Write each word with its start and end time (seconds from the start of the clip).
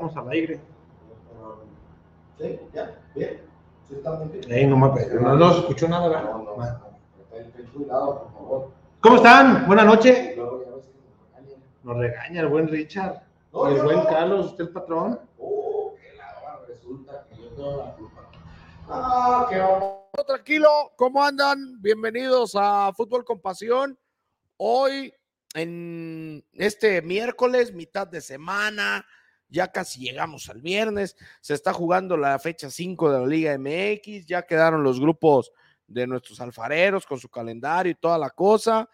Vamos 0.00 0.16
al 0.16 0.30
aire. 0.30 0.58
Sí, 2.38 2.58
ya, 2.72 2.98
bien. 3.14 3.42
Sí, 3.86 3.96
está 3.96 4.12
muy 4.12 4.28
bien. 4.28 4.50
Ey, 4.50 4.66
no, 4.66 4.78
me, 4.78 5.06
no, 5.06 5.36
no 5.36 5.52
se 5.52 5.58
escuchó 5.60 5.88
nada, 5.88 6.08
¿verdad? 6.08 6.24
No, 6.24 6.38
no, 6.38 6.56
no. 6.56 6.90
Por 7.86 8.32
favor. 8.32 8.70
¿Cómo 9.02 9.16
están? 9.16 9.66
Buenas 9.66 9.84
noches. 9.84 10.38
Nos 11.82 11.96
regaña 11.98 12.40
el 12.40 12.48
buen 12.48 12.68
Richard. 12.68 13.20
No, 13.52 13.70
y 13.70 13.74
el 13.74 13.82
buen 13.82 13.98
no. 13.98 14.06
Carlos, 14.06 14.46
usted 14.46 14.64
el 14.64 14.70
patrón. 14.70 15.20
Oh, 15.38 15.94
que 16.00 16.16
la 16.16 16.60
resulta 16.66 17.26
que 17.28 17.36
yo 17.36 17.48
tengo 17.50 17.76
la 17.76 17.92
culpa. 17.92 18.30
Ah, 18.88 19.46
qué. 19.50 19.62
Tranquilo, 20.26 20.92
¿cómo 20.96 21.22
andan? 21.22 21.76
Bienvenidos 21.82 22.52
a 22.54 22.90
Fútbol 22.94 23.22
con 23.22 23.38
Pasión. 23.38 23.98
Hoy, 24.56 25.12
en 25.52 26.42
este 26.54 27.02
miércoles, 27.02 27.74
mitad 27.74 28.06
de 28.06 28.22
semana, 28.22 29.04
ya 29.50 29.68
casi 29.70 30.00
llegamos 30.00 30.48
al 30.48 30.60
viernes, 30.62 31.16
se 31.40 31.54
está 31.54 31.72
jugando 31.72 32.16
la 32.16 32.38
fecha 32.38 32.70
5 32.70 33.12
de 33.12 33.20
la 33.20 33.26
Liga 33.26 33.58
MX, 33.58 34.26
ya 34.26 34.42
quedaron 34.42 34.82
los 34.82 35.00
grupos 35.00 35.52
de 35.86 36.06
nuestros 36.06 36.40
alfareros 36.40 37.04
con 37.04 37.18
su 37.18 37.28
calendario 37.28 37.90
y 37.92 37.96
toda 37.96 38.16
la 38.16 38.30
cosa. 38.30 38.88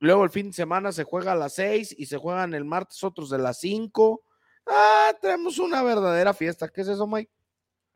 Luego 0.00 0.24
el 0.24 0.30
fin 0.30 0.48
de 0.48 0.52
semana 0.54 0.90
se 0.92 1.04
juega 1.04 1.32
a 1.32 1.36
las 1.36 1.54
6 1.54 1.94
y 1.98 2.06
se 2.06 2.16
juegan 2.16 2.54
el 2.54 2.64
martes 2.64 3.02
otros 3.04 3.30
de 3.30 3.38
las 3.38 3.58
5. 3.60 4.22
Ah, 4.66 5.12
tenemos 5.20 5.58
una 5.58 5.82
verdadera 5.82 6.32
fiesta. 6.34 6.68
¿Qué 6.68 6.80
es 6.80 6.88
eso, 6.88 7.06
Mike? 7.06 7.30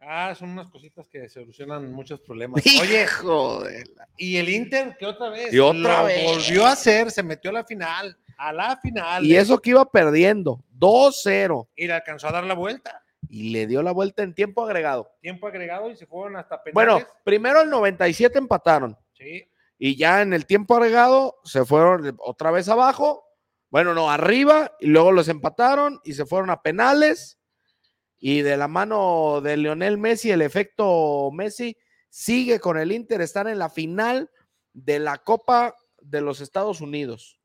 Ah, 0.01 0.35
son 0.39 0.51
unas 0.51 0.69
cositas 0.69 1.09
que 1.09 1.29
solucionan 1.29 1.91
muchos 1.93 2.21
problemas. 2.21 2.63
Oye, 2.81 3.03
Hijo 3.05 3.65
de 3.65 3.85
la- 3.97 4.09
y 4.17 4.37
el 4.37 4.49
Inter, 4.49 4.97
que 4.99 5.07
otra 5.07 5.29
vez 5.31 5.53
Y 5.53 5.59
otra 5.59 6.01
lo 6.03 6.05
vez. 6.07 6.25
volvió 6.25 6.67
a 6.67 6.73
hacer, 6.73 7.11
se 7.11 7.23
metió 7.23 7.51
a 7.51 7.55
la 7.55 7.65
final, 7.65 8.17
a 8.39 8.53
la 8.53 8.77
final. 8.77 9.27
Y 9.27 9.37
eso 9.37 9.59
que 9.59 9.71
iba 9.71 9.85
perdiendo, 9.91 10.65
2-0. 10.79 11.69
Y 11.77 11.87
le 11.87 11.93
alcanzó 11.93 12.29
a 12.29 12.33
dar 12.33 12.45
la 12.45 12.55
vuelta. 12.55 13.03
y 13.29 13.51
le 13.51 13.67
dio 13.67 13.83
la 13.83 13.93
vuelta 13.93 14.23
en 14.23 14.35
tiempo 14.35 14.65
agregado. 14.65 15.11
Tiempo 15.21 15.47
agregado 15.47 15.91
y 15.91 15.97
se 15.97 16.07
fueron 16.07 16.37
hasta 16.37 16.63
penales. 16.63 16.75
Bueno, 16.75 17.07
primero 17.25 17.61
el 17.61 17.69
97 17.69 18.39
empataron 18.39 18.97
sí, 19.13 19.51
y 19.79 19.97
ya 19.97 20.23
en 20.23 20.33
el 20.33 20.47
tiempo 20.47 20.77
agregado 20.77 21.37
se 21.45 21.65
fueron 21.65 22.17
otra 22.21 22.51
vez 22.51 22.69
abajo. 22.69 23.25
Bueno, 23.71 23.93
no, 23.93 24.11
arriba 24.11 24.73
y 24.81 24.87
luego 24.87 25.13
los 25.13 25.29
empataron 25.29 26.01
y 26.05 26.15
se 26.15 26.25
fueron 26.25 26.51
a 26.51 26.63
penales. 26.63 27.39
Y 28.19 28.43
de 28.43 28.57
la 28.57 28.67
mano 28.67 29.41
de 29.43 29.57
Lionel 29.57 29.99
Messi, 29.99 30.31
el 30.31 30.43
efecto 30.43 31.31
Messi 31.33 31.77
sigue 32.09 32.59
con 32.59 32.79
el 32.79 32.91
Inter, 32.91 33.21
están 33.21 33.47
en 33.47 33.59
la 33.59 33.69
final 33.69 34.31
de 34.73 34.99
la 34.99 35.19
Copa 35.19 35.77
de 36.01 36.21
los 36.21 36.41
Estados 36.41 36.81
Unidos. 36.81 37.38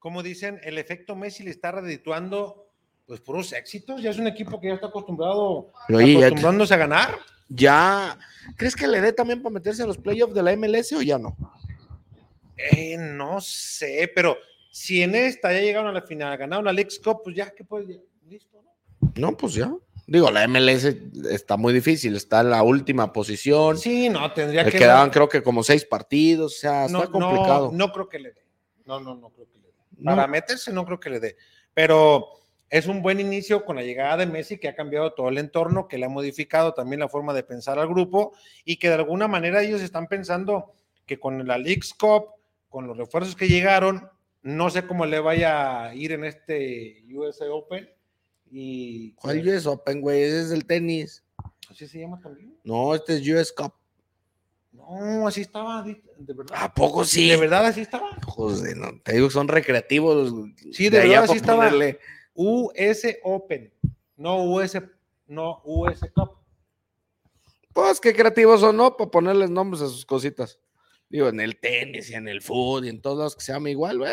Como 0.00 0.22
dicen, 0.24 0.58
el 0.64 0.78
efecto 0.78 1.14
Messi 1.14 1.44
le 1.44 1.50
está 1.50 1.70
redituando 1.70 2.66
pues 3.06 3.20
puros 3.20 3.52
éxitos. 3.52 4.02
Ya 4.02 4.10
es 4.10 4.18
un 4.18 4.26
equipo 4.26 4.60
que 4.60 4.68
ya 4.68 4.74
está 4.74 4.88
acostumbrado, 4.88 5.70
ya- 5.88 5.96
acostumbrándose 5.96 6.74
a 6.74 6.78
ganar. 6.78 7.18
Ya, 7.48 8.18
¿crees 8.56 8.74
que 8.76 8.86
le 8.86 9.00
dé 9.00 9.12
también 9.12 9.42
para 9.42 9.52
meterse 9.52 9.82
a 9.82 9.86
los 9.86 9.98
playoffs 9.98 10.34
de 10.34 10.42
la 10.42 10.52
MLS 10.56 10.92
o 10.94 11.02
ya 11.02 11.18
no? 11.18 11.36
Eh, 12.56 12.96
no 12.96 13.40
sé, 13.40 14.10
pero 14.14 14.36
si 14.70 15.02
en 15.02 15.14
esta 15.14 15.52
ya 15.52 15.60
llegaron 15.60 15.88
a 15.88 15.92
la 15.92 16.02
final, 16.02 16.36
ganaron 16.38 16.64
la 16.64 16.72
League's 16.72 16.98
Cup, 16.98 17.22
pues 17.24 17.34
ya 17.36 17.50
que 17.50 17.64
ya, 17.88 17.96
listo, 18.28 18.62
¿no? 18.62 19.12
No, 19.16 19.36
pues 19.36 19.54
ya. 19.54 19.72
Digo, 20.06 20.30
la 20.30 20.46
MLS 20.46 20.84
está 21.30 21.56
muy 21.56 21.72
difícil, 21.72 22.16
está 22.16 22.40
en 22.40 22.50
la 22.50 22.62
última 22.62 23.12
posición. 23.12 23.76
Sí, 23.78 24.08
no, 24.08 24.32
tendría 24.32 24.64
Le 24.64 24.70
que 24.70 24.78
quedaban 24.78 25.10
creo 25.10 25.28
que 25.28 25.42
como 25.42 25.62
seis 25.62 25.84
partidos, 25.84 26.56
o 26.56 26.58
sea, 26.58 26.86
está 26.86 27.06
complicado. 27.08 27.70
No, 27.72 27.86
no 27.86 27.92
creo 27.92 28.08
que 28.08 28.18
le 28.18 28.32
dé. 28.32 28.44
No, 28.86 29.00
no, 29.00 29.14
no 29.14 29.30
creo 29.30 29.46
que 29.50 29.59
No. 30.00 30.16
Para 30.16 30.26
meterse 30.26 30.72
no 30.72 30.84
creo 30.84 31.00
que 31.00 31.10
le 31.10 31.20
dé. 31.20 31.36
Pero 31.74 32.28
es 32.70 32.86
un 32.86 33.02
buen 33.02 33.20
inicio 33.20 33.64
con 33.64 33.76
la 33.76 33.82
llegada 33.82 34.18
de 34.18 34.26
Messi 34.26 34.58
que 34.58 34.68
ha 34.68 34.74
cambiado 34.74 35.12
todo 35.12 35.28
el 35.28 35.38
entorno, 35.38 35.88
que 35.88 35.98
le 35.98 36.06
ha 36.06 36.08
modificado 36.08 36.72
también 36.72 37.00
la 37.00 37.08
forma 37.08 37.34
de 37.34 37.42
pensar 37.42 37.78
al 37.78 37.88
grupo 37.88 38.32
y 38.64 38.76
que 38.76 38.88
de 38.88 38.94
alguna 38.94 39.28
manera 39.28 39.62
ellos 39.62 39.80
están 39.82 40.06
pensando 40.06 40.72
que 41.06 41.18
con 41.18 41.46
la 41.46 41.58
League's 41.58 41.92
Cup, 41.94 42.26
con 42.68 42.86
los 42.86 42.96
refuerzos 42.96 43.34
que 43.34 43.48
llegaron, 43.48 44.08
no 44.42 44.70
sé 44.70 44.86
cómo 44.86 45.04
le 45.04 45.18
vaya 45.18 45.84
a 45.86 45.94
ir 45.94 46.12
en 46.12 46.24
este 46.24 47.04
USA 47.12 47.50
Open. 47.50 47.90
Y 48.50 49.12
¿Cuál 49.14 49.46
US 49.48 49.66
Open, 49.66 50.00
güey? 50.00 50.22
Ese 50.22 50.42
es 50.42 50.50
el 50.52 50.64
tenis. 50.64 51.24
¿Así 51.68 51.86
se 51.86 52.00
llama 52.00 52.20
también? 52.20 52.56
No, 52.64 52.94
este 52.94 53.16
es 53.16 53.28
US 53.28 53.52
Cup. 53.52 53.74
No, 54.88 55.26
así 55.28 55.40
estaba, 55.42 55.82
de 55.82 56.02
de 56.18 56.34
verdad. 56.34 56.56
¿A 56.60 56.72
poco 56.74 57.04
sí? 57.04 57.28
De 57.28 57.36
verdad, 57.36 57.66
así 57.66 57.80
estaba. 57.82 58.08
Joder, 58.26 58.76
no, 58.76 59.00
te 59.02 59.14
digo, 59.14 59.30
son 59.30 59.48
recreativos. 59.48 60.32
Sí, 60.72 60.88
de 60.88 60.98
allá 60.98 61.08
verdad, 61.08 61.20
para 61.22 61.32
sí 61.32 61.36
estaba. 61.38 61.64
ponerle- 61.70 61.98
US 62.34 63.18
Open, 63.24 63.74
no 64.16 64.44
US, 64.44 64.80
no 65.26 65.60
US 65.64 66.00
Cup. 66.14 66.38
Pues 67.72 68.00
qué 68.00 68.14
creativos 68.14 68.60
son, 68.60 68.76
¿no? 68.76 68.96
Para 68.96 69.10
ponerles 69.10 69.50
nombres 69.50 69.82
a 69.82 69.86
sus 69.88 70.04
cositas. 70.04 70.58
Digo, 71.08 71.28
en 71.28 71.40
el 71.40 71.58
tenis 71.58 72.10
y 72.10 72.14
en 72.14 72.28
el 72.28 72.40
fútbol 72.42 72.86
y 72.86 72.88
en 72.88 73.00
todos 73.00 73.18
lados 73.18 73.36
que 73.36 73.42
se 73.42 73.52
llama 73.52 73.70
igual, 73.70 73.98
güey. 73.98 74.12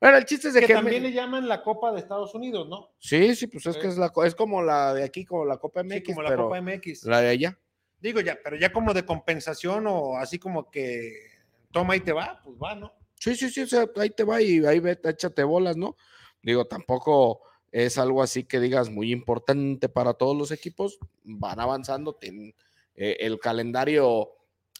Bueno, 0.00 0.18
el 0.18 0.24
chiste 0.26 0.48
es 0.48 0.54
de 0.54 0.60
Que 0.60 0.66
que. 0.68 0.74
también 0.74 1.02
me- 1.02 1.08
le 1.08 1.14
llaman 1.14 1.48
la 1.48 1.62
Copa 1.62 1.92
de 1.92 2.00
Estados 2.00 2.34
Unidos, 2.34 2.68
¿no? 2.68 2.90
Sí, 2.98 3.34
sí, 3.34 3.46
pues 3.46 3.64
es 3.66 3.74
Sí. 3.76 3.80
que 3.80 3.88
es, 3.88 3.96
la, 3.96 4.12
es 4.24 4.34
como 4.34 4.62
la 4.62 4.92
de 4.92 5.04
aquí, 5.04 5.24
como 5.24 5.44
la 5.44 5.56
Copa 5.56 5.82
MX, 5.82 5.94
Sí, 5.94 6.02
como 6.12 6.22
la 6.22 6.28
pero 6.30 6.44
Copa 6.44 6.60
MX. 6.60 7.04
la 7.04 7.20
de 7.20 7.28
allá. 7.28 7.58
Digo 8.04 8.20
ya, 8.20 8.38
pero 8.44 8.54
ya 8.56 8.70
como 8.70 8.92
de 8.92 9.06
compensación 9.06 9.86
o 9.86 10.18
así 10.18 10.38
como 10.38 10.70
que 10.70 11.30
toma 11.72 11.96
y 11.96 12.00
te 12.00 12.12
va, 12.12 12.38
pues 12.44 12.54
va, 12.62 12.74
¿no? 12.74 12.92
Sí, 13.18 13.34
sí, 13.34 13.48
sí, 13.48 13.64
ahí 13.96 14.10
te 14.10 14.24
va 14.24 14.42
y 14.42 14.62
ahí 14.66 14.78
vete, 14.78 15.08
échate 15.08 15.42
bolas, 15.42 15.78
¿no? 15.78 15.96
Digo, 16.42 16.66
tampoco 16.66 17.40
es 17.72 17.96
algo 17.96 18.22
así 18.22 18.44
que 18.44 18.60
digas 18.60 18.90
muy 18.90 19.10
importante 19.10 19.88
para 19.88 20.12
todos 20.12 20.36
los 20.36 20.50
equipos, 20.50 20.98
van 21.22 21.60
avanzando, 21.60 22.14
tienen 22.14 22.54
eh, 22.94 23.16
el 23.20 23.38
calendario 23.40 24.32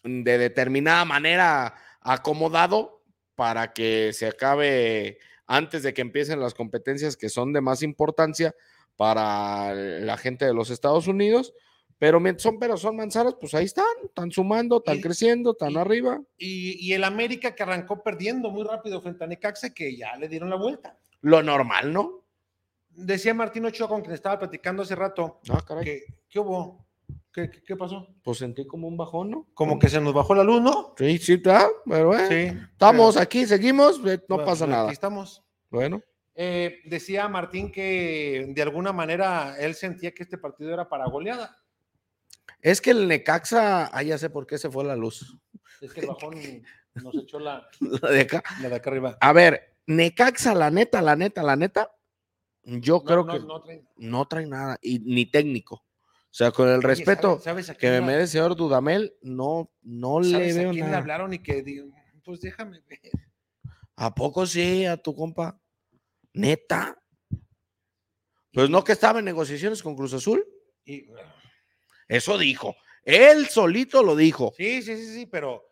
de 0.03 0.37
determinada 0.37 1.03
manera 1.03 1.73
acomodado 2.01 3.01
para 3.33 3.73
que 3.73 4.13
se 4.13 4.27
acabe 4.27 5.17
antes 5.47 5.81
de 5.81 5.95
que 5.95 6.01
empiecen 6.01 6.39
las 6.39 6.53
competencias 6.53 7.17
que 7.17 7.29
son 7.29 7.53
de 7.53 7.61
más 7.61 7.81
importancia 7.81 8.53
para 8.97 9.73
la 9.73 10.15
gente 10.17 10.45
de 10.45 10.53
los 10.53 10.69
Estados 10.69 11.07
Unidos. 11.07 11.55
Pero 11.97 12.19
son 12.37 12.59
pero 12.59 12.75
son 12.77 12.97
manzanas, 12.97 13.35
pues 13.39 13.53
ahí 13.53 13.65
están, 13.65 13.85
están 14.03 14.29
sumando, 14.31 14.77
están 14.77 14.97
Y- 14.97 15.01
creciendo, 15.01 15.51
están 15.51 15.71
y- 15.71 15.77
arriba. 15.77 16.21
Y, 16.37 16.85
y 16.89 16.93
el 16.93 17.03
América 17.03 17.55
que 17.55 17.63
arrancó 17.63 18.03
perdiendo 18.03 18.49
muy 18.51 18.63
rápido 18.63 19.01
frente 19.01 19.23
a 19.23 19.27
Necaxa, 19.27 19.73
que 19.73 19.95
ya 19.95 20.15
le 20.17 20.27
dieron 20.27 20.49
la 20.49 20.57
vuelta. 20.57 20.97
Lo 21.21 21.41
normal, 21.41 21.93
¿no? 21.93 22.25
Decía 22.89 23.33
Martín 23.33 23.65
Ochoa 23.65 23.87
con 23.87 24.01
quien 24.01 24.13
estaba 24.13 24.39
platicando 24.39 24.83
hace 24.83 24.95
rato, 24.95 25.39
Ah, 25.49 25.63
caray. 25.65 25.83
que, 25.85 26.03
¿qué 26.29 26.39
hubo? 26.39 26.85
¿Qué, 27.33 27.49
qué, 27.49 27.61
qué 27.63 27.75
pasó? 27.75 28.07
Pues 28.23 28.37
sentí 28.37 28.65
como 28.65 28.87
un 28.87 28.95
bajón, 28.97 29.29
¿no? 29.31 29.47
Como 29.53 29.77
que 29.79 29.89
se 29.89 29.99
nos 29.99 30.13
bajó 30.13 30.33
la 30.35 30.43
luz, 30.43 30.61
¿no? 30.61 30.93
Sí, 30.97 31.17
sí, 31.17 31.33
está, 31.33 31.67
pero 31.85 32.13
eh, 32.17 32.27
Sí. 32.53 32.57
estamos 32.71 33.15
pero- 33.15 33.23
aquí, 33.23 33.45
seguimos, 33.45 33.97
eh, 34.05 34.19
no 34.29 34.35
Bueno, 34.35 34.45
pasa 34.45 34.63
aquí 34.65 34.71
nada. 34.71 34.91
estamos. 34.91 35.43
Bueno, 35.69 36.01
Eh, 36.37 36.79
decía 36.85 37.27
Martín 37.29 37.71
que 37.71 38.45
de 38.53 38.61
alguna 38.61 38.91
manera 38.91 39.55
él 39.57 39.73
sentía 39.73 40.13
que 40.13 40.23
este 40.23 40.37
partido 40.37 40.73
era 40.73 40.87
para 40.89 41.05
goleada. 41.07 41.57
Es 42.71 42.81
que 42.81 42.91
el 42.91 43.07
Necaxa, 43.07 43.87
ah, 43.93 44.03
ya 44.03 44.17
sé 44.17 44.29
por 44.29 44.47
qué 44.47 44.57
se 44.57 44.69
fue 44.69 44.83
la 44.83 44.95
luz. 44.95 45.37
Es 45.81 45.93
que 45.93 46.01
el 46.01 46.07
bajón 46.07 46.35
nos 46.95 47.15
echó 47.15 47.37
la, 47.39 47.67
La 48.01 48.09
de 48.09 48.21
acá. 48.21 48.43
la 48.61 48.69
de 48.69 48.75
acá 48.75 48.89
arriba. 48.89 49.17
A 49.21 49.33
ver, 49.33 49.75
Necaxa, 49.87 50.55
la 50.55 50.71
neta, 50.71 51.01
la 51.01 51.15
neta, 51.15 51.43
la 51.43 51.55
neta, 51.55 51.91
yo 52.63 52.95
No, 52.95 53.03
creo 53.03 53.23
no, 53.25 53.33
que 53.33 53.39
no 53.41 53.61
trae- 53.63 53.87
no 53.97 54.27
trae 54.27 54.45
nada, 54.47 54.77
y 54.81 54.99
ni 54.99 55.25
técnico. 55.25 55.75
O 55.75 56.37
sea, 56.37 56.51
con 56.51 56.67
el 56.67 56.79
Oye, 56.79 56.87
respeto 56.87 57.39
¿sabes- 57.39 57.71
que 57.77 57.89
me 57.89 57.99
la- 57.99 58.05
merece 58.05 58.33
señor 58.33 58.55
Dudamel, 58.55 59.13
no, 59.21 59.71
no 59.83 60.19
le 60.21 60.31
¿sabes 60.31 60.55
a 60.55 60.59
veo 60.59 60.71
quién 60.71 60.89
le 60.89 60.95
hablaron 60.97 61.33
y 61.33 61.39
que 61.39 61.61
digo, 61.61 61.87
pues 62.23 62.41
déjame 62.41 62.81
ver. 62.89 62.99
¿A 63.97 64.13
poco 64.15 64.45
sí, 64.47 64.85
a 64.85 64.97
tu 64.97 65.13
compa? 65.15 65.61
Neta. 66.33 66.97
Pues 68.53 68.69
no 68.69 68.83
que 68.83 68.91
estaba 68.93 69.19
en 69.19 69.25
negociaciones 69.25 69.83
con 69.83 69.95
Cruz 69.95 70.13
Azul. 70.13 70.45
Y, 70.85 71.07
Eso 72.07 72.37
dijo. 72.37 72.75
Él 73.03 73.47
solito 73.47 74.01
lo 74.03 74.15
dijo. 74.15 74.53
sí, 74.57 74.81
sí, 74.81 74.95
sí, 74.97 75.13
sí, 75.13 75.25
pero 75.25 75.63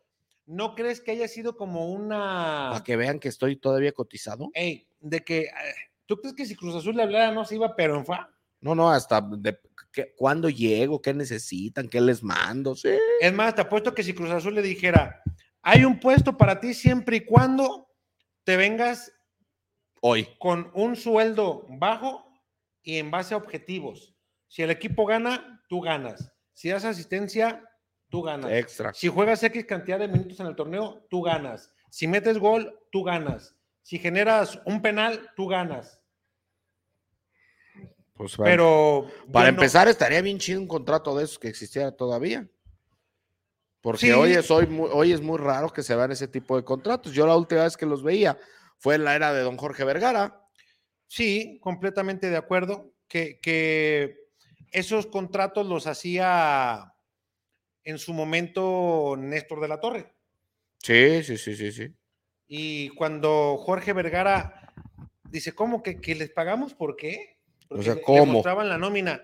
¿no 0.46 0.76
crees 0.76 1.02
que 1.02 1.12
haya 1.12 1.28
sido 1.28 1.56
como 1.56 1.92
una... 1.92 2.70
Para 2.72 2.84
que 2.84 2.96
vean 2.96 3.20
que 3.20 3.30
estoy 3.30 3.56
todavía 3.56 3.92
cotizado. 3.92 4.50
Ey, 4.54 4.88
de 5.00 5.24
que... 5.24 5.40
eh, 5.42 5.52
¿Tú 6.06 6.18
crees 6.18 6.36
que 6.36 6.46
si 6.46 6.56
Cruz 6.56 6.76
Azul 6.76 6.96
le 6.98 7.04
hablara 7.04 7.32
no 7.32 7.46
se 7.46 7.56
iba, 7.56 7.76
pero 7.76 7.96
en 7.98 8.06
fa? 8.06 8.30
No, 8.60 8.76
no, 8.76 8.90
hasta 8.92 9.22
de, 9.22 9.58
que- 9.92 10.14
cuándo 10.16 10.50
llego, 10.50 11.02
qué 11.02 11.14
necesitan, 11.14 11.88
qué 11.88 12.02
les 12.02 12.22
mando. 12.22 12.76
Sí. 12.76 12.90
Es 13.22 13.34
más, 13.34 13.56
te 13.56 13.62
apuesto 13.62 13.94
que 13.96 14.04
si 14.04 14.14
Cruz 14.14 14.30
Azul 14.32 14.54
le 14.54 14.62
dijera, 14.62 15.24
hay 15.62 15.86
un 15.86 16.00
puesto 16.00 16.38
para 16.38 16.60
ti 16.60 16.74
siempre 16.74 17.18
y 17.18 17.22
cuando 17.26 17.88
te 18.44 18.58
vengas 18.58 19.12
Hoy. 20.02 20.28
con 20.40 20.70
un 20.74 20.96
sueldo 20.98 21.66
bajo 21.70 22.30
y 22.84 22.98
en 22.98 23.10
base 23.10 23.34
a 23.34 23.38
objetivos. 23.38 24.13
Si 24.54 24.62
el 24.62 24.70
equipo 24.70 25.08
gana, 25.08 25.64
tú 25.68 25.82
ganas. 25.82 26.32
Si 26.54 26.70
das 26.70 26.86
asistencia, 26.86 27.68
tú 28.08 28.22
ganas. 28.22 28.52
Extra. 28.52 28.94
Si 28.94 29.08
juegas 29.08 29.42
X 29.42 29.66
cantidad 29.66 29.98
de 29.98 30.08
minutos 30.08 30.40
en 30.42 30.46
el 30.46 30.56
torneo, 30.56 31.08
tú 31.10 31.24
ganas. 31.24 31.74
Si 31.90 32.08
metes 32.08 32.38
gol, 32.38 32.80
tú 32.92 33.04
ganas. 33.04 33.56
Si 33.82 33.98
generas 33.98 34.62
un 34.68 34.80
penal, 34.80 35.28
tú 35.36 35.48
ganas. 35.48 36.00
Pues, 38.14 38.36
para- 38.38 38.52
Pero 38.52 39.08
Para 39.32 39.46
no- 39.52 39.56
empezar, 39.58 39.88
estaría 39.88 40.22
bien 40.22 40.38
chido 40.38 40.62
un 40.62 40.68
contrato 40.68 41.18
de 41.18 41.24
esos 41.24 41.40
que 41.40 41.48
existiera 41.48 41.92
todavía. 41.92 42.48
Porque 43.82 44.02
Sí. 44.02 44.12
hoy, 44.12 44.34
es, 44.34 44.52
hoy, 44.52 45.12
es 45.14 45.20
muy 45.22 45.40
raro 45.40 45.74
que 45.74 45.82
se 45.82 45.96
vean 45.96 46.12
ese 46.12 46.28
tipo 46.28 46.56
de 46.58 46.64
contratos. 46.64 47.12
Yo 47.12 47.26
la 47.26 47.36
última 47.36 47.64
vez 47.64 47.76
que 47.76 47.88
los 47.88 48.04
veía 48.04 48.38
fue 48.78 48.94
en 48.96 49.04
la 49.04 49.16
era 49.16 49.34
de 49.34 49.42
don 49.42 49.58
Jorge 49.58 49.84
Vergara. 49.84 50.48
Sí, 51.08 51.58
completamente 51.60 52.30
de 52.30 52.38
acuerdo. 52.38 52.92
Que, 53.08 53.40
que 53.42 54.23
esos 54.74 55.08
contratos 55.08 55.66
los 55.68 55.88
hacía 55.88 56.94
en 57.84 57.98
su 57.98 58.14
momento 58.14 59.16
Néstor 59.18 59.62
de 59.62 59.68
la 59.68 59.80
Torre. 59.80 60.14
Sí, 60.80 61.24
sí, 61.24 61.38
sí, 61.38 61.56
sí, 61.56 61.72
sí. 61.72 61.94
Y 62.48 62.90
cuando 62.90 63.58
Jorge 63.58 63.94
Vergara 63.94 64.74
dice, 65.30 65.54
¿cómo 65.54 65.82
que, 65.82 66.00
que 66.00 66.16
les 66.16 66.30
pagamos? 66.32 66.74
¿Por 66.74 66.96
qué? 66.96 67.40
Porque 67.68 67.84
sea, 67.86 67.94
le- 67.96 68.00
le 68.02 68.06
¿cómo? 68.06 68.26
mostraban 68.34 68.70
la 68.70 68.78
nómina. 68.78 69.22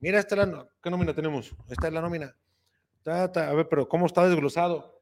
Mira, 0.00 0.18
esta 0.18 0.34
es 0.42 0.48
la, 0.48 0.68
¿qué 0.82 0.90
nómina 0.90 1.14
tenemos? 1.14 1.54
Esta 1.70 1.86
es 1.88 1.92
la 1.92 2.00
nómina. 2.00 2.36
A 3.06 3.52
ver, 3.54 3.68
pero 3.68 3.88
¿cómo 3.88 4.06
está 4.06 4.28
desglosado? 4.28 5.00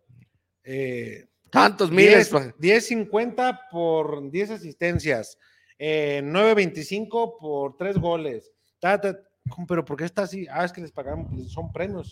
Eh, 0.63 1.27
Tantos 1.51 1.91
miles. 1.91 2.31
10, 2.31 2.31
pa- 2.31 2.55
10.50 2.59 3.61
por 3.71 4.31
10 4.31 4.51
asistencias, 4.51 5.39
eh, 5.79 6.21
9.25 6.25 7.39
por 7.41 7.77
3 7.77 7.97
goles. 7.99 8.53
Ta, 8.79 9.01
ta, 9.01 9.17
¿cómo? 9.17 9.25
Pero 9.69 9.85
¿por 9.85 9.97
qué 9.97 10.05
está 10.05 10.23
así? 10.23 10.47
Ah, 10.51 10.65
es 10.65 10.73
que 10.73 10.81
les 10.81 10.93
pagamos, 10.93 11.51
son 11.53 11.73
premios. 11.73 12.11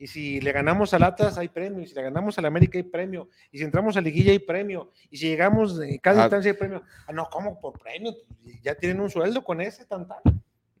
Y 0.00 0.06
si 0.06 0.40
le 0.40 0.52
ganamos 0.52 0.94
al 0.94 1.02
Atlas 1.02 1.38
hay 1.38 1.48
premio, 1.48 1.82
y 1.82 1.86
si 1.88 1.94
le 1.94 2.02
ganamos 2.02 2.38
al 2.38 2.44
América 2.44 2.78
hay 2.78 2.84
premio, 2.84 3.28
y 3.50 3.58
si 3.58 3.64
entramos 3.64 3.96
a 3.96 4.00
Liguilla 4.00 4.30
hay 4.30 4.38
premio, 4.38 4.92
y 5.10 5.16
si 5.16 5.26
llegamos 5.26 5.80
en 5.80 5.98
cada 5.98 6.20
Ah. 6.22 6.24
instancia 6.26 6.52
hay 6.52 6.56
premio. 6.56 6.82
Ah, 7.06 7.12
no, 7.12 7.28
¿cómo 7.30 7.60
por 7.60 7.78
premio? 7.80 8.14
Ya 8.62 8.74
tienen 8.76 9.00
un 9.00 9.10
sueldo 9.10 9.42
con 9.42 9.60
ese, 9.60 9.84
tan, 9.86 10.06
tan. 10.06 10.18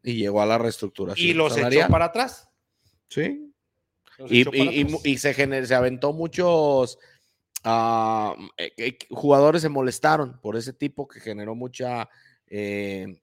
Y 0.04 0.14
llegó 0.14 0.40
a 0.40 0.46
la 0.46 0.56
reestructuración. 0.58 1.26
Y 1.28 1.32
los 1.34 1.54
salarial. 1.54 1.82
echó 1.84 1.90
para 1.92 2.04
atrás. 2.06 2.48
Sí. 3.08 3.52
Los 4.18 4.30
Y, 4.30 4.42
echó 4.42 4.50
para 4.52 4.62
y- 4.62 4.68
y- 4.78 4.82
atrás. 4.84 5.00
y 5.06 5.18
se, 5.18 5.34
gener- 5.34 5.64
se 5.66 5.74
aventó 5.74 6.12
muchos 6.12 6.98
ah, 7.64 8.36
eh, 8.56 8.72
eh, 8.76 8.98
jugadores 9.10 9.62
se 9.62 9.68
molestaron 9.68 10.40
por 10.40 10.54
ese 10.56 10.72
tipo 10.72 11.08
que 11.08 11.18
generó 11.18 11.56
mucha, 11.56 12.08
eh, 12.46 13.20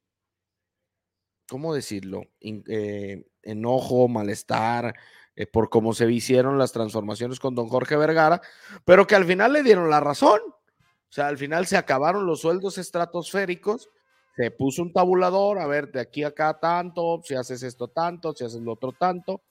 ¿cómo 1.48 1.74
decirlo? 1.74 2.24
Eh, 2.42 3.26
enojo, 3.44 4.08
malestar, 4.08 4.96
eh, 5.36 5.48
por 5.48 5.70
cómo 5.70 5.94
se 5.94 6.12
hicieron 6.12 6.58
las 6.58 6.72
transformaciones 6.72 7.40
con 7.40 7.56
don 7.56 7.68
Jorge 7.68 7.98
Vergara, 7.98 8.42
pero 8.86 9.06
que 9.06 9.16
al 9.16 9.26
final 9.26 9.54
le 9.54 9.64
dieron 9.64 9.90
la 9.90 10.00
razón. 10.00 10.40
O 10.48 11.12
sea, 11.16 11.28
al 11.28 11.38
final 11.38 11.66
se 11.66 11.78
acabaron 11.78 12.26
los 12.26 12.42
sueldos 12.42 12.78
estratosféricos, 12.78 13.90
se 14.36 14.52
puso 14.52 14.82
un 14.82 14.92
tabulador, 14.92 15.60
a 15.60 15.68
ver, 15.68 15.92
de 15.92 16.02
aquí 16.02 16.24
a 16.24 16.30
acá 16.30 16.60
tanto, 16.60 17.22
si 17.24 17.36
haces 17.36 17.64
esto 17.64 17.88
tanto, 17.88 18.34
si 18.34 18.44
haces 18.44 18.62
lo 18.62 18.74
otro 18.74 18.92
tanto, 18.92 19.42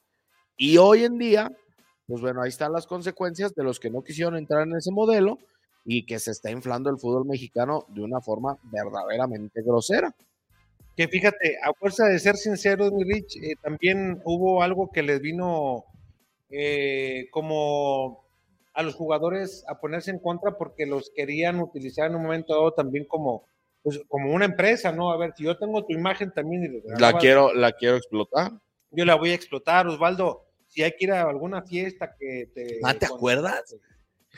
y 0.57 0.77
hoy 0.77 1.03
en 1.03 1.17
día, 1.17 1.51
pues 2.07 2.21
bueno, 2.21 2.41
ahí 2.41 2.49
están 2.49 2.71
las 2.71 2.87
consecuencias 2.87 3.53
de 3.55 3.63
los 3.63 3.79
que 3.79 3.89
no 3.89 4.03
quisieron 4.03 4.37
entrar 4.37 4.67
en 4.67 4.75
ese 4.75 4.91
modelo 4.91 5.39
y 5.83 6.05
que 6.05 6.19
se 6.19 6.31
está 6.31 6.51
inflando 6.51 6.89
el 6.89 6.99
fútbol 6.99 7.25
mexicano 7.25 7.85
de 7.89 8.01
una 8.03 8.21
forma 8.21 8.57
verdaderamente 8.63 9.61
grosera. 9.61 10.13
Que 10.95 11.07
fíjate, 11.07 11.57
a 11.61 11.73
fuerza 11.73 12.05
de 12.05 12.19
ser 12.19 12.37
sinceros, 12.37 12.93
mi 12.93 13.03
Rich, 13.03 13.35
eh, 13.37 13.55
también 13.61 14.21
hubo 14.23 14.63
algo 14.63 14.89
que 14.91 15.03
les 15.03 15.19
vino 15.19 15.85
eh, 16.49 17.27
como 17.31 18.23
a 18.73 18.83
los 18.83 18.95
jugadores 18.95 19.63
a 19.67 19.79
ponerse 19.79 20.11
en 20.11 20.19
contra 20.19 20.57
porque 20.57 20.85
los 20.85 21.11
querían 21.15 21.59
utilizar 21.59 22.09
en 22.09 22.15
un 22.15 22.23
momento 22.23 22.53
dado 22.53 22.73
también 22.73 23.05
como, 23.05 23.47
pues, 23.83 24.01
como 24.07 24.33
una 24.33 24.45
empresa, 24.45 24.91
¿no? 24.91 25.11
A 25.11 25.17
ver, 25.17 25.33
si 25.35 25.43
yo 25.43 25.57
tengo 25.57 25.85
tu 25.85 25.93
imagen 25.93 26.31
también 26.33 26.63
y 26.63 26.67
les 26.69 26.99
La 26.99 27.17
quiero, 27.17 27.53
la 27.53 27.73
quiero 27.73 27.97
explotar. 27.97 28.51
yo 28.91 29.05
la 29.05 29.15
voy 29.15 29.31
a 29.31 29.35
explotar, 29.35 29.87
Osvaldo. 29.87 30.45
Si 30.67 30.83
hay 30.83 30.91
que 30.91 31.05
ir 31.05 31.11
a 31.11 31.21
alguna 31.23 31.61
fiesta 31.61 32.15
que 32.19 32.49
te... 32.53 32.79
Ah, 32.83 32.93
¿te 32.93 33.05
acuerdas? 33.05 33.75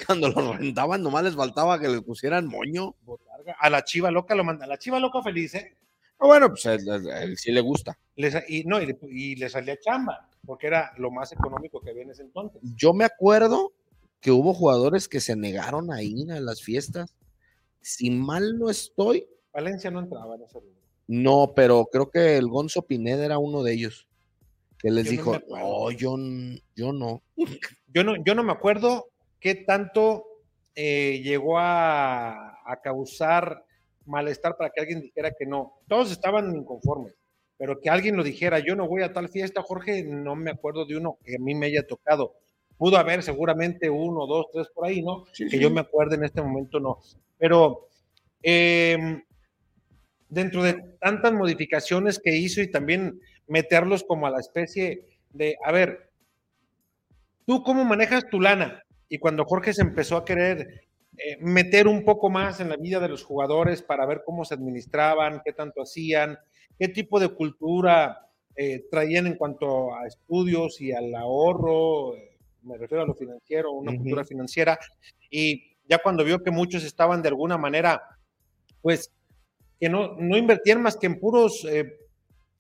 Cuando 0.06 0.30
los 0.30 0.58
rentaban, 0.58 1.02
nomás 1.02 1.24
les 1.24 1.36
faltaba 1.36 1.80
que 1.80 1.88
les 1.88 2.02
pusieran 2.02 2.48
moño. 2.48 2.96
Botarga. 3.02 3.56
A 3.60 3.70
la 3.70 3.84
chiva 3.84 4.12
loca 4.12 4.36
lo 4.36 4.44
manda, 4.44 4.66
a 4.66 4.68
la 4.68 4.78
chiva 4.78 5.00
loca 5.00 5.24
feliz, 5.24 5.56
¿eh? 5.56 5.76
Ah, 6.20 6.26
bueno, 6.26 6.50
pues 6.50 6.66
él, 6.66 6.80
él 6.88 7.38
sí 7.38 7.52
le 7.52 7.62
gusta. 7.62 7.98
Les- 8.16 8.50
y 8.50 8.64
no, 8.64 8.82
y, 8.82 8.88
le- 8.88 8.98
y 9.10 9.36
le 9.36 9.50
salía 9.50 9.78
chamba, 9.80 10.30
porque 10.46 10.68
era 10.68 10.92
lo 10.98 11.12
más 11.12 11.32
económico 11.32 11.80
que 11.82 11.92
había 11.92 12.04
en 12.04 12.12
ese 12.12 12.24
entonces. 12.24 12.60
Yo 12.76 12.94
me 12.94 13.04
acuerdo 13.06 13.74
que 14.20 14.32
hubo 14.32 14.54
jugadores 14.54 15.08
que 15.08 15.20
se 15.20 15.36
negaron 15.36 15.92
a 15.92 16.02
ir 16.02 16.32
a 16.32 16.40
las 16.40 16.62
fiestas. 16.64 17.16
Si 17.82 18.10
mal 18.10 18.58
no 18.58 18.70
estoy, 18.70 19.28
Valencia 19.54 19.92
no 19.92 20.00
entraba 20.00 20.36
en 20.36 20.44
ese 20.44 20.56
rubro. 20.60 20.74
no, 21.08 21.54
pero 21.56 21.86
creo 21.92 22.10
que 22.10 22.38
el 22.38 22.48
Gonzo 22.48 22.82
Pineda 22.82 23.24
era 23.26 23.38
uno 23.38 23.62
de 23.64 23.74
ellos. 23.74 24.08
Que 24.80 24.92
les 24.92 25.06
Yo 25.06 25.12
dijo, 25.12 25.32
no, 25.32 25.38
acuerdo. 25.38 25.92
yo, 25.92 26.18
yo 26.76 26.94
no. 26.94 27.22
Yo 27.94 28.04
no, 28.04 28.16
yo 28.24 28.36
no 28.36 28.44
me 28.44 28.52
acuerdo 28.52 29.08
qué 29.40 29.56
tanto 29.56 30.26
eh, 30.76 31.22
llegó 31.24 31.58
a, 31.58 32.52
a 32.66 32.82
causar 32.84 33.64
malestar 34.08 34.58
para 34.58 34.72
que 34.72 34.82
alguien 34.82 35.02
dijera 35.02 35.32
que 35.32 35.46
no. 35.46 35.74
Todos 35.88 36.12
estaban 36.12 36.56
inconformes, 36.56 37.14
pero 37.58 37.80
que 37.80 37.90
alguien 37.90 38.18
lo 38.18 38.24
dijera, 38.24 38.60
yo 38.60 38.76
no 38.76 38.88
voy 38.88 39.04
a 39.04 39.14
tal 39.14 39.30
fiesta, 39.30 39.62
Jorge, 39.62 40.04
no 40.04 40.36
me 40.36 40.52
acuerdo 40.52 40.86
de 40.86 40.98
uno 40.98 41.18
que 41.24 41.36
a 41.36 41.40
mí 41.40 41.54
me 41.54 41.68
haya 41.68 41.86
tocado. 41.86 42.36
Pudo 42.78 42.98
haber 42.98 43.24
seguramente 43.24 43.90
uno, 43.90 44.28
dos, 44.28 44.48
tres 44.54 44.68
por 44.74 44.86
ahí, 44.86 45.02
¿no? 45.02 45.26
que 45.34 45.60
yo 45.60 45.70
me 45.70 45.82
acuerde 45.82 46.16
en 46.16 46.24
este 46.24 46.42
momento, 46.42 46.80
no. 46.80 47.00
Pero 47.38 47.90
eh, 48.44 49.24
dentro 50.30 50.64
de 50.64 50.74
tantas 51.00 51.34
modificaciones 51.34 52.20
que 52.20 52.36
hizo 52.36 52.62
y 52.62 52.70
también 52.70 53.20
meterlos 53.48 54.04
como 54.04 54.28
a 54.28 54.32
la 54.32 54.40
especie 54.40 55.08
de, 55.32 55.58
a 55.64 55.72
ver, 55.72 56.10
¿tú 57.46 57.64
cómo 57.64 57.84
manejas 57.84 58.28
tu 58.30 58.40
lana? 58.40 58.84
Y 59.10 59.20
cuando 59.20 59.46
Jorge 59.46 59.74
se 59.74 59.82
empezó 59.82 60.18
a 60.18 60.26
querer 60.26 60.87
eh, 61.18 61.38
meter 61.40 61.88
un 61.88 62.06
poco 62.06 62.30
más 62.30 62.60
en 62.60 62.70
la 62.70 62.78
vida 62.78 63.00
de 63.00 63.10
los 63.10 63.24
jugadores 63.24 63.82
para 63.82 64.06
ver 64.06 64.22
cómo 64.26 64.46
se 64.46 64.54
administraban, 64.54 65.42
qué 65.44 65.54
tanto 65.54 65.82
hacían, 65.82 66.38
qué 66.78 66.88
tipo 66.88 67.20
de 67.20 67.30
cultura 67.30 68.30
eh, 68.56 68.86
traían 68.90 69.28
en 69.28 69.36
cuanto 69.36 69.96
a 69.96 70.08
estudios 70.08 70.80
y 70.82 70.92
al 70.92 71.14
ahorro, 71.16 72.16
eh, 72.16 72.38
me 72.64 72.78
refiero 72.78 73.04
a 73.04 73.08
lo 73.08 73.16
financiero, 73.16 73.72
una 73.72 73.96
cultura 73.96 74.26
financiera, 74.26 74.78
y 75.30 75.78
ya 75.88 76.00
cuando 76.00 76.24
vio 76.24 76.44
que 76.44 76.52
muchos 76.52 76.84
estaban 76.84 77.22
de 77.22 77.30
alguna 77.30 77.58
manera, 77.58 78.02
pues, 78.82 79.12
que 79.80 79.90
no, 79.90 80.16
no 80.18 80.38
invertían 80.38 80.82
más 80.82 80.98
que 80.98 81.08
en 81.08 81.20
puros, 81.20 81.66
eh, 81.70 81.98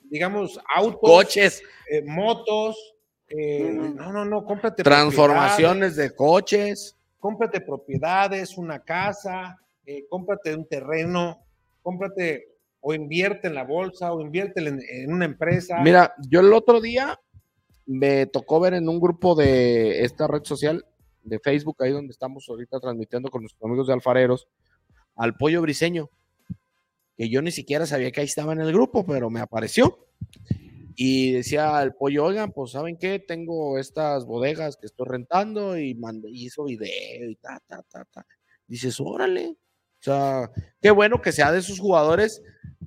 digamos, 0.01 0.59
autos, 0.73 0.99
Coches, 1.01 1.63
eh, 1.91 2.01
motos, 2.03 2.95
eh, 3.29 3.71
no, 3.73 4.11
no, 4.13 4.25
no, 4.25 4.45
cómprate 4.45 4.83
transformaciones 4.83 5.95
de 5.95 6.15
coches. 6.15 6.96
Cómprate 7.19 7.61
propiedades, 7.61 8.57
una 8.57 8.83
casa, 8.83 9.59
eh, 9.85 10.05
cómprate 10.09 10.55
un 10.55 10.67
terreno, 10.67 11.45
cómprate 11.81 12.57
o 12.81 12.93
invierte 12.93 13.47
en 13.47 13.55
la 13.55 13.63
bolsa 13.63 14.13
o 14.13 14.21
invierte 14.21 14.61
en, 14.61 14.79
en 14.89 15.11
una 15.11 15.25
empresa. 15.25 15.79
Mira, 15.81 16.13
yo 16.29 16.39
el 16.41 16.53
otro 16.53 16.79
día 16.81 17.19
me 17.85 18.25
tocó 18.25 18.59
ver 18.59 18.73
en 18.73 18.87
un 18.89 18.99
grupo 18.99 19.33
de 19.33 20.03
esta 20.03 20.27
red 20.27 20.43
social 20.43 20.85
de 21.23 21.39
Facebook, 21.39 21.77
ahí 21.79 21.91
donde 21.91 22.11
estamos 22.11 22.45
ahorita 22.47 22.79
transmitiendo 22.79 23.29
con 23.29 23.41
nuestros 23.41 23.63
amigos 23.63 23.87
de 23.87 23.93
alfareros, 23.93 24.47
al 25.15 25.35
pollo 25.35 25.61
briseño, 25.61 26.09
que 27.17 27.29
yo 27.29 27.41
ni 27.41 27.51
siquiera 27.51 27.85
sabía 27.85 28.11
que 28.11 28.21
ahí 28.21 28.27
estaba 28.27 28.53
en 28.53 28.61
el 28.61 28.71
grupo, 28.71 29.05
pero 29.05 29.29
me 29.29 29.39
apareció. 29.39 30.07
Y 30.99 31.31
decía 31.33 31.83
el 31.83 31.93
pollo, 31.93 32.25
oigan, 32.25 32.51
pues 32.51 32.71
¿saben 32.71 32.97
qué? 32.97 33.19
Tengo 33.19 33.77
estas 33.77 34.25
bodegas 34.25 34.77
que 34.77 34.87
estoy 34.87 35.05
rentando 35.07 35.77
y 35.77 35.93
mandé, 35.93 36.27
hizo 36.31 36.63
video 36.63 37.29
y 37.29 37.35
ta, 37.35 37.61
ta, 37.67 37.83
ta, 37.83 38.03
ta. 38.05 38.25
Dices, 38.65 38.99
órale. 38.99 39.49
O 39.49 40.01
sea, 40.01 40.49
qué 40.81 40.89
bueno 40.89 41.21
que 41.21 41.31
sea 41.31 41.51
de 41.51 41.59
esos 41.59 41.79
jugadores 41.79 42.41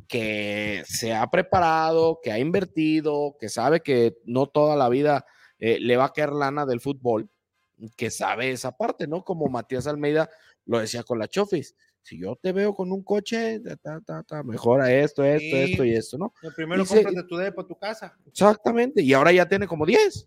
que 0.08 0.82
se 0.86 1.14
ha 1.14 1.24
preparado, 1.30 2.18
que 2.20 2.32
ha 2.32 2.40
invertido, 2.40 3.36
que 3.38 3.48
sabe 3.48 3.78
que 3.78 4.16
no 4.24 4.48
toda 4.48 4.74
la 4.74 4.88
vida 4.88 5.24
eh, 5.60 5.78
le 5.78 5.96
va 5.96 6.06
a 6.06 6.12
caer 6.12 6.32
lana 6.32 6.66
del 6.66 6.80
fútbol, 6.80 7.30
que 7.96 8.10
sabe 8.10 8.50
esa 8.50 8.72
parte, 8.72 9.06
¿no? 9.06 9.22
Como 9.22 9.46
Matías 9.46 9.86
Almeida 9.86 10.28
lo 10.64 10.80
decía 10.80 11.04
con 11.04 11.20
la 11.20 11.28
Chofis. 11.28 11.76
Si 12.10 12.18
yo 12.18 12.34
te 12.34 12.50
veo 12.50 12.74
con 12.74 12.90
un 12.90 13.04
coche, 13.04 13.60
ta, 13.80 14.00
ta, 14.00 14.24
ta, 14.24 14.42
mejora 14.42 14.92
esto, 14.92 15.22
esto, 15.22 15.56
Sí. 15.56 15.70
esto 15.70 15.84
y 15.84 15.94
esto, 15.94 16.18
¿no? 16.18 16.34
Lo 16.42 16.52
primero 16.52 16.82
dice- 16.82 17.04
cómprate 17.04 17.28
tu 17.28 17.36
depa, 17.36 17.64
tu 17.64 17.78
casa, 17.78 18.16
Exactamente. 18.26 19.00
Y 19.00 19.12
ahora 19.12 19.30
ya 19.30 19.48
tiene 19.48 19.68
como 19.68 19.86
10. 19.86 20.26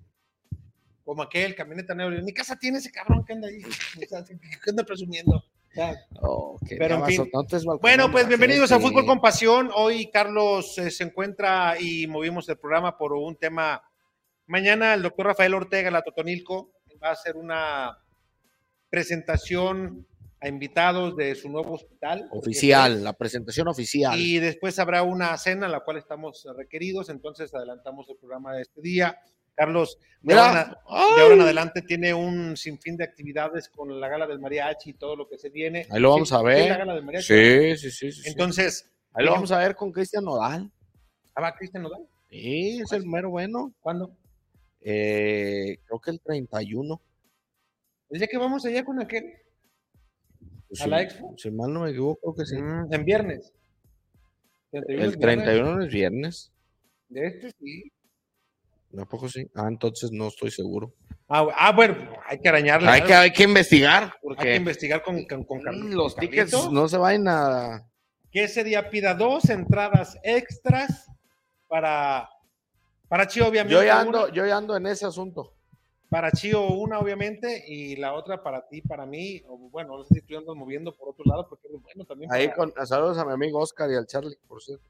como 1.03 1.21
aquel 1.21 1.53
camioneta 1.55 1.93
negro. 1.93 2.23
Mi 2.23 2.33
casa 2.33 2.55
tiene 2.55 2.77
ese 2.77 2.89
cabrón 2.89 3.25
que 3.25 3.33
anda 3.33 3.49
ahí, 3.49 3.61
o 4.05 4.07
sea, 4.07 4.23
que 4.23 4.69
anda 4.69 4.85
presumiendo. 4.85 5.43
Oh, 6.21 6.57
Pero, 6.69 6.95
en 6.95 7.05
fin. 7.05 7.31
Bueno, 7.81 8.09
pues 8.09 8.29
bienvenidos 8.29 8.71
a. 8.71 8.79
Fútbol 8.79 9.05
con 9.05 9.19
Pasión. 9.19 9.69
Hoy 9.75 10.09
Carlos 10.09 10.77
eh, 10.77 10.89
se 10.89 11.03
encuentra 11.03 11.75
y 11.77 12.07
movimos 12.07 12.47
el 12.47 12.57
programa 12.57 12.97
por 12.97 13.11
un 13.11 13.35
tema. 13.35 13.83
Mañana 14.45 14.93
el 14.93 15.01
doctor 15.01 15.25
Rafael 15.25 15.53
Ortega, 15.53 15.91
la 15.91 16.01
Totonilco, 16.01 16.71
va 17.03 17.09
a 17.09 17.11
hacer 17.11 17.35
una 17.35 17.97
presentación 18.89 20.07
a 20.43 20.47
invitados 20.49 21.15
de 21.15 21.33
su 21.35 21.49
nuevo 21.49 21.73
hospital. 21.73 22.27
Oficial, 22.31 23.01
la 23.03 23.13
presentación 23.13 23.69
oficial. 23.69 24.19
Y 24.19 24.39
después 24.39 24.77
habrá 24.77 25.01
una 25.03 25.37
cena 25.37 25.67
a 25.67 25.69
la 25.69 25.79
cual 25.79 25.97
estamos 25.97 26.45
requeridos, 26.57 27.07
entonces 27.09 27.53
adelantamos 27.53 28.09
el 28.09 28.17
programa 28.17 28.53
de 28.53 28.63
este 28.63 28.81
día. 28.81 29.17
Carlos, 29.55 29.97
de, 30.21 30.33
ahora, 30.33 30.61
en- 30.63 30.69
de 30.71 30.75
ay. 30.87 31.21
ahora 31.21 31.35
en 31.35 31.41
adelante 31.41 31.81
tiene 31.83 32.13
un 32.13 32.57
sinfín 32.57 32.97
de 32.97 33.03
actividades 33.05 33.69
con 33.69 33.99
la 34.01 34.07
gala 34.09 34.27
del 34.27 34.39
mariachi 34.39 34.89
y 34.89 34.93
todo 34.95 35.15
lo 35.15 35.29
que 35.29 35.37
se 35.37 35.49
viene. 35.49 35.87
Ahí 35.91 36.01
lo 36.01 36.09
vamos 36.09 36.29
Sí, 36.29 36.35
a 36.35 36.41
ver. 36.41 36.69
la 36.71 36.77
gala 36.77 36.93
del 36.95 37.03
mariachi. 37.05 37.25
Sí, 37.27 37.77
sí, 37.77 37.91
sí. 37.91 38.11
sí, 38.11 38.21
sí. 38.23 38.29
Entonces, 38.29 38.89
Ahí 39.13 39.23
lo 39.25 39.31
vamos 39.31 39.51
a 39.51 39.59
ver 39.59 39.75
con 39.75 39.91
Cristian 39.91 40.25
Nodal. 40.25 40.69
¿ah, 41.35 41.41
va 41.41 41.55
Cristian 41.55 41.83
Nodal? 41.83 42.01
Sí, 42.29 42.81
es 42.83 42.91
el 42.91 43.05
mero 43.05 43.29
bueno. 43.29 43.71
¿Cuándo? 43.79 44.17
Eh, 44.81 45.77
creo 45.85 45.99
que 46.01 46.11
el 46.11 46.19
31. 46.19 46.99
El 48.09 48.17
día 48.19 48.27
que 48.27 48.37
vamos 48.37 48.65
allá 48.65 48.83
con 48.83 48.99
aquel, 48.99 49.23
Pues 50.73 50.81
¿A 50.81 50.85
si- 50.85 50.89
la 50.89 51.01
expo? 51.03 51.35
Si 51.37 51.51
mal 51.51 51.71
no 51.71 51.81
me 51.81 51.91
equivoco, 51.91 52.33
creo 52.33 52.33
que 52.33 52.45
sí. 52.47 52.59
Mm, 52.59 52.91
en 52.91 53.05
viernes. 53.05 53.53
31 54.71 55.03
el 55.03 55.07
es 55.07 55.17
viernes. 55.19 55.45
31 55.45 55.83
es 55.83 55.93
viernes. 55.93 56.51
De 57.09 57.27
este 57.27 57.51
sí. 57.59 57.91
¿A 58.97 59.05
poco 59.05 59.29
sí? 59.29 59.47
Ah, 59.53 59.67
entonces 59.67 60.11
no 60.11 60.29
estoy 60.29 60.49
seguro. 60.49 60.91
Ah, 61.29 61.45
ah, 61.55 61.71
bueno, 61.73 61.95
hay 62.25 62.39
que 62.39 62.49
arañarle. 62.49 62.89
Hay 62.89 63.03
que, 63.03 63.13
hay 63.13 63.31
que 63.31 63.43
investigar, 63.43 64.15
Hay 64.35 64.35
que 64.35 64.55
investigar 64.55 65.03
con, 65.03 65.23
con, 65.25 65.43
con 65.43 65.59
mm, 65.59 65.63
con 65.63 65.95
los 65.95 66.15
tickets 66.15 66.51
Carlito, 66.51 66.71
no 66.71 66.87
se 66.87 66.97
vayan 66.97 67.27
a. 67.27 67.87
Que 68.31 68.45
ese 68.45 68.63
día 68.63 68.89
pida 68.89 69.13
dos 69.13 69.51
entradas 69.51 70.17
extras 70.23 71.07
para, 71.67 72.27
para 73.07 73.27
Chio, 73.27 73.47
obviamente. 73.47 73.75
Yo 73.75 73.83
ya 73.83 74.01
ando, 74.01 74.29
yo 74.29 74.43
ya 74.43 74.57
ando 74.57 74.75
en 74.75 74.87
ese 74.87 75.05
asunto. 75.05 75.53
Para 76.13 76.31
Chio 76.31 76.67
una, 76.67 76.99
obviamente, 76.99 77.63
y 77.67 77.95
la 77.95 78.13
otra 78.13 78.43
para 78.43 78.67
ti, 78.67 78.81
para 78.83 79.03
mí. 79.07 79.41
O, 79.47 79.57
bueno, 79.57 79.97
no 79.97 80.03
sé 80.03 80.13
si 80.13 80.21
tú 80.21 80.37
andas 80.37 80.55
moviendo 80.55 80.95
por 80.95 81.09
otro 81.09 81.25
lado, 81.25 81.47
porque 81.49 81.67
eres 81.67 81.81
bueno 81.81 82.05
también. 82.05 82.31
Ahí 82.31 82.49
para- 82.49 82.71
con 82.71 82.87
saludos 82.87 83.17
a 83.17 83.25
mi 83.25 83.31
amigo 83.33 83.57
Oscar 83.59 83.89
y 83.89 83.95
al 83.95 84.05
Charlie, 84.05 84.37
por 84.47 84.61
cierto. 84.61 84.85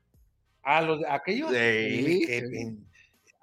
Ah, 0.64 0.82
los 0.82 1.00
de 1.00 1.08
aquellos. 1.08 1.50
Sí, 1.50 2.26
que- 2.28 2.46
sí. 2.46 2.78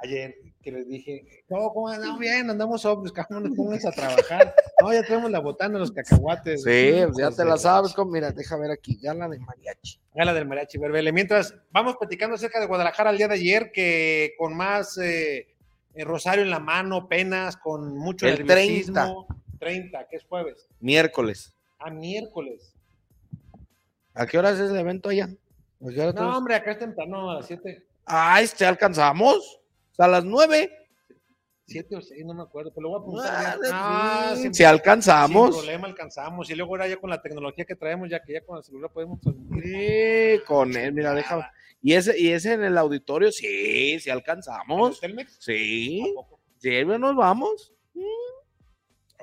ayer 0.03 0.35
que 0.63 0.73
les 0.73 0.87
dije, 0.89 1.45
no, 1.49 1.71
¿cómo 1.73 1.89
andamos 1.89 2.19
bien? 2.19 2.49
Andamos 2.51 2.83
sobrios, 2.83 3.13
cabrón, 3.13 3.45
nos 3.45 3.57
pongas 3.57 3.85
a 3.87 3.93
trabajar. 3.93 4.55
No, 4.83 4.93
ya 4.93 5.03
tenemos 5.03 5.31
la 5.31 5.41
botana, 5.41 5.79
los 5.79 5.91
cacahuates. 5.93 6.63
Sí, 6.63 6.91
pues 7.05 7.17
ya 7.17 7.25
Hijos 7.25 7.37
te 7.37 7.45
la 7.47 7.57
sabes. 7.59 7.93
Como, 7.95 8.11
mira, 8.13 8.31
deja 8.31 8.57
ver 8.59 8.71
aquí, 8.71 8.99
gala 9.03 9.27
de 9.29 9.39
mariachi. 9.39 9.99
Gala 10.15 10.35
del 10.35 10.47
mariachi 10.47 10.77
Verbele. 10.79 11.13
Mientras 11.13 11.55
vamos 11.71 11.97
platicando 11.99 12.35
acerca 12.37 12.61
de 12.61 12.67
Guadalajara 12.67 13.11
el 13.11 13.17
día 13.19 13.29
de 13.29 13.35
ayer, 13.35 13.73
que 13.73 14.33
con 14.39 14.55
más 14.55 14.97
eh, 14.99 15.50
eh, 15.95 16.05
rosario 16.05 16.43
en 16.43 16.51
la 16.51 16.61
mano, 16.61 17.09
penas, 17.09 17.57
con 17.57 17.97
mucho 17.97 18.27
el 18.27 18.47
nerviosismo. 18.47 19.27
30. 19.29 19.59
30, 19.59 20.09
que 20.09 20.17
es 20.17 20.25
jueves. 20.25 20.69
Miércoles. 20.81 21.55
Ah, 21.79 21.91
miércoles. 21.91 22.75
¿A 24.15 24.27
qué 24.27 24.39
horas 24.39 24.59
es 24.59 24.71
el 24.71 24.79
evento 24.79 25.09
allá? 25.09 25.29
no, 25.81 26.37
hombre, 26.37 26.55
acá 26.55 26.73
es 26.73 26.79
temprano, 26.79 27.31
a 27.31 27.37
las 27.37 27.47
7. 27.47 27.87
Ah, 28.05 28.41
este, 28.41 28.67
¿alcanzamos? 28.67 29.61
O 29.93 29.95
sea, 29.95 30.07
a 30.07 30.09
las 30.09 30.25
9 30.25 30.80
siete 31.71 31.95
o 31.95 32.03
seis, 32.03 32.25
no 32.25 32.35
me 32.35 32.43
acuerdo, 32.43 32.73
pero 32.75 32.83
lo 32.83 32.89
voy 32.89 32.99
a 32.99 33.01
apuntar. 33.01 33.59
Ah, 33.73 34.33
ah, 34.33 34.37
si 34.53 34.65
alcanzamos. 34.65 35.55
Sin 35.55 35.65
problema, 35.65 35.87
alcanzamos. 35.87 36.51
Y 36.51 36.55
luego 36.55 36.73
ahora 36.73 36.89
ya 36.89 36.97
con 36.97 37.11
la 37.11 37.23
tecnología 37.23 37.65
que 37.65 37.77
traemos, 37.77 38.11
ya 38.11 38.21
que 38.21 38.33
ya 38.33 38.45
con 38.45 38.59
el 38.59 38.65
celular 38.65 38.91
podemos 38.93 39.21
transmitir. 39.21 39.63
Sí, 39.63 40.45
con 40.47 40.77
él, 40.77 40.93
mira, 40.93 41.15
déjame. 41.15 41.45
Y 41.83 41.95
ese, 41.95 42.19
y 42.19 42.29
ese 42.29 42.55
en 42.55 42.65
el 42.65 42.77
auditorio, 42.77 43.31
sí, 43.31 43.99
si 44.01 44.11
alcanzamos. 44.11 44.89
¿En 45.03 45.11
el 45.11 45.17
Telmex? 45.17 45.37
Sí. 45.39 46.15
Sí, 46.59 46.85
nos 46.85 47.17
vamos. 47.17 47.73
Mm. 47.95 48.03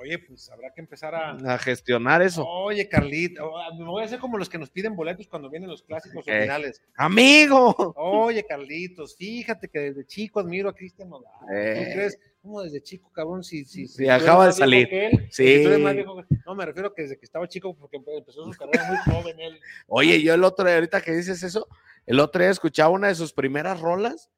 Oye, 0.00 0.18
pues 0.18 0.48
habrá 0.50 0.72
que 0.72 0.80
empezar 0.80 1.14
a. 1.14 1.30
a 1.32 1.58
gestionar 1.58 2.22
eso. 2.22 2.46
Oye, 2.46 2.88
Carlito, 2.88 3.50
oh, 3.50 3.74
me 3.78 3.84
voy 3.84 4.02
a 4.02 4.06
hacer 4.06 4.18
como 4.18 4.38
los 4.38 4.48
que 4.48 4.58
nos 4.58 4.70
piden 4.70 4.94
boletos 4.94 5.26
cuando 5.28 5.50
vienen 5.50 5.68
los 5.68 5.82
clásicos 5.82 6.24
Eh. 6.28 6.42
finales. 6.42 6.82
Amigo. 6.96 7.74
Oye, 7.96 8.44
Carlitos, 8.44 9.16
fíjate 9.16 9.68
que 9.68 9.78
desde 9.80 10.06
chico 10.06 10.40
admiro 10.40 10.68
a 10.68 10.74
Cristian 10.74 11.08
Nodal. 11.08 11.32
Eh. 11.52 11.74
¿Tú 11.86 11.92
crees? 11.94 12.18
¿Cómo 12.40 12.62
desde 12.62 12.80
chico, 12.82 13.10
cabrón? 13.12 13.42
Si, 13.42 13.64
si, 13.64 13.86
tú 13.92 14.10
acaba 14.10 14.46
de 14.46 14.52
salir. 14.52 14.88
él, 14.92 15.26
Sí. 15.30 15.44
si 15.44 15.66
viejo 15.66 16.22
No, 16.46 16.54
me 16.54 16.64
refiero 16.64 16.94
que 16.94 17.02
desde 17.02 17.18
que 17.18 17.24
estaba 17.24 17.48
chico, 17.48 17.74
porque 17.76 17.96
empezó 17.96 18.44
su 18.44 18.52
carrera 18.58 18.84
muy 18.88 18.96
joven 19.14 19.40
él. 19.40 19.60
Oye, 19.88 20.22
yo 20.22 20.34
el 20.34 20.44
otro 20.44 20.64
día, 20.64 20.76
ahorita 20.76 21.00
que 21.00 21.12
dices 21.12 21.42
eso, 21.42 21.66
el 22.06 22.20
otro 22.20 22.40
día 22.40 22.50
escuchaba 22.50 22.90
una 22.90 23.08
de 23.08 23.16
sus 23.16 23.32
primeras 23.32 23.80
rolas 23.80 24.30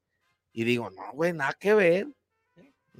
y 0.53 0.65
digo, 0.65 0.91
no, 0.91 1.13
güey, 1.13 1.33
nada 1.35 1.55
que 1.61 1.75
ver. 1.75 2.09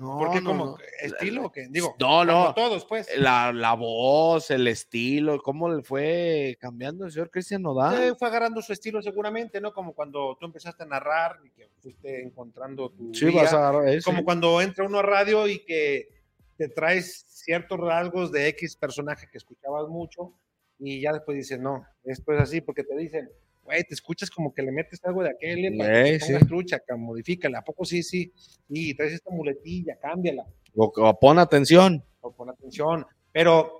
No, 0.01 0.17
¿Por 0.17 0.31
qué? 0.33 0.41
no, 0.41 0.51
como 0.51 0.65
no. 0.65 0.77
estilo 1.03 1.45
o 1.47 1.53
qué? 1.53 1.69
Digo, 1.69 1.95
No, 2.01 2.25
no. 2.25 2.55
todos, 2.55 2.87
pues. 2.87 3.07
La, 3.19 3.53
la 3.53 3.75
voz, 3.75 4.51
el 4.51 4.67
estilo, 4.67 5.39
cómo 5.43 5.69
le 5.69 5.83
fue 5.83 6.57
cambiando 6.59 7.05
el 7.05 7.13
señor 7.13 7.31
Cristian 7.31 7.61
Nodal. 7.63 8.03
Eh, 8.03 8.15
fue 8.19 8.29
agarrando 8.29 8.63
su 8.63 8.73
estilo 8.73 9.03
seguramente, 9.03 9.61
¿no? 9.61 9.73
Como 9.75 9.93
cuando 9.93 10.37
tú 10.41 10.47
empezaste 10.47 10.85
a 10.85 10.87
narrar 10.87 11.39
y 11.45 11.51
que 11.51 11.69
fuiste 11.83 12.23
encontrando 12.23 12.89
tu 12.91 13.13
Sí, 13.15 13.27
vía. 13.27 13.43
vas 13.43 13.53
a 13.53 13.69
agarrar 13.69 13.89
eso. 13.89 14.11
como 14.11 14.25
cuando 14.25 14.61
entra 14.63 14.87
uno 14.87 15.01
a 15.01 15.03
radio 15.03 15.47
y 15.47 15.59
que 15.65 16.09
te 16.57 16.69
traes 16.69 17.25
ciertos 17.29 17.79
rasgos 17.79 18.33
de 18.33 18.49
X 18.49 18.77
personaje 18.77 19.29
que 19.31 19.39
escuchabas 19.39 19.87
mucho 19.89 20.33
y 20.79 21.01
ya 21.03 21.13
después 21.13 21.37
dices, 21.37 21.61
no, 21.61 21.85
esto 22.05 22.33
es 22.33 22.41
así 22.41 22.61
porque 22.63 22.85
te 22.85 22.97
dicen, 22.97 23.31
güey, 23.71 23.85
te 23.85 23.95
escuchas 23.95 24.31
como 24.31 24.53
que 24.53 24.63
le 24.63 24.73
metes 24.73 25.01
algo 25.05 25.23
de 25.23 25.31
aquel 25.31 25.65
eh, 25.67 25.79
para 25.79 26.05
que 26.05 26.19
sí. 26.21 26.47
trucha, 26.47 26.79
modifícala, 26.97 27.59
¿a 27.61 27.63
poco 27.63 27.85
sí, 27.85 28.03
sí? 28.03 28.33
Y 28.69 28.95
traes 28.95 29.13
esta 29.13 29.31
muletilla, 29.31 29.97
cámbiala 30.01 30.45
O- 30.75 30.93
o 30.97 31.19
pon 31.19 31.39
atención. 31.39 32.03
o 32.21 32.33
pon 32.33 32.51
atención, 32.51 33.07
pero 33.33 33.71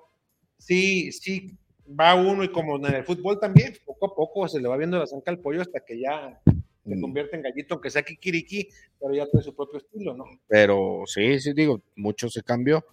sí, 0.59 1.11
sí, 1.13 1.57
va 1.89 2.15
uno 2.15 2.45
y 2.45 2.53
como 2.53 2.77
en 2.77 2.95
el 2.95 3.05
fútbol 3.05 3.39
también, 3.41 3.75
poco 3.85 4.07
a 4.07 4.15
poco 4.15 4.49
se 4.49 4.61
le 4.61 4.69
va 4.69 4.77
viendo 4.77 4.99
la 4.99 5.07
zanca 5.07 5.31
al 5.33 5.41
pollo 5.41 5.61
hasta 5.63 5.81
que 5.81 6.01
ya 6.01 6.41
se 6.45 6.97
Mm. 6.97 7.01
convierte 7.03 7.37
en 7.37 7.43
gallito, 7.43 7.75
aunque 7.75 7.91
sea 7.91 8.03
kikiriki, 8.03 8.69
pero 8.99 9.13
ya 9.15 9.27
trae 9.27 9.43
su 9.43 9.55
propio 9.55 9.79
estilo, 9.79 10.15
¿no? 10.17 10.25
Pero 10.49 11.03
sí, 11.07 11.39
sí, 11.39 11.53
digo, 11.53 11.83
mucho 11.97 12.29
se 12.31 12.43
cambió. 12.43 12.85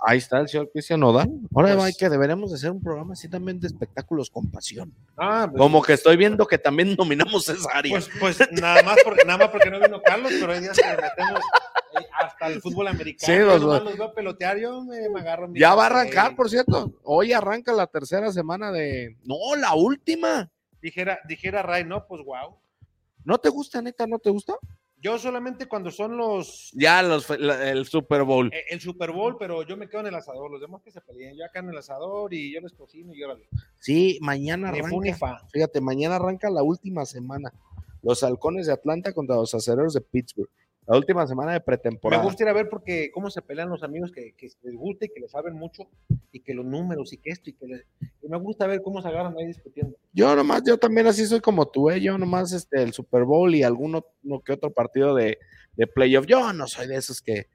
Ahí 0.00 0.18
está 0.18 0.40
el 0.40 0.48
señor 0.48 0.70
Cristian 0.72 1.00
Nodal. 1.00 1.28
Ahora 1.54 1.74
Pues- 1.74 1.84
hay 1.86 1.92
que 1.94 2.08
deberemos 2.10 2.50
de 2.50 2.56
hacer 2.56 2.70
un 2.70 2.82
programa 2.82 3.12
así 3.14 3.28
también 3.28 3.58
de 3.60 3.68
espectáculos 3.68 4.28
con 4.28 4.50
pasión. 4.50 4.92
Ah, 5.16 5.46
pues- 5.50 5.58
Como 5.58 5.80
que 5.82 5.92
estoy 5.94 6.16
viendo 6.16 6.46
que 6.46 6.58
también 6.58 6.94
dominamos 6.96 7.48
esa 7.48 7.68
área. 7.72 7.92
Pues, 7.92 8.10
pues 8.18 8.38
nada 8.52 8.82
más 8.82 8.98
porque 9.04 9.24
nada 9.24 9.38
más 9.38 9.48
porque 9.48 9.70
no 9.70 9.78
vino 9.80 10.02
Carlos, 10.02 10.32
pero 10.40 10.52
hay 10.52 10.60
días 10.60 10.76
que 10.76 10.86
le 10.88 10.96
metemos 10.96 11.40
eh, 12.00 12.06
hasta 12.20 12.48
el 12.48 12.60
fútbol 12.60 12.88
americano. 12.88 13.32
Sí, 13.32 13.38
yo 13.38 13.46
los- 13.46 13.60
nomás 13.62 13.84
los 13.84 13.96
veo 13.96 14.12
pelotear, 14.12 14.58
yo 14.58 14.82
me, 14.84 15.08
me 15.08 15.20
agarro. 15.20 15.48
mi 15.48 15.60
ya 15.60 15.74
va 15.74 15.84
a 15.84 15.86
arrancar, 15.86 16.34
por 16.34 16.50
cierto. 16.50 16.92
Hoy 17.04 17.32
arranca 17.32 17.72
la 17.72 17.86
tercera 17.86 18.32
semana 18.32 18.72
de. 18.72 19.16
No, 19.24 19.36
la 19.56 19.74
última. 19.74 20.50
Dijera, 20.82 21.20
dijera 21.28 21.62
Ray, 21.62 21.84
no, 21.84 22.04
pues 22.06 22.22
wow. 22.24 22.58
¿No 23.24 23.38
te 23.38 23.48
gusta, 23.48 23.80
neta? 23.80 24.06
¿No 24.06 24.18
te 24.18 24.28
gusta? 24.28 24.54
Yo 25.04 25.18
solamente 25.18 25.66
cuando 25.68 25.90
son 25.90 26.16
los 26.16 26.70
Ya 26.72 27.02
los, 27.02 27.28
la- 27.38 27.70
el 27.70 27.84
Super 27.84 28.22
Bowl. 28.22 28.50
eh, 28.54 28.64
el 28.70 28.80
Super 28.80 29.12
Bowl, 29.12 29.36
pero 29.38 29.62
yo 29.62 29.76
me 29.76 29.86
quedo 29.86 30.00
en 30.00 30.06
el 30.06 30.14
asador, 30.14 30.50
los 30.50 30.62
demás 30.62 30.80
que 30.82 30.90
se 30.90 31.02
peleen, 31.02 31.36
yo 31.36 31.44
acá 31.44 31.58
en 31.58 31.68
el 31.68 31.76
asador 31.76 32.32
y 32.32 32.54
yo 32.54 32.60
les 32.62 32.72
cocino 32.72 33.12
y 33.14 33.22
órale. 33.22 33.46
Sí, 33.78 34.18
mañana 34.22 34.70
arranca. 34.70 34.88
Fíjate, 35.52 35.82
mañana 35.82 36.16
arranca 36.16 36.48
la 36.48 36.62
última 36.62 37.04
semana. 37.04 37.52
Los 38.02 38.22
halcones 38.22 38.66
de 38.66 38.72
Atlanta 38.72 39.12
contra 39.12 39.36
los 39.36 39.54
acereros 39.54 39.92
de 39.92 40.00
Pittsburgh. 40.00 40.48
La 40.86 40.96
última 40.98 41.26
semana 41.26 41.52
de 41.52 41.58
Me 41.60 41.64
pretemporada. 41.64 42.22
gusta 42.22 42.42
ir 42.42 42.48
a 42.48 42.52
ver 42.52 42.68
porque 42.68 43.10
cómo 43.12 43.30
se 43.30 43.40
pelean 43.40 43.70
los 43.70 43.82
amigos 43.82 44.12
que, 44.12 44.34
que 44.36 44.48
les 44.62 44.74
gusta 44.74 45.06
y 45.06 45.08
que 45.08 45.20
les 45.20 45.30
saben 45.30 45.54
mucho 45.54 45.84
y 46.30 46.40
que 46.40 46.52
los 46.52 46.64
números 46.66 47.12
y 47.12 47.18
que 47.18 47.30
esto 47.30 47.48
y 47.50 47.54
que 47.54 47.66
les- 47.66 47.86
y 48.22 48.28
me 48.28 48.36
gusta 48.38 48.66
ver 48.66 48.82
cómo 48.82 49.00
se 49.00 49.08
agarran 49.08 49.34
ahí 49.38 49.46
discutiendo. 49.46 49.96
Yo 50.12 50.36
nomás, 50.36 50.62
yo 50.66 50.76
también 50.78 51.06
así 51.06 51.24
soy 51.26 51.40
como 51.40 51.66
tú, 51.66 51.90
¿eh? 51.90 52.00
Yo 52.00 52.18
nomás 52.18 52.52
este, 52.52 52.82
el 52.82 52.92
Super 52.92 53.24
Bowl 53.24 53.54
y 53.54 53.62
alguno 53.62 54.04
uno 54.22 54.40
que 54.40 54.52
otro 54.52 54.70
partido 54.72 55.14
de, 55.14 55.38
de 55.74 55.86
playoff. 55.86 56.26
Yo 56.26 56.52
no 56.52 56.66
soy 56.66 56.86
de 56.86 56.96
esos 56.96 57.22
que 57.22 57.48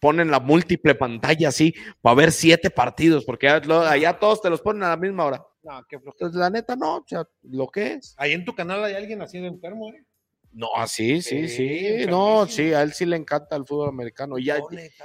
ponen 0.00 0.30
la 0.30 0.40
múltiple 0.40 0.94
pantalla 0.94 1.48
así 1.48 1.74
para 2.00 2.14
ver 2.16 2.32
siete 2.32 2.70
partidos, 2.70 3.24
porque 3.24 3.48
allá 3.48 4.18
todos 4.18 4.40
te 4.40 4.50
los 4.50 4.60
ponen 4.60 4.82
a 4.84 4.90
la 4.90 4.96
misma 4.96 5.24
hora. 5.24 5.42
No, 5.62 5.82
qué 5.88 5.98
flojera. 5.98 6.12
Entonces, 6.26 6.38
la 6.38 6.50
neta, 6.50 6.76
no, 6.76 6.98
o 6.98 7.04
sea, 7.06 7.26
lo 7.42 7.66
que 7.68 7.94
es. 7.94 8.14
Ahí 8.18 8.32
en 8.32 8.44
tu 8.44 8.54
canal 8.54 8.84
hay 8.84 8.94
alguien 8.94 9.20
así 9.20 9.40
de 9.40 9.48
enfermo, 9.48 9.90
¿eh? 9.90 10.04
No, 10.56 10.68
sí, 10.86 11.20
sí, 11.20 11.48
Sí, 11.48 11.98
sí. 12.00 12.06
No, 12.08 12.46
sí, 12.46 12.72
a 12.72 12.80
él 12.80 12.94
sí 12.94 13.04
le 13.04 13.16
encanta 13.16 13.56
el 13.56 13.66
fútbol 13.66 13.90
americano. 13.90 14.38
Y 14.38 14.44
ya, 14.46 14.58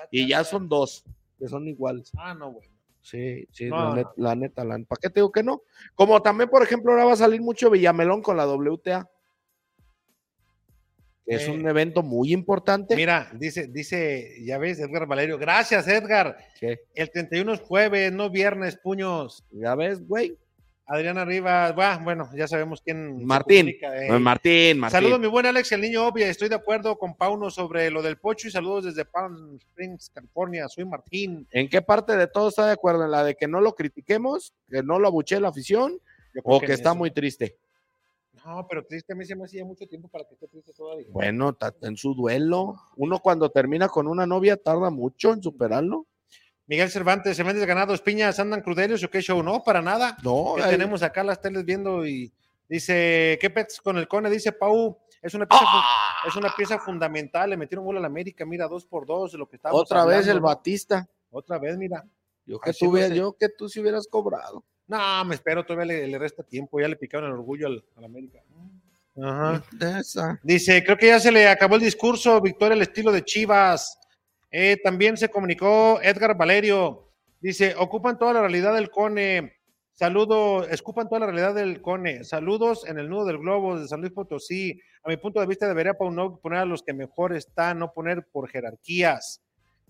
y 0.09 0.27
ya 0.29 0.45
son 0.45 0.69
dos, 0.69 1.03
que 1.37 1.47
son 1.49 1.67
iguales. 1.67 2.09
Ah, 2.17 2.33
no, 2.33 2.53
bueno. 2.53 2.71
Sí, 3.01 3.45
sí, 3.51 3.65
No, 3.65 3.77
la, 3.77 3.89
no. 3.89 3.95
net- 3.95 4.13
la 4.15 4.35
neta, 4.35 4.63
la 4.63 4.79
¿Para 4.87 4.99
qué 5.01 5.09
te 5.09 5.19
digo 5.19 5.31
que 5.31 5.43
no? 5.43 5.63
Como 5.93 6.21
también, 6.21 6.49
por 6.49 6.63
ejemplo, 6.63 6.91
ahora 6.91 7.03
va 7.03 7.13
a 7.13 7.17
salir 7.17 7.41
mucho 7.41 7.69
Villamelón 7.69 8.21
con 8.21 8.37
la 8.37 8.45
WTA. 8.47 9.09
Es 11.25 11.47
Eh, 11.47 11.51
un 11.51 11.67
evento 11.67 12.01
muy 12.03 12.31
importante. 12.31 12.95
Mira, 12.95 13.29
dice, 13.33 13.67
dice, 13.67 14.35
ya 14.43 14.57
ves, 14.57 14.79
Edgar 14.79 15.05
Valerio. 15.05 15.37
Gracias, 15.37 15.87
Edgar. 15.87 16.37
¿Qué? 16.59 16.79
El 16.95 17.09
31 17.11 17.53
es 17.53 17.59
jueves, 17.59 18.11
no 18.13 18.29
viernes, 18.29 18.77
puños. 18.77 19.43
Ya 19.51 19.75
ves, 19.75 20.05
güey. 20.07 20.37
Adriana 20.85 21.23
Rivas, 21.23 21.73
bueno, 22.03 22.29
ya 22.35 22.47
sabemos 22.47 22.81
quién. 22.81 23.23
Martín. 23.25 23.69
eh. 23.69 24.19
Martín, 24.19 24.79
Martín. 24.79 24.99
Saludos, 24.99 25.19
mi 25.19 25.27
buen 25.27 25.45
Alex, 25.45 25.71
el 25.71 25.81
niño 25.81 26.05
obvio. 26.05 26.25
Estoy 26.25 26.49
de 26.49 26.55
acuerdo 26.55 26.97
con 26.97 27.15
Pauno 27.15 27.49
sobre 27.49 27.89
lo 27.89 28.01
del 28.01 28.17
pocho 28.17 28.47
y 28.47 28.51
saludos 28.51 28.85
desde 28.85 29.05
Palm 29.05 29.55
Springs, 29.55 30.09
California. 30.13 30.67
Soy 30.67 30.85
Martín. 30.85 31.47
¿En 31.51 31.69
qué 31.69 31.81
parte 31.81 32.17
de 32.17 32.27
todo 32.27 32.49
está 32.49 32.65
de 32.65 32.73
acuerdo? 32.73 33.05
¿En 33.05 33.11
la 33.11 33.23
de 33.23 33.35
que 33.35 33.47
no 33.47 33.61
lo 33.61 33.73
critiquemos, 33.73 34.53
que 34.69 34.83
no 34.83 34.99
lo 34.99 35.07
abuche 35.07 35.39
la 35.39 35.49
afición 35.49 35.99
o 36.43 36.59
que 36.59 36.73
está 36.73 36.89
eso. 36.89 36.95
muy 36.95 37.11
triste? 37.11 37.57
No, 38.45 38.65
pero 38.67 38.83
triste, 38.83 39.13
a 39.13 39.15
mí 39.15 39.23
se 39.23 39.35
me 39.35 39.45
hacía 39.45 39.63
mucho 39.63 39.85
tiempo 39.87 40.07
para 40.07 40.25
que 40.25 40.33
esté 40.33 40.47
triste 40.47 40.73
todavía. 40.73 41.05
Bueno, 41.09 41.55
en 41.81 41.95
su 41.95 42.15
duelo. 42.15 42.75
Uno 42.97 43.19
cuando 43.19 43.49
termina 43.49 43.87
con 43.87 44.07
una 44.07 44.25
novia 44.25 44.57
tarda 44.57 44.89
mucho 44.89 45.31
en 45.33 45.43
superarlo. 45.43 46.07
Miguel 46.71 46.89
Cervantes, 46.89 47.35
Cervantes 47.35 47.65
Ganados, 47.65 47.99
Piñas, 48.01 48.39
andan 48.39 48.61
crudelios 48.61 49.03
o 49.03 49.09
qué 49.09 49.21
show. 49.21 49.43
No, 49.43 49.61
para 49.61 49.81
nada. 49.81 50.15
No, 50.23 50.53
que 50.55 50.63
ay, 50.63 50.71
tenemos 50.71 51.03
acá 51.03 51.21
las 51.21 51.41
teles 51.41 51.65
viendo 51.65 52.07
y 52.07 52.31
dice, 52.69 53.37
¿qué 53.41 53.49
pets 53.49 53.81
con 53.81 53.97
el 53.97 54.07
Cone? 54.07 54.29
Dice 54.29 54.53
Pau, 54.53 54.97
es 55.21 55.33
una 55.33 55.45
pieza, 55.45 55.65
¡Ah! 55.67 56.23
es 56.25 56.33
una 56.37 56.49
pieza 56.55 56.79
fundamental, 56.79 57.49
le 57.49 57.57
metieron 57.57 57.83
gol 57.83 57.97
a 57.97 57.99
la 57.99 58.07
América, 58.07 58.45
mira, 58.45 58.69
dos 58.69 58.85
por 58.85 59.05
dos, 59.05 59.33
lo 59.33 59.49
que 59.49 59.57
estábamos 59.57 59.81
Otra 59.81 60.05
vez 60.05 60.25
el. 60.27 60.39
Batista. 60.39 61.05
Otra 61.29 61.59
vez, 61.59 61.77
mira. 61.77 62.05
Yo 62.45 62.57
que, 62.57 62.69
Así 62.69 62.85
tú, 62.85 62.93
no 62.93 62.99
sé. 62.99 63.15
yo 63.17 63.33
que 63.33 63.49
tú 63.49 63.67
si 63.67 63.81
hubieras 63.81 64.07
cobrado. 64.07 64.63
No, 64.87 65.25
me 65.25 65.35
espero, 65.35 65.65
todavía 65.65 65.87
le, 65.93 66.07
le 66.07 66.17
resta 66.17 66.41
tiempo, 66.41 66.79
ya 66.79 66.87
le 66.87 66.95
picaron 66.95 67.27
el 67.27 67.33
orgullo 67.33 67.67
al, 67.67 67.83
al 67.97 68.05
América. 68.05 68.39
Ajá. 69.21 69.61
Esa. 69.99 70.39
Dice, 70.41 70.81
creo 70.85 70.95
que 70.95 71.07
ya 71.07 71.19
se 71.19 71.33
le 71.33 71.49
acabó 71.49 71.75
el 71.75 71.81
discurso, 71.81 72.39
Victoria, 72.39 72.75
el 72.75 72.81
estilo 72.81 73.11
de 73.11 73.25
Chivas. 73.25 73.97
Eh, 74.51 74.77
también 74.83 75.17
se 75.17 75.29
comunicó 75.29 75.99
Edgar 76.01 76.37
Valerio. 76.37 77.09
Dice, 77.39 77.73
ocupan 77.77 78.19
toda 78.19 78.33
la 78.33 78.41
realidad 78.41 78.73
del 78.75 78.91
Cone. 78.91 79.53
Saludo, 79.93 80.67
escupan 80.67 81.07
toda 81.07 81.19
la 81.19 81.25
realidad 81.27 81.55
del 81.55 81.81
Cone. 81.81 82.23
Saludos 82.23 82.85
en 82.87 82.99
el 82.99 83.09
nudo 83.09 83.25
del 83.25 83.37
globo 83.37 83.79
de 83.79 83.87
San 83.87 84.01
Luis 84.01 84.13
Potosí. 84.13 84.79
A 85.03 85.09
mi 85.09 85.17
punto 85.17 85.39
de 85.39 85.47
vista 85.47 85.67
debería 85.67 85.93
poner 85.93 86.59
a 86.59 86.65
los 86.65 86.83
que 86.83 86.93
mejor 86.93 87.33
están, 87.35 87.79
no 87.79 87.93
poner 87.93 88.27
por 88.31 88.49
jerarquías. 88.49 89.41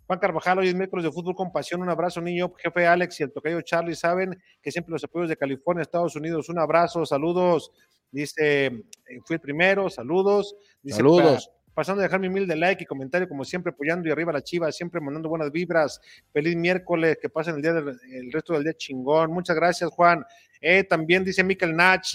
Juan 0.08 0.20
Carvajal, 0.20 0.60
hoy 0.60 0.68
es 0.68 0.76
miércoles 0.76 1.06
de 1.06 1.12
fútbol 1.12 1.36
con 1.36 1.52
pasión. 1.52 1.82
Un 1.82 1.90
abrazo, 1.90 2.20
niño. 2.20 2.54
Jefe 2.58 2.86
Alex 2.86 3.20
y 3.20 3.24
el 3.24 3.32
tocayo 3.32 3.62
Charlie 3.62 3.96
saben 3.96 4.42
que 4.62 4.72
siempre 4.72 4.92
los 4.92 5.04
apoyos 5.04 5.30
de 5.30 5.38
California, 5.38 5.82
Estados 5.82 6.16
Unidos. 6.16 6.50
Un 6.50 6.60
abrazo, 6.60 7.06
saludos. 7.06 7.72
Dice, 8.12 8.66
eh, 8.66 8.84
fui 9.26 9.36
el 9.36 9.40
primero, 9.40 9.90
saludos. 9.90 10.56
Dice, 10.82 10.98
Saludos. 10.98 11.50
Pa- 11.74 11.82
pasando 11.82 12.02
a 12.02 12.04
dejar 12.04 12.20
mi 12.20 12.28
humilde 12.28 12.56
like 12.56 12.84
y 12.84 12.86
comentario, 12.86 13.28
como 13.28 13.44
siempre, 13.46 13.72
apoyando 13.72 14.08
y 14.08 14.12
arriba 14.12 14.32
la 14.32 14.42
chiva, 14.42 14.72
siempre 14.72 15.02
mandando 15.02 15.30
buenas 15.30 15.52
vibras. 15.52 16.00
Feliz 16.34 16.56
miércoles, 16.56 17.18
que 17.22 17.30
pasen 17.30 17.56
el 17.56 17.62
día 17.62 17.74
del, 17.74 17.98
el 18.12 18.32
resto 18.32 18.54
del 18.54 18.64
día 18.64 18.74
chingón. 18.74 19.32
Muchas 19.32 19.56
gracias, 19.56 19.90
Juan. 19.92 20.24
Eh, 20.60 20.84
también 20.84 21.24
dice 21.24 21.44
Mikel 21.44 21.76
Nach. 21.76 22.06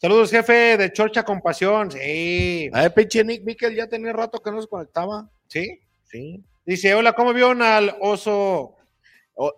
Saludos, 0.00 0.30
jefe 0.30 0.76
de 0.76 0.92
Chorcha 0.92 1.24
con 1.24 1.40
Pasión. 1.40 1.90
Sí, 1.90 2.70
A 2.72 2.82
ver, 2.82 2.94
pinche 2.94 3.24
Nick 3.24 3.42
Mikel 3.44 3.74
ya 3.74 3.88
tenía 3.88 4.12
rato 4.12 4.38
que 4.40 4.50
no 4.52 4.62
se 4.62 4.68
conectaba. 4.68 5.28
sí. 5.48 5.80
Sí. 6.04 6.42
Dice, 6.64 6.94
hola, 6.94 7.12
¿cómo 7.12 7.34
vieron 7.34 7.60
al 7.60 7.94
oso? 8.00 8.76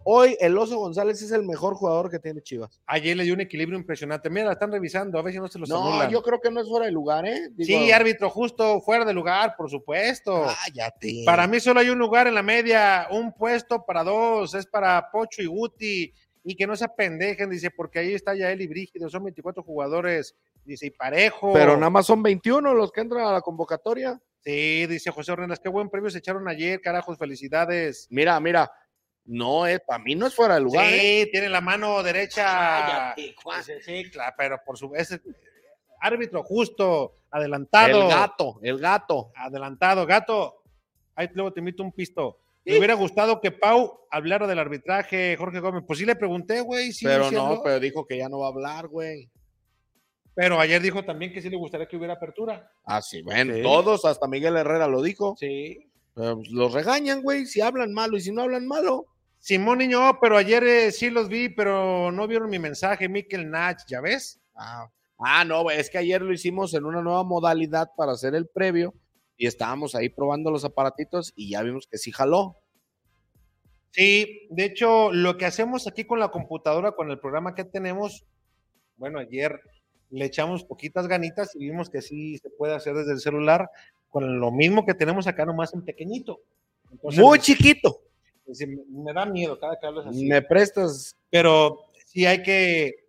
Hoy 0.05 0.37
el 0.40 0.59
Oso 0.59 0.77
González 0.79 1.23
es 1.23 1.31
el 1.33 1.43
mejor 1.43 1.75
jugador 1.75 2.11
que 2.11 2.19
tiene 2.19 2.43
Chivas. 2.43 2.83
Ayer 2.87 3.16
le 3.16 3.25
dio 3.25 3.33
un 3.33 3.40
equilibrio 3.40 3.79
impresionante. 3.79 4.29
Mira, 4.29 4.45
la 4.45 4.53
están 4.53 4.71
revisando, 4.71 5.19
a 5.19 5.23
ver 5.23 5.33
si 5.33 5.38
no 5.40 5.49
se 5.49 5.59
los 5.59 5.71
No, 5.71 5.88
anulan. 5.88 6.11
yo 6.11 6.23
creo 6.23 6.38
que 6.38 6.51
no 6.51 6.61
es 6.61 6.69
fuera 6.69 6.85
de 6.85 6.93
lugar, 6.93 7.25
¿eh? 7.27 7.49
Digo, 7.53 7.66
Sí, 7.81 7.90
árbitro, 7.90 8.29
justo 8.29 8.83
fuera 8.83 9.07
de 9.07 9.14
lugar, 9.14 9.55
por 9.57 9.71
supuesto. 9.71 10.45
Cállate. 10.66 11.23
Para 11.25 11.47
mí 11.47 11.61
solo 11.61 11.81
hay 11.81 11.88
un 11.88 11.99
lugar 11.99 12.27
en 12.27 12.35
la 12.35 12.43
media, 12.43 13.07
un 13.11 13.33
puesto 13.33 13.87
para 13.87 14.05
dos, 14.05 14.53
es 14.55 14.66
para 14.66 15.11
Pocho 15.11 15.40
y 15.40 15.47
Guti, 15.47 16.12
y 16.45 16.55
que 16.57 16.66
no 16.66 16.77
se 16.77 16.85
apendejen, 16.85 17.49
dice, 17.49 17.71
porque 17.71 18.01
ahí 18.01 18.12
está 18.12 18.35
Yael 18.35 18.61
y 18.61 18.66
Brígido, 18.66 19.09
son 19.09 19.25
24 19.25 19.62
jugadores, 19.62 20.35
dice, 20.62 20.87
y 20.87 20.90
parejo. 20.90 21.55
Pero 21.55 21.77
nada 21.77 21.88
más 21.90 22.05
son 22.05 22.23
21 22.23 22.75
los 22.75 22.93
que 22.93 23.01
entran 23.01 23.27
a 23.27 23.33
la 23.33 23.40
convocatoria. 23.40 24.21
Sí, 24.40 24.87
dice 24.87 25.11
José 25.11 25.33
Ornelas, 25.33 25.59
qué 25.61 25.71
buen 25.71 25.88
premio 25.88 26.11
se 26.11 26.19
echaron 26.19 26.47
ayer, 26.49 26.83
carajos, 26.83 27.16
felicidades. 27.16 28.07
Mira, 28.11 28.38
mira. 28.40 28.71
No, 29.25 29.67
es, 29.67 29.81
para 29.81 30.03
mí 30.03 30.15
no 30.15 30.27
es 30.27 30.35
fuera 30.35 30.55
de 30.55 30.61
lugar. 30.61 30.87
¿eh? 30.87 31.23
Sí, 31.25 31.31
tiene 31.31 31.49
la 31.49 31.61
mano 31.61 32.03
derecha. 32.03 33.15
Cállate, 33.15 33.81
sí, 33.83 34.11
claro, 34.11 34.35
pero 34.37 34.61
por 34.65 34.77
su 34.77 34.93
ese 34.95 35.21
árbitro 36.01 36.43
justo, 36.43 37.17
adelantado. 37.31 38.03
El 38.03 38.09
gato, 38.09 38.59
el 38.63 38.79
gato. 38.79 39.33
Adelantado, 39.37 40.07
gato. 40.07 40.63
Ahí 41.15 41.29
luego 41.35 41.53
te 41.53 41.61
invito 41.61 41.83
un 41.83 41.93
pisto. 41.93 42.39
Me 42.65 42.79
hubiera 42.79 42.95
gustado 42.95 43.41
que 43.41 43.51
Pau 43.51 44.07
hablara 44.11 44.47
del 44.47 44.59
arbitraje, 44.59 45.37
Jorge 45.37 45.61
Gómez. 45.61 45.83
Pues 45.87 45.99
sí 45.99 46.05
le 46.07 46.15
pregunté, 46.17 46.61
güey. 46.61 46.93
sí, 46.93 47.05
pero 47.05 47.31
no, 47.31 47.61
pero 47.63 47.81
dijo 47.81 48.07
que 48.07 48.19
ya 48.19 48.29
no 48.29 48.39
va 48.41 48.47
a 48.47 48.51
hablar, 48.51 48.89
güey. 48.89 49.31
Pero 50.35 50.61
ayer 50.61 50.81
dijo 50.81 51.05
también 51.05 51.33
que 51.33 51.43
sí 51.43 51.51
le 51.51 51.57
gustaría 51.57 51.87
que 51.89 51.97
hubiera 51.97 52.15
apertura. 52.15 52.71
Ah, 52.85 53.03
sí, 53.03 53.23
bueno, 53.23 53.55
Sí. 53.55 53.63
todos, 53.63 54.05
hasta 54.05 54.29
Miguel 54.29 54.57
Herrera 54.57 54.87
lo 54.87 55.03
dijo. 55.03 55.35
Sí. 55.39 55.89
Pues, 56.21 56.51
los 56.51 56.73
regañan, 56.73 57.23
güey, 57.23 57.47
si 57.47 57.61
hablan 57.61 57.93
malo 57.93 58.17
y 58.17 58.21
si 58.21 58.31
no 58.31 58.43
hablan 58.43 58.67
malo. 58.67 59.07
Simón 59.39 59.79
Niño, 59.79 60.19
pero 60.21 60.37
ayer 60.37 60.63
eh, 60.65 60.93
sí 60.93 61.09
los 61.09 61.29
vi, 61.29 61.49
pero 61.49 62.13
no 62.13 62.27
vieron 62.29 62.51
mi 62.51 62.59
mensaje, 62.59 63.09
Mikel 63.09 63.51
Nach, 63.51 63.79
¿ya 63.89 64.03
ves? 64.03 64.39
Ah, 64.55 64.91
ah, 65.19 65.45
no, 65.47 65.71
es 65.71 65.89
que 65.89 65.97
ayer 65.97 66.21
lo 66.21 66.33
hicimos 66.33 66.75
en 66.75 66.85
una 66.85 67.01
nueva 67.01 67.25
modalidad 67.25 67.89
para 67.97 68.13
hacer 68.13 68.35
el 68.35 68.47
previo 68.47 68.93
y 69.39 69.47
estábamos 69.47 69.95
ahí 69.95 70.11
probando 70.11 70.51
los 70.51 70.67
aparatitos 70.67 71.33
y 71.37 71.51
ya 71.51 71.63
vimos 71.63 71.87
que 71.91 71.97
sí 71.97 72.13
jaló. 72.13 72.59
Sí, 73.93 74.47
de 74.51 74.67
hecho, 74.67 75.11
lo 75.13 75.39
que 75.39 75.47
hacemos 75.47 75.87
aquí 75.87 76.05
con 76.05 76.21
la 76.21 76.31
computadora, 76.31 76.93
con 76.93 77.11
el 77.11 77.19
programa 77.19 77.55
que 77.55 77.65
tenemos, 77.65 78.27
bueno, 78.97 79.19
ayer 79.19 79.59
le 80.11 80.27
echamos 80.27 80.65
poquitas 80.65 81.09
ganitas 81.09 81.57
y 81.57 81.61
vimos 81.61 81.89
que 81.89 82.03
sí 82.03 82.37
se 82.37 82.51
puede 82.51 82.75
hacer 82.75 82.95
desde 82.95 83.13
el 83.13 83.21
celular 83.21 83.71
con 84.11 84.40
lo 84.40 84.51
mismo 84.51 84.85
que 84.85 84.94
tenemos 84.94 85.27
acá, 85.27 85.46
nomás 85.46 85.73
en 85.73 85.83
pequeñito. 85.83 86.40
Entonces, 86.90 87.20
Muy 87.20 87.38
chiquito. 87.38 88.03
sí, 88.53 88.66
me, 88.66 89.12
da 89.12 89.25
miedo 89.25 89.59
cada 89.59 89.79
que 89.79 89.87
hablas 89.87 90.07
así. 90.07 90.27
Me 90.27 90.42
prestas. 90.42 91.16
Pero 91.31 91.87
sí 92.07 92.27
hay 92.27 92.42
que 92.42 93.07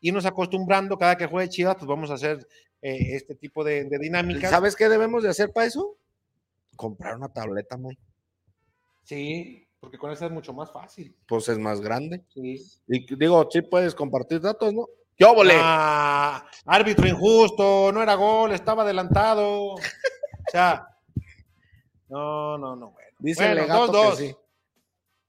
irnos 0.00 0.26
acostumbrando, 0.26 0.98
cada 0.98 1.16
que 1.16 1.26
juegue 1.26 1.48
Chivas, 1.48 1.76
pues 1.76 1.86
vamos 1.86 2.10
a 2.10 2.14
hacer 2.14 2.46
eh, 2.82 3.14
este 3.16 3.34
tipo 3.34 3.64
de, 3.64 3.84
de 3.84 3.98
dinámicas. 3.98 4.50
¿Sabes 4.50 4.76
qué 4.76 4.88
debemos 4.88 5.22
de 5.22 5.30
hacer 5.30 5.52
para 5.52 5.66
eso? 5.66 5.96
Comprar 6.76 7.16
una 7.16 7.28
tableta, 7.28 7.76
güey. 7.76 7.98
Sí, 9.04 9.66
porque 9.80 9.98
con 9.98 10.10
esa 10.12 10.26
es 10.26 10.32
mucho 10.32 10.52
más 10.52 10.70
fácil. 10.70 11.16
Pues 11.26 11.48
es 11.48 11.58
más 11.58 11.80
grande. 11.80 12.24
Sí. 12.32 12.62
Y 12.86 13.16
digo, 13.16 13.48
sí 13.50 13.62
puedes 13.62 13.94
compartir 13.94 14.40
datos, 14.40 14.72
¿no? 14.72 14.86
¡Yo 15.18 15.34
volé! 15.34 15.54
Ah, 15.56 16.46
árbitro 16.66 17.06
injusto, 17.06 17.92
no 17.92 18.02
era 18.02 18.14
gol, 18.14 18.52
estaba 18.52 18.82
adelantado. 18.82 19.74
O 20.52 20.54
sea, 20.54 20.86
no, 22.10 22.58
no, 22.58 22.76
no, 22.76 22.90
bueno. 22.90 23.08
Dice 23.18 23.42
bueno, 23.46 23.62
el 23.62 23.68
gato 23.68 23.92
2-2. 23.92 24.10
que 24.10 24.16
sí. 24.16 24.36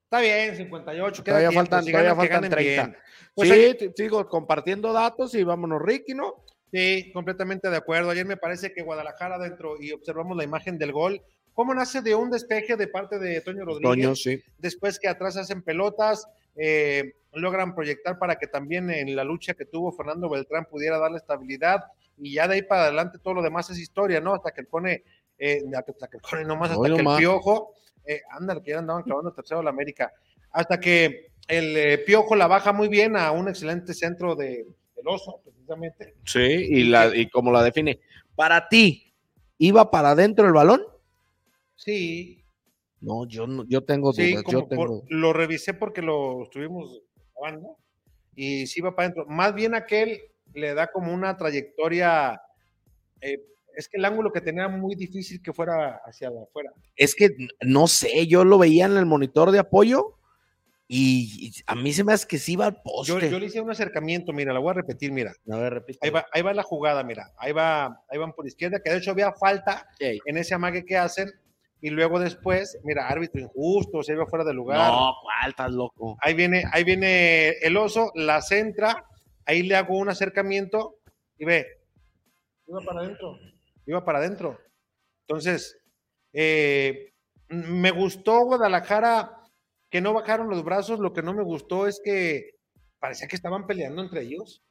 Está 0.03 0.19
bien, 0.19 0.57
58. 0.57 1.23
queda 1.23 1.31
Todavía 1.36 1.49
tiempo, 1.49 1.62
faltan, 1.62 1.86
todavía 1.86 2.01
ganan, 2.09 2.17
faltan 2.17 2.41
ganen 2.41 2.51
30. 2.51 2.83
bien. 2.86 2.97
Pues 3.33 3.49
sí, 3.49 3.55
ahí- 3.55 3.91
sigo 3.95 4.27
compartiendo 4.27 4.91
datos 4.91 5.33
y 5.33 5.43
vámonos, 5.43 5.81
Ricky, 5.81 6.13
¿no? 6.13 6.43
Sí, 6.71 7.09
completamente 7.13 7.69
de 7.69 7.77
acuerdo. 7.77 8.09
Ayer 8.09 8.25
me 8.25 8.36
parece 8.36 8.73
que 8.73 8.81
Guadalajara 8.83 9.38
dentro 9.39 9.79
y 9.81 9.91
observamos 9.93 10.36
la 10.36 10.43
imagen 10.43 10.77
del 10.77 10.91
gol. 10.91 11.21
¿Cómo 11.53 11.73
nace 11.73 12.01
de 12.01 12.15
un 12.15 12.29
despeje 12.29 12.75
de 12.75 12.88
parte 12.88 13.17
de 13.17 13.39
Toño 13.41 13.63
Rodríguez? 13.63 13.89
Toño, 13.89 14.15
sí. 14.15 14.43
Después 14.57 14.99
que 14.99 15.07
atrás 15.07 15.38
hacen 15.38 15.62
pelotas, 15.62 16.27
eh, 16.55 17.13
logran 17.31 17.73
proyectar 17.73 18.19
para 18.19 18.36
que 18.36 18.47
también 18.47 18.89
en 18.89 19.15
la 19.15 19.23
lucha 19.23 19.53
que 19.53 19.65
tuvo 19.65 19.91
Fernando 19.93 20.29
Beltrán 20.29 20.65
pudiera 20.65 20.97
darle 20.97 21.17
estabilidad 21.17 21.83
y 22.17 22.34
ya 22.34 22.47
de 22.47 22.56
ahí 22.56 22.62
para 22.63 22.84
adelante 22.84 23.19
todo 23.19 23.34
lo 23.36 23.41
demás 23.41 23.69
es 23.69 23.80
historia, 23.80 24.19
¿no? 24.21 24.34
Hasta 24.34 24.52
que 24.52 24.62
el 24.62 24.67
pone, 24.67 25.04
eh, 25.38 25.62
hasta 25.76 26.08
que 26.08 26.17
el 26.17 26.21
pone 26.21 26.45
nomás, 26.45 26.71
hasta 26.71 26.82
que 26.95 27.02
el 27.02 27.08
piojo, 27.17 27.73
eh, 28.06 28.21
ándale, 28.32 28.62
que 28.62 28.71
ya 28.71 28.80
andaban 28.80 29.04
clavando 29.04 29.34
tercero 29.34 29.60
a 29.60 29.63
la 29.63 29.69
América, 29.71 30.12
hasta 30.52 30.80
que 30.80 31.32
el 31.47 31.76
eh, 31.78 31.97
piojo 31.99 32.36
la 32.36 32.47
baja 32.47 32.71
muy 32.73 32.88
bien 32.88 33.15
a 33.17 33.32
un 33.32 33.47
excelente 33.49 33.93
centro 33.93 34.36
de, 34.36 34.65
del 34.95 35.08
oso, 35.08 35.41
precisamente. 35.43 36.15
Sí, 36.26 36.39
y, 36.39 36.84
la, 36.86 37.15
y 37.15 37.30
como 37.30 37.52
la 37.52 37.63
define. 37.63 37.99
Para 38.36 38.67
ti, 38.69 39.13
¿iba 39.58 39.89
para 39.91 40.12
adentro 40.12 40.45
el 40.47 40.54
balón? 40.54 40.82
Sí, 41.76 42.43
No, 43.02 43.28
yo 43.28 43.45
no, 43.47 43.65
yo 43.67 43.84
tengo 43.84 44.13
sí, 44.13 44.30
dudas, 44.32 44.43
como 44.43 44.60
yo 44.62 44.67
tengo. 44.67 44.86
por- 44.86 45.04
lo 45.10 45.34
revisé 45.34 45.73
porque 45.73 46.02
lo 46.02 46.43
estuvimos 46.43 47.02
grabando 47.36 47.78
y 48.36 48.65
sí 48.67 48.80
va 48.80 48.95
para 48.95 49.08
adentro. 49.08 49.26
Más 49.28 49.54
bien 49.54 49.76
aquel 49.76 50.21
le 50.53 50.73
da 50.73 50.87
como 50.87 51.13
una 51.13 51.37
trayectoria, 51.37 52.41
eh, 53.21 53.39
es 53.75 53.87
que 53.87 53.97
el 53.97 54.05
ángulo 54.05 54.31
que 54.31 54.41
tenía 54.41 54.67
muy 54.67 54.95
difícil 54.95 55.41
que 55.41 55.53
fuera 55.53 56.01
hacia 56.05 56.29
afuera. 56.29 56.71
Es 56.95 57.15
que 57.15 57.35
no 57.61 57.87
sé, 57.87 58.27
yo 58.27 58.45
lo 58.45 58.57
veía 58.57 58.85
en 58.85 58.97
el 58.97 59.05
monitor 59.05 59.51
de 59.51 59.59
apoyo 59.59 60.17
y, 60.87 61.51
a 61.65 61.75
mí 61.75 61.91
se 61.93 62.03
me 62.03 62.13
hace 62.13 62.27
que 62.27 62.37
sí 62.37 62.53
iba 62.53 62.67
al 62.67 62.81
poste. 62.81 63.13
Yo, 63.13 63.19
yo 63.19 63.39
le 63.39 63.47
hice 63.47 63.61
un 63.61 63.71
acercamiento, 63.71 64.31
mira, 64.31 64.53
la 64.53 64.59
voy 64.59 64.71
a 64.71 64.73
repetir, 64.73 65.11
mira. 65.11 65.33
A 65.49 65.57
ver, 65.57 65.73
repite. 65.73 65.99
Ahí 66.01 66.11
va, 66.11 66.27
ahí 66.31 66.41
va 66.41 66.53
la 66.53 66.63
jugada, 66.63 67.03
mira. 67.03 67.31
Ahí 67.37 67.51
va, 67.51 68.03
ahí 68.09 68.17
van 68.19 68.33
por 68.33 68.45
izquierda, 68.45 68.79
que 68.79 68.91
de 68.91 68.97
hecho 68.97 69.11
había 69.11 69.31
falta 69.31 69.87
en 69.99 70.37
ese 70.37 70.53
amague 70.53 70.85
que 70.85 70.97
hacen. 70.97 71.31
Y 71.81 71.89
luego 71.89 72.19
después, 72.19 72.79
mira, 72.83 73.07
árbitro 73.07 73.41
injusto, 73.41 74.03
se 74.03 74.13
iba 74.13 74.25
fuera 74.25 74.45
de 74.45 74.53
lugar. 74.53 74.89
No, 74.89 75.13
¿cuál 75.21 75.49
estás 75.49 75.71
loco? 75.71 76.17
Ahí 76.21 76.33
viene, 76.33 76.63
ahí 76.71 76.83
viene 76.83 77.49
el 77.61 77.75
oso, 77.75 78.11
la 78.15 78.41
centra, 78.41 79.05
ahí 79.45 79.63
le 79.63 79.75
hago 79.75 79.97
un 79.97 80.10
acercamiento 80.10 80.99
y 81.38 81.45
ve, 81.45 81.65
iba 82.67 82.82
para 82.82 83.01
adentro, 83.01 83.38
iba 83.86 84.06
para 84.06 84.19
adentro. 84.19 84.60
Entonces, 85.27 85.77
eh, 86.34 87.13
me 87.49 87.91
gustó 87.91 88.45
Guadalajara 88.45 89.38
que 89.89 90.01
no 90.01 90.13
bajaron 90.13 90.49
los 90.49 90.63
brazos, 90.63 90.99
lo 90.99 91.13
que 91.13 91.21
no 91.21 91.34
me 91.34 91.43
gustó 91.43 91.88
es 91.88 92.01
que 92.03 92.51
parecía 92.99 93.27
que 93.27 93.36
estaban 93.36 93.67
peleando 93.67 94.01
entre 94.01 94.21
ellos. 94.21 94.63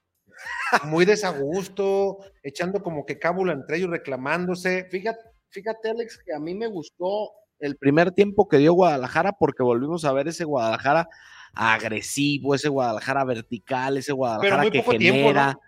Muy 0.85 1.05
desagusto, 1.05 2.19
echando 2.43 2.83
como 2.83 3.05
que 3.05 3.19
cábula 3.19 3.53
entre 3.53 3.77
ellos, 3.77 3.91
reclamándose. 3.91 4.89
Fíjate, 4.91 5.21
fíjate, 5.51 5.91
Alex, 5.91 6.19
que 6.25 6.35
a 6.35 6.41
mí 6.41 6.55
me 6.55 6.67
gustó 6.67 7.31
el 7.59 7.77
primer 7.77 8.13
tiempo 8.13 8.49
que 8.49 8.59
dio 8.59 8.73
Guadalajara 8.73 9.33
porque 9.33 9.63
volvimos 9.63 10.05
a 10.05 10.13
ver 10.13 10.29
ese 10.29 10.45
Guadalajara 10.45 11.09
agresivo, 11.55 12.55
ese 12.55 12.69
Guadalajara 12.69 13.25
vertical, 13.25 13.97
ese 13.97 14.13
Guadalajara 14.13 14.63
que 14.65 14.71
tiempo, 14.71 14.93
genera. 14.93 15.53
¿no? 15.53 15.61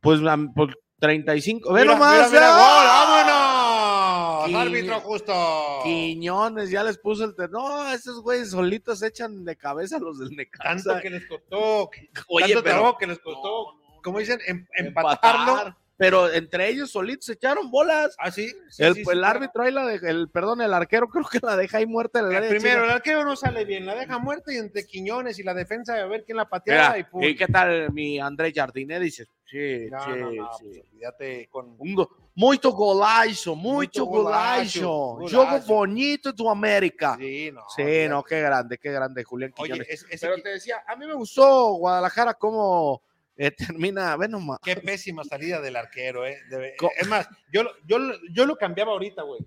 Pues, 0.00 0.20
pues 0.54 0.70
35. 1.00 1.72
Ve 1.72 1.84
nomás. 1.84 2.30
mira, 2.30 2.48
¡ah! 2.48 4.42
gol, 4.46 4.50
¡Vámonos! 4.52 4.66
Árbitro 4.66 5.00
justo. 5.00 5.80
Quiñones 5.82 6.70
ya 6.70 6.82
les 6.84 6.98
puso 6.98 7.24
el. 7.24 7.34
te- 7.34 7.48
No, 7.48 7.92
esos 7.92 8.22
güeyes 8.22 8.50
solitos 8.50 9.02
echan 9.02 9.44
de 9.44 9.56
cabeza 9.56 9.96
a 9.96 10.00
los 10.00 10.18
del 10.18 10.30
Necaxa. 10.36 10.68
Tanto 10.92 11.00
que 11.02 11.10
les 11.10 11.26
costó, 11.26 11.90
Oye, 12.28 12.46
tanto 12.46 12.62
pero- 12.62 12.76
trabajo 12.76 12.98
que 12.98 13.06
les 13.08 13.18
costó, 13.18 13.74
como 14.02 14.18
dicen, 14.20 14.38
em- 14.46 14.66
empatarlo. 14.76 15.52
empatar, 15.52 15.76
Pero 15.98 16.30
entre 16.30 16.68
ellos 16.68 16.90
solitos 16.90 17.24
se 17.24 17.32
echaron 17.32 17.70
bolas. 17.70 18.14
Ah, 18.18 18.30
sí. 18.30 18.50
sí, 18.68 18.82
el, 18.84 18.94
sí, 18.96 19.00
el 19.00 19.18
sí, 19.18 19.24
árbitro 19.24 19.62
ahí 19.62 19.72
la 19.72 19.86
de- 19.86 20.10
el 20.10 20.28
perdón, 20.28 20.60
el 20.60 20.74
arquero 20.74 21.08
creo 21.12 21.24
que 21.24 21.38
la 21.42 21.56
deja 21.56 21.78
ahí 21.78 21.86
muerta 21.86 22.18
en 22.18 22.26
el 22.26 22.36
área 22.36 22.50
primero, 22.50 22.84
el 22.84 22.90
arquero 22.90 23.24
no 23.24 23.34
sale 23.34 23.64
bien, 23.64 23.86
la 23.86 23.94
deja 23.94 24.18
muerta 24.18 24.52
y 24.52 24.56
entre 24.58 24.86
Quiñones 24.86 25.38
y 25.38 25.42
la 25.42 25.54
defensa 25.54 25.94
a 25.94 26.06
ver 26.06 26.24
quién 26.24 26.36
la 26.36 26.48
pateaba 26.48 26.96
Mira, 26.96 27.08
y. 27.14 27.26
¿y 27.28 27.36
qué 27.36 27.46
tal 27.46 27.92
mi 27.92 28.18
André 28.20 28.52
Jardine? 28.54 29.00
Dice, 29.00 29.26
sí, 29.46 29.86
No, 29.90 30.04
sí, 30.04 30.10
no, 30.10 30.30
no, 30.32 30.50
pues, 30.60 30.82
olvídate 30.92 31.48
con 31.50 31.74
Un 31.78 32.06
muito 32.34 32.70
golazo, 32.72 33.56
Muito 33.56 34.04
golazo, 34.04 34.88
golazo. 35.16 35.34
Jogo 35.46 35.60
bonito 35.66 36.30
do 36.34 36.50
América. 36.50 37.16
Sí, 37.18 37.50
no. 37.50 37.62
Sí, 37.74 37.80
olvídate. 37.80 38.08
no, 38.10 38.22
qué 38.22 38.40
grande, 38.42 38.76
qué 38.78 38.92
grande, 38.92 39.24
Julián 39.24 39.54
Oye, 39.56 39.72
Quiñones. 39.72 39.88
es- 39.90 40.06
ese 40.10 40.26
Pero 40.26 40.42
te 40.42 40.50
decía, 40.50 40.84
a 40.86 40.94
mí 40.96 41.06
me 41.06 41.14
gustó 41.14 41.72
Guadalajara 41.76 42.34
cómo 42.34 43.00
eh, 43.36 43.50
termina, 43.56 44.16
ve 44.16 44.28
nomás. 44.28 44.58
qué 44.62 44.76
pésima 44.76 45.24
salida 45.24 45.60
del 45.60 45.76
arquero, 45.76 46.26
eh. 46.26 46.38
de- 46.50 46.74
Co- 46.78 46.90
es 46.96 47.06
más, 47.08 47.28
yo, 47.52 47.62
lo- 47.64 47.72
yo, 47.86 47.98
yo 48.32 48.46
lo 48.46 48.56
cambiaba 48.56 48.92
ahorita, 48.92 49.22
güey. 49.22 49.40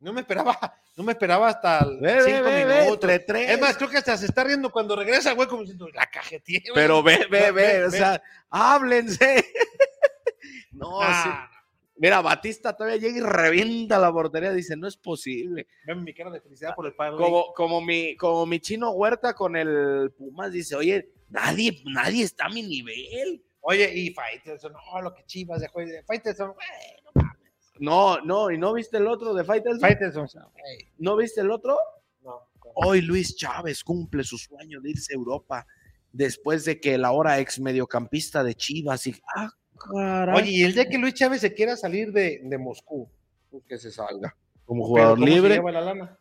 No 0.00 0.12
me 0.12 0.20
esperaba, 0.20 0.58
no 0.96 1.04
me 1.04 1.12
esperaba 1.12 1.48
hasta 1.48 1.78
el 1.84 1.98
Ve, 1.98 2.14
ve, 2.16 2.22
cinco 2.24 2.42
ve, 2.44 2.64
ve, 2.66 2.80
minutos. 2.82 2.92
entre 3.10 3.18
tres. 3.20 3.50
Es 3.50 3.60
más, 3.60 3.76
creo 3.76 3.88
que 3.88 3.96
hasta 3.96 4.16
se 4.18 4.26
está 4.26 4.44
riendo 4.44 4.70
cuando 4.70 4.94
regresa, 4.96 5.32
güey, 5.32 5.48
como 5.48 5.62
diciendo, 5.62 5.88
la 5.94 6.04
cajeteé, 6.06 6.60
güey". 6.60 6.74
Pero 6.74 7.02
ve, 7.02 7.18
ve, 7.30 7.40
Ve, 7.40 7.52
ve, 7.52 7.78
ve, 7.78 7.84
o 7.86 7.90
sea, 7.90 8.20
háblense. 8.50 9.44
no, 10.72 10.98
sí. 11.00 11.06
Ah, 11.08 11.50
Mira, 11.96 12.20
Batista 12.20 12.76
todavía 12.76 12.98
llega 12.98 13.18
y 13.18 13.20
revienta 13.20 13.98
la 14.00 14.12
portería. 14.12 14.52
Dice, 14.52 14.76
no 14.76 14.88
es 14.88 14.96
posible. 14.96 15.68
ven 15.86 16.02
mi 16.02 16.12
cara 16.12 16.28
de 16.30 16.40
felicidad 16.40 16.74
por 16.74 16.86
el 16.86 16.92
padre. 16.94 17.16
Como, 17.16 17.52
como, 17.54 17.80
mi, 17.80 18.16
como 18.16 18.44
mi 18.46 18.58
chino 18.58 18.90
Huerta 18.90 19.32
con 19.32 19.54
el 19.56 20.10
Pumas 20.18 20.50
dice, 20.52 20.74
oye, 20.74 21.08
nadie, 21.28 21.82
nadie 21.84 22.24
está 22.24 22.46
a 22.46 22.48
mi 22.50 22.62
nivel. 22.62 23.44
Oye, 23.60 23.92
y 23.94 24.10
Faitelson, 24.12 24.72
no, 24.72 25.02
lo 25.02 25.14
que 25.14 25.24
chivas 25.24 25.60
de 25.60 25.68
juez. 25.68 26.04
Faitelson, 26.06 26.52
güey, 26.52 26.66
no 27.04 27.10
mames. 27.22 27.40
No, 27.78 28.20
no, 28.20 28.50
¿y 28.50 28.58
no 28.58 28.72
viste 28.74 28.98
el 28.98 29.06
otro 29.06 29.34
de 29.34 29.42
Faitelson? 29.44 29.80
Faitelson, 29.80 30.26
güey, 30.26 30.88
¿No 30.98 31.16
viste 31.16 31.40
el 31.40 31.50
otro? 31.50 31.78
no. 32.22 32.40
Hoy 32.76 33.00
Luis 33.02 33.36
Chávez 33.36 33.84
cumple 33.84 34.24
su 34.24 34.36
sueño 34.36 34.80
de 34.80 34.90
irse 34.90 35.12
a 35.14 35.16
Europa 35.16 35.66
después 36.12 36.64
de 36.64 36.80
que 36.80 36.94
el 36.94 37.04
ahora 37.04 37.38
ex 37.38 37.60
mediocampista 37.60 38.42
de 38.42 38.54
Chivas 38.54 39.06
y 39.06 39.14
ah, 39.36 39.50
caray, 39.78 40.36
Oye, 40.42 40.50
y 40.50 40.62
el 40.62 40.74
día 40.74 40.88
que 40.88 40.98
Luis 40.98 41.14
Chávez 41.14 41.40
se 41.40 41.52
quiera 41.54 41.76
salir 41.76 42.12
de, 42.12 42.40
de 42.42 42.58
Moscú, 42.58 43.08
pues 43.50 43.64
que 43.64 43.78
se 43.78 43.90
salga 43.90 44.36
como 44.64 44.82
pero 44.82 44.88
jugador 44.88 45.14
¿cómo 45.18 45.26
se 45.26 45.32
libre. 45.34 45.54
lleva 45.54 45.72
la 45.72 45.80
lana? 45.80 46.18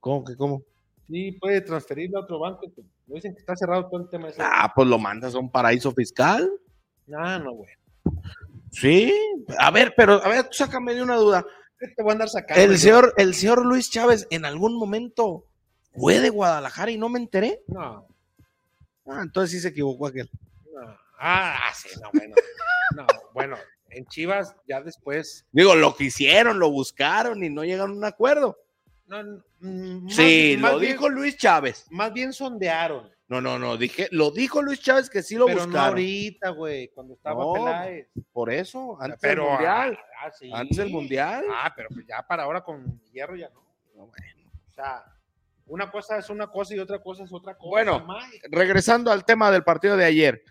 ¿Cómo 0.00 0.24
que 0.24 0.36
cómo? 0.36 0.62
Sí, 1.08 1.32
puede 1.32 1.60
transferirlo 1.60 2.18
a 2.18 2.22
otro 2.22 2.38
banco. 2.40 2.66
Me 3.06 3.14
dicen 3.16 3.34
que 3.34 3.40
está 3.40 3.54
cerrado 3.56 3.88
todo 3.88 4.00
el 4.02 4.08
tema 4.10 4.28
ese. 4.28 4.42
Ah, 4.42 4.72
pues 4.74 4.88
lo 4.88 4.98
mandas 4.98 5.34
a 5.34 5.38
un 5.38 5.50
paraíso 5.50 5.92
fiscal. 5.92 6.50
Ah, 7.16 7.38
no, 7.38 7.52
güey. 7.52 7.70
Sí, 8.72 9.12
a 9.58 9.70
ver, 9.70 9.94
pero 9.96 10.14
a 10.24 10.28
ver, 10.28 10.44
tú 10.44 10.52
sácame 10.54 10.94
de 10.94 11.02
una 11.02 11.16
duda. 11.16 11.44
¿Qué 11.78 11.88
te 11.88 12.02
voy 12.02 12.10
a 12.10 12.12
andar 12.12 12.28
sacando? 12.28 12.62
El 12.62 12.78
señor, 12.78 13.14
el 13.16 13.34
señor 13.34 13.64
Luis 13.64 13.90
Chávez 13.90 14.26
en 14.30 14.44
algún 14.44 14.76
momento 14.78 15.44
fue 15.94 16.20
de 16.20 16.30
Guadalajara 16.30 16.90
y 16.90 16.98
no 16.98 17.08
me 17.08 17.18
enteré. 17.18 17.62
No, 17.68 18.06
Ah, 19.08 19.20
entonces 19.22 19.52
sí 19.52 19.60
se 19.60 19.68
equivocó 19.68 20.08
aquel. 20.08 20.28
no. 20.74 20.98
Ah, 21.18 21.70
sí, 21.74 21.88
no, 22.02 22.10
bueno. 22.12 22.34
No, 22.96 23.06
bueno, 23.32 23.56
en 23.88 24.04
Chivas 24.06 24.54
ya 24.68 24.82
después. 24.82 25.46
Digo, 25.52 25.74
lo 25.74 25.96
quisieron, 25.96 26.58
lo 26.58 26.70
buscaron 26.70 27.42
y 27.44 27.48
no 27.50 27.64
llegaron 27.64 27.92
a 27.92 27.94
un 27.98 28.04
acuerdo. 28.04 28.58
No, 29.06 29.22
no, 29.22 29.42
mm, 29.60 30.04
más- 30.04 30.14
Sí, 30.14 30.56
más 30.58 30.72
lo 30.72 30.78
bien- 30.78 30.92
dijo 30.92 31.08
Luis 31.08 31.36
Chávez. 31.36 31.86
Más 31.90 32.12
bien 32.12 32.32
sondearon. 32.32 33.10
No, 33.28 33.40
no, 33.40 33.58
no, 33.58 33.76
dije, 33.76 34.08
lo 34.12 34.30
dijo 34.30 34.62
Luis 34.62 34.80
Chávez 34.80 35.10
que 35.10 35.20
sí 35.22 35.34
lo 35.34 35.46
pero 35.46 35.58
no 35.60 35.64
buscaron. 35.66 35.88
ahorita, 35.90 36.50
güey, 36.50 36.88
cuando 36.88 37.14
estaba 37.14 37.42
No, 37.44 37.52
Peláez. 37.54 38.08
Por 38.32 38.52
eso, 38.52 38.96
antes 39.00 39.18
Pero, 39.20 39.42
del 39.42 39.50
mundial. 39.52 39.98
ah, 40.22 40.30
sí. 40.30 40.50
Antes 40.54 40.76
del 40.76 40.90
mundial. 40.90 41.44
Ah, 41.52 41.72
pero 41.74 41.88
pues 41.92 42.06
ya 42.06 42.22
para 42.26 42.44
ahora 42.44 42.62
con 42.62 43.00
hierro 43.12 43.34
ya 43.36 43.48
no. 43.50 43.64
No, 43.96 44.06
bueno. 44.06 44.50
O 44.68 44.72
sea, 44.72 45.04
una 45.66 45.90
cosa 45.90 46.18
es 46.18 46.30
una 46.30 46.46
cosa 46.46 46.74
y 46.76 46.78
otra 46.78 47.00
cosa 47.02 47.24
es 47.24 47.32
otra 47.32 47.54
cosa. 47.56 47.68
Bueno. 47.68 48.06
Regresando 48.50 49.10
al 49.10 49.24
tema 49.24 49.50
del 49.50 49.64
partido 49.64 49.96
de 49.96 50.04
ayer. 50.04 50.42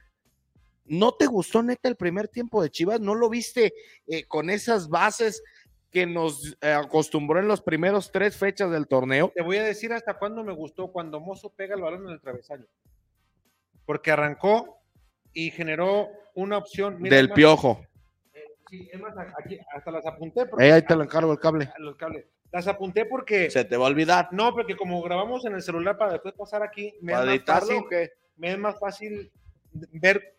¿No 0.88 1.14
te 1.14 1.26
gustó 1.28 1.64
neta 1.64 1.88
el 1.90 1.96
primer 1.96 2.28
tiempo 2.28 2.62
de 2.62 2.70
Chivas? 2.70 3.00
¿No 3.00 3.16
lo 3.16 3.30
viste 3.30 3.74
eh, 4.08 4.26
con 4.26 4.50
esas 4.50 4.88
bases 4.90 5.42
que 5.96 6.06
nos 6.06 6.58
eh, 6.60 6.74
acostumbró 6.74 7.40
en 7.40 7.48
los 7.48 7.62
primeros 7.62 8.12
tres 8.12 8.36
fechas 8.36 8.70
del 8.70 8.86
torneo? 8.86 9.32
Te 9.34 9.42
voy 9.42 9.56
a 9.56 9.64
decir 9.64 9.94
hasta 9.94 10.16
cuándo 10.16 10.44
me 10.44 10.52
gustó 10.52 10.92
cuando 10.92 11.22
Mozo 11.22 11.54
pega 11.56 11.74
el 11.74 11.82
balón 11.82 12.04
en 12.08 12.10
el 12.12 12.20
travesaño. 12.20 12.66
Porque 13.86 14.12
arrancó 14.12 14.82
y 15.32 15.52
generó 15.52 16.10
una 16.34 16.58
opción. 16.58 16.98
mira, 17.02 17.16
del 17.16 17.30
más, 17.30 17.36
piojo. 17.38 17.80
eh, 18.34 18.44
sí, 18.70 18.90
es 18.92 19.00
más, 19.00 19.14
aquí 19.42 19.58
hasta 19.74 19.90
las 19.90 20.06
apunté. 20.06 20.46
Porque, 20.48 20.68
Eh, 20.68 20.74
ahí 20.74 20.82
te 20.82 20.98
lo 20.98 21.04
encargo 21.04 21.32
el 21.32 21.40
cable. 21.40 21.70
Ah, 21.72 21.76
los 21.80 21.96
cables. 21.96 22.26
Las 22.52 22.68
apunté 22.68 23.06
porque. 23.06 23.50
Se 23.50 23.64
te 23.64 23.78
va 23.78 23.86
a 23.86 23.90
olvidar. 23.90 24.28
No, 24.34 24.52
porque 24.54 24.76
como 24.76 25.02
grabamos 25.02 25.46
en 25.46 25.54
el 25.56 25.62
celular 25.62 25.98
para 25.98 26.12
después 26.12 26.34
pasar 26.34 26.62
aquí, 26.62 26.94
me, 27.00 27.14
es 27.14 27.20
¿Para 27.20 27.32
más, 27.32 27.46
fácil, 27.46 27.84
me 28.36 28.52
es 28.52 28.58
más 28.58 28.78
fácil 28.80 29.32
ver 29.94 30.36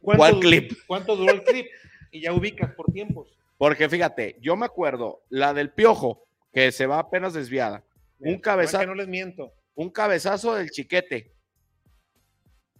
¿Cuál 0.00 0.32
du- 0.32 0.40
clip? 0.40 0.72
cuánto 0.88 1.14
duró 1.14 1.32
el 1.32 1.44
clip 1.44 1.66
y 2.10 2.20
ya 2.22 2.32
ubicas 2.32 2.72
por 2.74 2.90
tiempos. 2.92 3.32
Porque 3.58 3.88
fíjate, 3.88 4.36
yo 4.40 4.56
me 4.56 4.66
acuerdo, 4.66 5.22
la 5.30 5.54
del 5.54 5.72
piojo, 5.72 6.26
que 6.52 6.72
se 6.72 6.86
va 6.86 6.98
apenas 6.98 7.32
desviada. 7.34 7.84
Un 8.18 8.38
cabezazo. 8.40 8.86
no 8.86 8.94
les 8.94 9.08
miento. 9.08 9.52
Un 9.74 9.90
cabezazo 9.90 10.54
del 10.54 10.70
chiquete. 10.70 11.34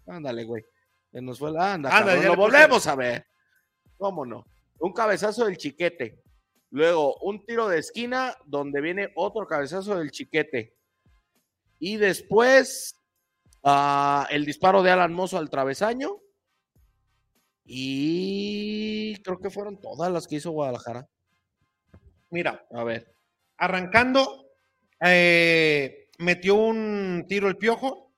Ándale, 0.06 0.44
güey. 0.44 0.62
Se 1.12 1.20
nos 1.20 1.38
fue 1.38 1.50
la 1.52 1.74
anda. 1.74 1.96
Ándale, 1.96 2.20
ya 2.22 2.28
lo 2.28 2.34
puse- 2.34 2.40
volvemos 2.40 2.86
a 2.86 2.94
ver. 2.94 3.26
¿Cómo 3.96 4.24
no? 4.26 4.46
Un 4.78 4.92
cabezazo 4.92 5.46
del 5.46 5.56
chiquete. 5.56 6.22
Luego, 6.70 7.16
un 7.20 7.44
tiro 7.44 7.68
de 7.68 7.78
esquina 7.78 8.36
donde 8.44 8.80
viene 8.80 9.10
otro 9.14 9.46
cabezazo 9.46 9.98
del 9.98 10.10
chiquete. 10.10 10.74
Y 11.78 11.96
después, 11.96 12.94
ah, 13.62 14.26
el 14.30 14.44
disparo 14.44 14.82
de 14.82 14.90
Alan 14.90 15.12
Mozo 15.12 15.38
al 15.38 15.48
travesaño. 15.50 16.16
Y 17.66 19.16
creo 19.22 19.38
que 19.38 19.50
fueron 19.50 19.80
todas 19.80 20.10
las 20.12 20.26
que 20.26 20.36
hizo 20.36 20.50
Guadalajara. 20.52 21.08
Mira, 22.30 22.64
A 22.72 22.84
ver. 22.84 23.12
arrancando, 23.56 24.46
eh, 25.00 26.08
metió 26.18 26.54
un 26.54 27.24
tiro 27.28 27.48
el 27.48 27.56
piojo. 27.56 28.12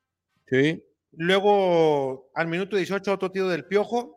Sí. 0.47 0.83
Luego, 1.13 2.31
al 2.35 2.47
minuto 2.49 2.77
18, 2.77 3.13
otro 3.13 3.31
tiro 3.31 3.49
del 3.49 3.65
piojo. 3.67 4.17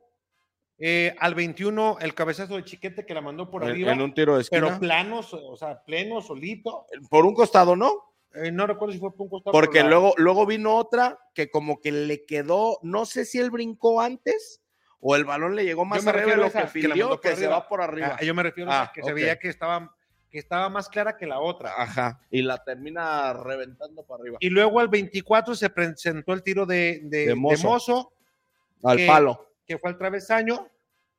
Eh, 0.84 1.16
al 1.20 1.36
21, 1.36 1.98
el 2.02 2.16
cabezazo 2.16 2.56
de 2.56 2.64
chiquete 2.64 3.06
que 3.06 3.14
la 3.14 3.22
mandó 3.22 3.50
por 3.52 3.64
En, 3.64 3.70
arriba. 3.70 3.92
en 3.92 4.02
un 4.02 4.14
tiro 4.14 4.36
de 4.36 4.42
esquina. 4.42 4.66
pero 4.68 4.80
plano, 4.80 5.22
so- 5.22 5.48
o 5.50 5.56
sea, 5.56 5.84
pleno, 5.84 6.22
solito. 6.22 6.86
por 7.10 7.26
un 7.26 7.36
costado, 7.36 7.76
¿no? 7.76 8.14
Eh, 8.34 8.52
no 8.52 8.66
recuerdo 8.66 8.94
si 8.94 9.00
fue 9.00 9.12
por 9.12 9.22
un 9.26 9.30
costado. 9.30 9.52
Porque 9.52 9.84
la- 9.84 9.90
luego, 9.90 10.14
luego 10.18 10.46
vino 10.48 10.76
otra 10.76 11.20
que 11.36 11.50
como 11.52 11.80
que 11.82 11.92
le 11.92 12.26
quedó, 12.26 12.80
no 12.82 13.06
sé 13.06 13.26
si 13.26 13.38
él 13.40 13.52
brincó 13.52 14.02
antes 14.02 14.61
o 15.02 15.16
el 15.16 15.26
balón 15.26 15.56
le 15.56 15.66
llegó 15.66 15.84
más 15.84 16.06
arriba 16.08 16.32
de 16.32 16.38
lo 16.38 16.46
esa, 16.46 16.72
que 16.72 16.88
mandó 16.88 17.20
que, 17.20 17.36
se 17.36 17.48
va 17.48 17.68
por 17.68 17.82
arriba. 17.82 18.16
Ah, 18.20 18.24
yo 18.24 18.34
me 18.34 18.44
refiero 18.44 18.72
a 18.72 18.84
Ah, 18.84 18.92
que 18.94 19.02
se 19.04 19.12
veía 19.14 19.38
que 19.40 19.50
estaba, 19.50 19.94
que 20.30 20.38
estaba 20.40 20.70
más 20.70 20.88
clara 20.88 21.18
que 21.18 21.26
la 21.26 21.40
otra. 21.40 21.74
Ajá. 21.76 22.22
Y 22.30 22.42
la 22.44 22.64
termina 22.64 23.34
reventando 23.34 24.04
para 24.04 24.22
arriba. 24.22 24.38
Y 24.40 24.50
luego 24.50 24.80
al 24.80 24.88
24 24.88 25.56
se 25.56 25.70
presentó 25.72 26.34
el 26.34 26.44
tiro 26.44 26.66
de, 26.66 27.02
de, 27.04 27.18
De 27.18 27.26
de 27.28 27.36
Mozo. 27.36 28.14
Al 28.84 28.98
que- 28.98 29.08
palo. 29.08 29.48
que 29.66 29.78
fue 29.78 29.90
al 29.90 29.98
travesaño. 29.98 30.68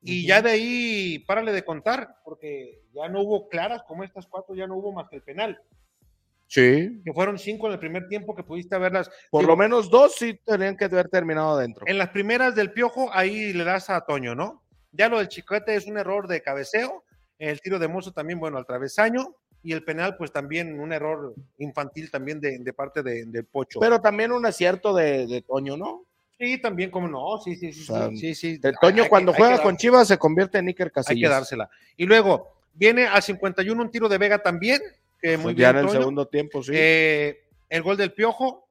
Y 0.05 0.25
ya 0.27 0.41
de 0.41 0.51
ahí, 0.51 1.19
párale 1.19 1.53
de 1.53 1.63
contar, 1.63 2.17
porque 2.25 2.81
ya 2.93 3.07
no 3.07 3.21
hubo 3.21 3.47
claras 3.47 3.83
como 3.83 4.03
estas 4.03 4.27
cuatro, 4.27 4.53
ya 4.53 4.67
no 4.67 4.75
hubo 4.75 4.91
más 4.91 5.07
que 5.09 5.15
el 5.17 5.21
penal. 5.21 5.61
Sí. 6.53 7.01
que 7.03 7.11
fueron 7.13 7.39
cinco 7.39 7.65
en 7.65 7.73
el 7.73 7.79
primer 7.79 8.07
tiempo 8.07 8.35
que 8.35 8.43
pudiste 8.43 8.77
verlas. 8.77 9.09
Por 9.31 9.41
Digo, 9.41 9.53
lo 9.53 9.57
menos 9.57 9.89
dos 9.89 10.13
sí 10.15 10.39
tenían 10.45 10.77
que 10.77 10.85
haber 10.85 11.09
terminado 11.09 11.57
adentro. 11.57 11.83
En 11.87 11.97
las 11.97 12.09
primeras 12.09 12.53
del 12.53 12.71
Piojo, 12.71 13.09
ahí 13.11 13.53
le 13.53 13.63
das 13.63 13.89
a 13.89 14.01
Toño, 14.01 14.35
¿no? 14.35 14.61
Ya 14.91 15.09
lo 15.09 15.17
del 15.17 15.29
Chicote 15.29 15.73
es 15.75 15.87
un 15.87 15.97
error 15.97 16.27
de 16.27 16.43
cabeceo. 16.43 17.03
El 17.39 17.59
tiro 17.59 17.79
de 17.79 17.87
Mozo 17.87 18.11
también, 18.11 18.39
bueno, 18.39 18.59
al 18.59 18.67
travesaño. 18.67 19.35
Y 19.63 19.71
el 19.73 19.83
penal, 19.83 20.15
pues 20.15 20.31
también 20.31 20.79
un 20.79 20.93
error 20.93 21.33
infantil 21.57 22.11
también 22.11 22.39
de, 22.39 22.59
de 22.59 22.73
parte 22.73 23.01
de- 23.01 23.25
del 23.25 23.45
Pocho. 23.45 23.79
Pero 23.79 23.99
también 23.99 24.31
un 24.31 24.45
acierto 24.45 24.93
de, 24.93 25.25
de 25.25 25.41
Toño, 25.41 25.75
¿no? 25.75 26.05
sí, 26.37 26.57
también, 26.61 26.91
como 26.91 27.07
no, 27.07 27.37
sí, 27.41 27.55
sí, 27.55 27.71
sí. 27.71 27.81
O 27.89 27.95
sea, 27.95 28.09
sí, 28.09 28.35
sí. 28.35 28.57
De 28.57 28.67
Hay- 28.69 28.75
Toño 28.81 29.03
hay 29.03 29.09
cuando 29.09 29.31
hay 29.31 29.37
juega 29.37 29.61
con 29.63 29.77
Chivas 29.77 30.07
se 30.09 30.17
convierte 30.17 30.57
en 30.59 30.67
Iker 30.67 30.87
Hay 30.87 30.91
Casillas. 30.91 31.29
que 31.29 31.33
dársela. 31.33 31.69
Y 31.97 32.05
luego 32.05 32.49
viene 32.73 33.07
al 33.07 33.23
51 33.23 33.81
un 33.81 33.89
tiro 33.89 34.09
de 34.09 34.17
Vega 34.17 34.39
también, 34.43 34.81
que 35.23 35.37
muy 35.37 35.53
Pues 35.53 35.55
ya 35.55 35.71
bien. 35.71 35.85
en 35.85 35.89
el 35.89 35.97
segundo 35.99 36.27
tiempo, 36.27 36.61
sí. 36.61 36.71
Eh, 36.75 37.43
el 37.69 37.81
gol 37.81 37.95
del 37.95 38.11
Piojo, 38.13 38.67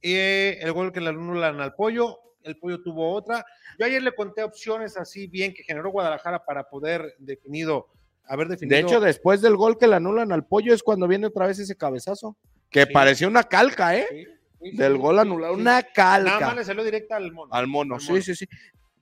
eh, 0.00 0.58
el 0.62 0.72
gol 0.72 0.92
que 0.92 1.00
le 1.00 1.08
anulan 1.08 1.60
al 1.60 1.74
Pollo, 1.74 2.18
el 2.44 2.56
Pollo 2.58 2.80
tuvo 2.80 3.12
otra. 3.12 3.44
Yo 3.78 3.86
ayer 3.86 4.00
le 4.02 4.14
conté 4.14 4.44
opciones 4.44 4.96
así 4.96 5.26
bien 5.26 5.52
que 5.52 5.64
generó 5.64 5.90
Guadalajara 5.90 6.44
para 6.44 6.68
poder 6.68 7.16
definido, 7.18 7.88
haber 8.24 8.46
definido. 8.48 8.76
de 8.76 8.82
hecho, 8.82 9.00
después 9.00 9.42
del 9.42 9.56
gol 9.56 9.76
que 9.78 9.88
le 9.88 9.96
anulan 9.96 10.30
al 10.30 10.46
pollo 10.46 10.72
es 10.72 10.82
cuando 10.82 11.08
viene 11.08 11.26
otra 11.26 11.46
vez 11.48 11.58
ese 11.58 11.76
cabezazo. 11.76 12.36
Que 12.70 12.84
Sí. 12.84 12.92
parecía 12.92 13.26
una 13.26 13.42
calca, 13.42 13.96
¿eh? 13.96 14.06
Sí, 14.08 14.24
sí, 14.24 14.70
sí, 14.70 14.76
Del 14.76 14.96
gol 14.98 15.18
anulado. 15.18 15.54
Una 15.54 15.64
Nada 15.64 15.88
calca. 15.92 16.40
más 16.40 16.56
le 16.56 16.64
salió 16.64 16.84
directa 16.84 17.16
al 17.16 17.32
mono. 17.32 17.52
Al 17.52 17.66
mono, 17.66 17.96
Al 17.96 18.00
sí, 18.00 18.22
sí, 18.22 18.34
sí. 18.36 18.46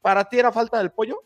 ¿Para 0.00 0.24
ti 0.26 0.38
era 0.38 0.50
falta 0.50 0.78
del 0.78 0.90
pollo? 0.90 1.22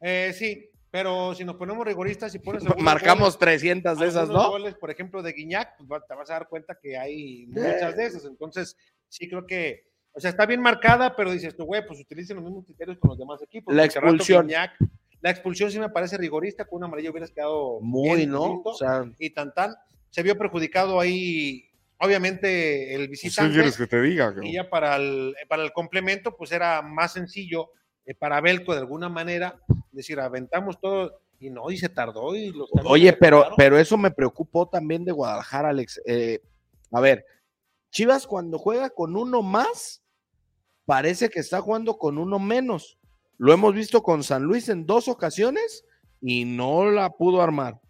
Eh, 0.00 0.32
sí, 0.34 0.68
pero 0.96 1.34
si 1.34 1.44
nos 1.44 1.56
ponemos 1.56 1.86
rigoristas 1.86 2.34
y 2.34 2.38
pones 2.38 2.62
Marcamos 2.78 3.34
goles- 3.34 3.38
300 3.38 3.98
de 3.98 4.06
esas, 4.06 4.30
¿no? 4.30 4.48
goles, 4.48 4.74
por 4.76 4.90
ejemplo, 4.90 5.22
de 5.22 5.34
Guiñac, 5.34 5.76
pues 5.86 6.02
te 6.08 6.14
vas 6.14 6.30
a 6.30 6.32
dar 6.34 6.48
cuenta 6.48 6.78
que 6.80 6.96
hay 6.96 7.46
muchas 7.48 7.94
de 7.98 8.06
esas. 8.06 8.24
Entonces, 8.24 8.78
sí 9.06 9.28
creo 9.28 9.46
que, 9.46 9.84
o 10.12 10.20
sea, 10.20 10.30
está 10.30 10.46
bien 10.46 10.62
marcada, 10.62 11.14
pero 11.14 11.30
dices 11.32 11.54
tú, 11.54 11.66
güey, 11.66 11.86
pues 11.86 12.00
utilicen 12.00 12.36
los 12.36 12.46
mismos 12.46 12.64
criterios 12.64 12.96
con 12.98 13.10
los 13.10 13.18
demás 13.18 13.42
equipos. 13.42 13.74
La 13.74 13.84
expulsión. 13.84 14.48
Guiñac- 14.48 14.72
la 15.20 15.30
expulsión 15.30 15.70
sí 15.70 15.78
me 15.78 15.90
parece 15.90 16.16
rigorista, 16.16 16.64
con 16.64 16.78
un 16.78 16.84
amarillo 16.84 17.10
hubieras 17.10 17.30
quedado 17.30 17.78
Muy, 17.82 18.16
bien 18.16 18.30
¿no? 18.30 18.62
O 18.64 18.74
sea, 18.74 19.04
y 19.18 19.28
tan 19.28 19.52
tan. 19.52 19.74
Se 20.08 20.22
vio 20.22 20.38
perjudicado 20.38 20.98
ahí, 20.98 21.68
obviamente, 21.98 22.94
el 22.94 23.08
visitante. 23.08 23.70
que 23.76 23.86
te 23.86 24.00
diga? 24.00 24.34
Y 24.42 24.52
ya 24.54 24.70
para 24.70 24.96
el, 24.96 25.34
para 25.46 25.62
el 25.62 25.72
complemento, 25.74 26.34
pues 26.38 26.52
era 26.52 26.80
más 26.80 27.12
sencillo 27.12 27.68
eh, 28.06 28.14
para 28.14 28.40
Belco 28.40 28.72
de 28.72 28.80
alguna 28.80 29.08
manera, 29.08 29.60
decir, 29.92 30.18
aventamos 30.20 30.80
todo, 30.80 31.20
y 31.38 31.50
no, 31.50 31.70
y 31.70 31.76
se 31.76 31.88
tardó. 31.88 32.34
Y 32.34 32.50
los 32.50 32.70
Oye, 32.84 33.12
pero, 33.12 33.44
pero 33.56 33.78
eso 33.78 33.98
me 33.98 34.10
preocupó 34.10 34.68
también 34.68 35.04
de 35.04 35.12
Guadalajara, 35.12 35.70
Alex. 35.70 36.00
Eh, 36.06 36.40
a 36.92 37.00
ver, 37.00 37.26
Chivas 37.90 38.26
cuando 38.26 38.58
juega 38.58 38.90
con 38.90 39.16
uno 39.16 39.42
más, 39.42 40.02
parece 40.84 41.28
que 41.28 41.40
está 41.40 41.60
jugando 41.60 41.98
con 41.98 42.18
uno 42.18 42.38
menos. 42.38 42.98
Lo 43.38 43.52
hemos 43.52 43.74
visto 43.74 44.02
con 44.02 44.22
San 44.22 44.44
Luis 44.44 44.68
en 44.68 44.86
dos 44.86 45.08
ocasiones 45.08 45.84
y 46.20 46.44
no 46.44 46.90
la 46.90 47.10
pudo 47.10 47.42
armar. 47.42 47.80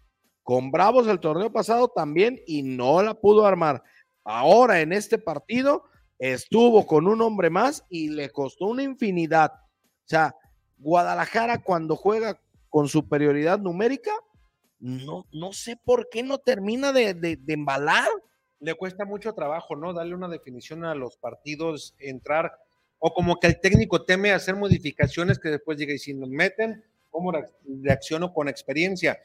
Con 0.43 0.71
Bravos 0.71 1.07
el 1.07 1.19
torneo 1.19 1.51
pasado 1.51 1.89
también 1.89 2.39
y 2.47 2.63
no 2.63 3.01
la 3.01 3.13
pudo 3.13 3.45
armar. 3.45 3.83
Ahora 4.23 4.81
en 4.81 4.93
este 4.93 5.17
partido 5.17 5.83
estuvo 6.19 6.85
con 6.85 7.07
un 7.07 7.21
hombre 7.21 7.49
más 7.49 7.85
y 7.89 8.09
le 8.09 8.29
costó 8.29 8.65
una 8.65 8.83
infinidad. 8.83 9.51
Sea, 10.07 10.35
Guadalajara 10.77 11.61
cuando 11.61 11.95
juega 11.95 12.39
con 12.69 12.87
superioridad 12.87 13.59
numérica, 13.59 14.11
no, 14.79 15.25
no 15.31 15.53
sé 15.53 15.75
por 15.75 16.07
qué 16.09 16.23
no 16.23 16.37
termina 16.37 16.91
de, 16.93 17.13
de- 17.13 17.39
embalar. 17.47 18.07
le 18.59 18.73
cuesta 18.75 19.05
mucho 19.05 19.33
trabajo, 19.33 19.75
¿no? 19.75 19.93
Darle 19.93 20.15
una 20.15 20.27
definición 20.27 20.85
a 20.85 20.95
los 20.95 21.17
partidos, 21.17 21.95
entrar, 21.99 22.51
o 22.99 23.13
como 23.13 23.39
que 23.39 23.47
el 23.47 23.59
técnico 23.59 24.03
teme 24.05 24.31
hacer 24.31 24.55
modificaciones 24.55 25.39
que 25.39 25.49
después 25.49 25.77
diga, 25.77 25.93
y 25.93 25.99
si 25.99 26.13
nos 26.13 26.29
meten, 26.29 26.83
¿cómo 27.09 27.31
reac- 27.31 27.53
reacciono 27.83 28.33
con 28.33 28.47
experiencia? 28.47 29.19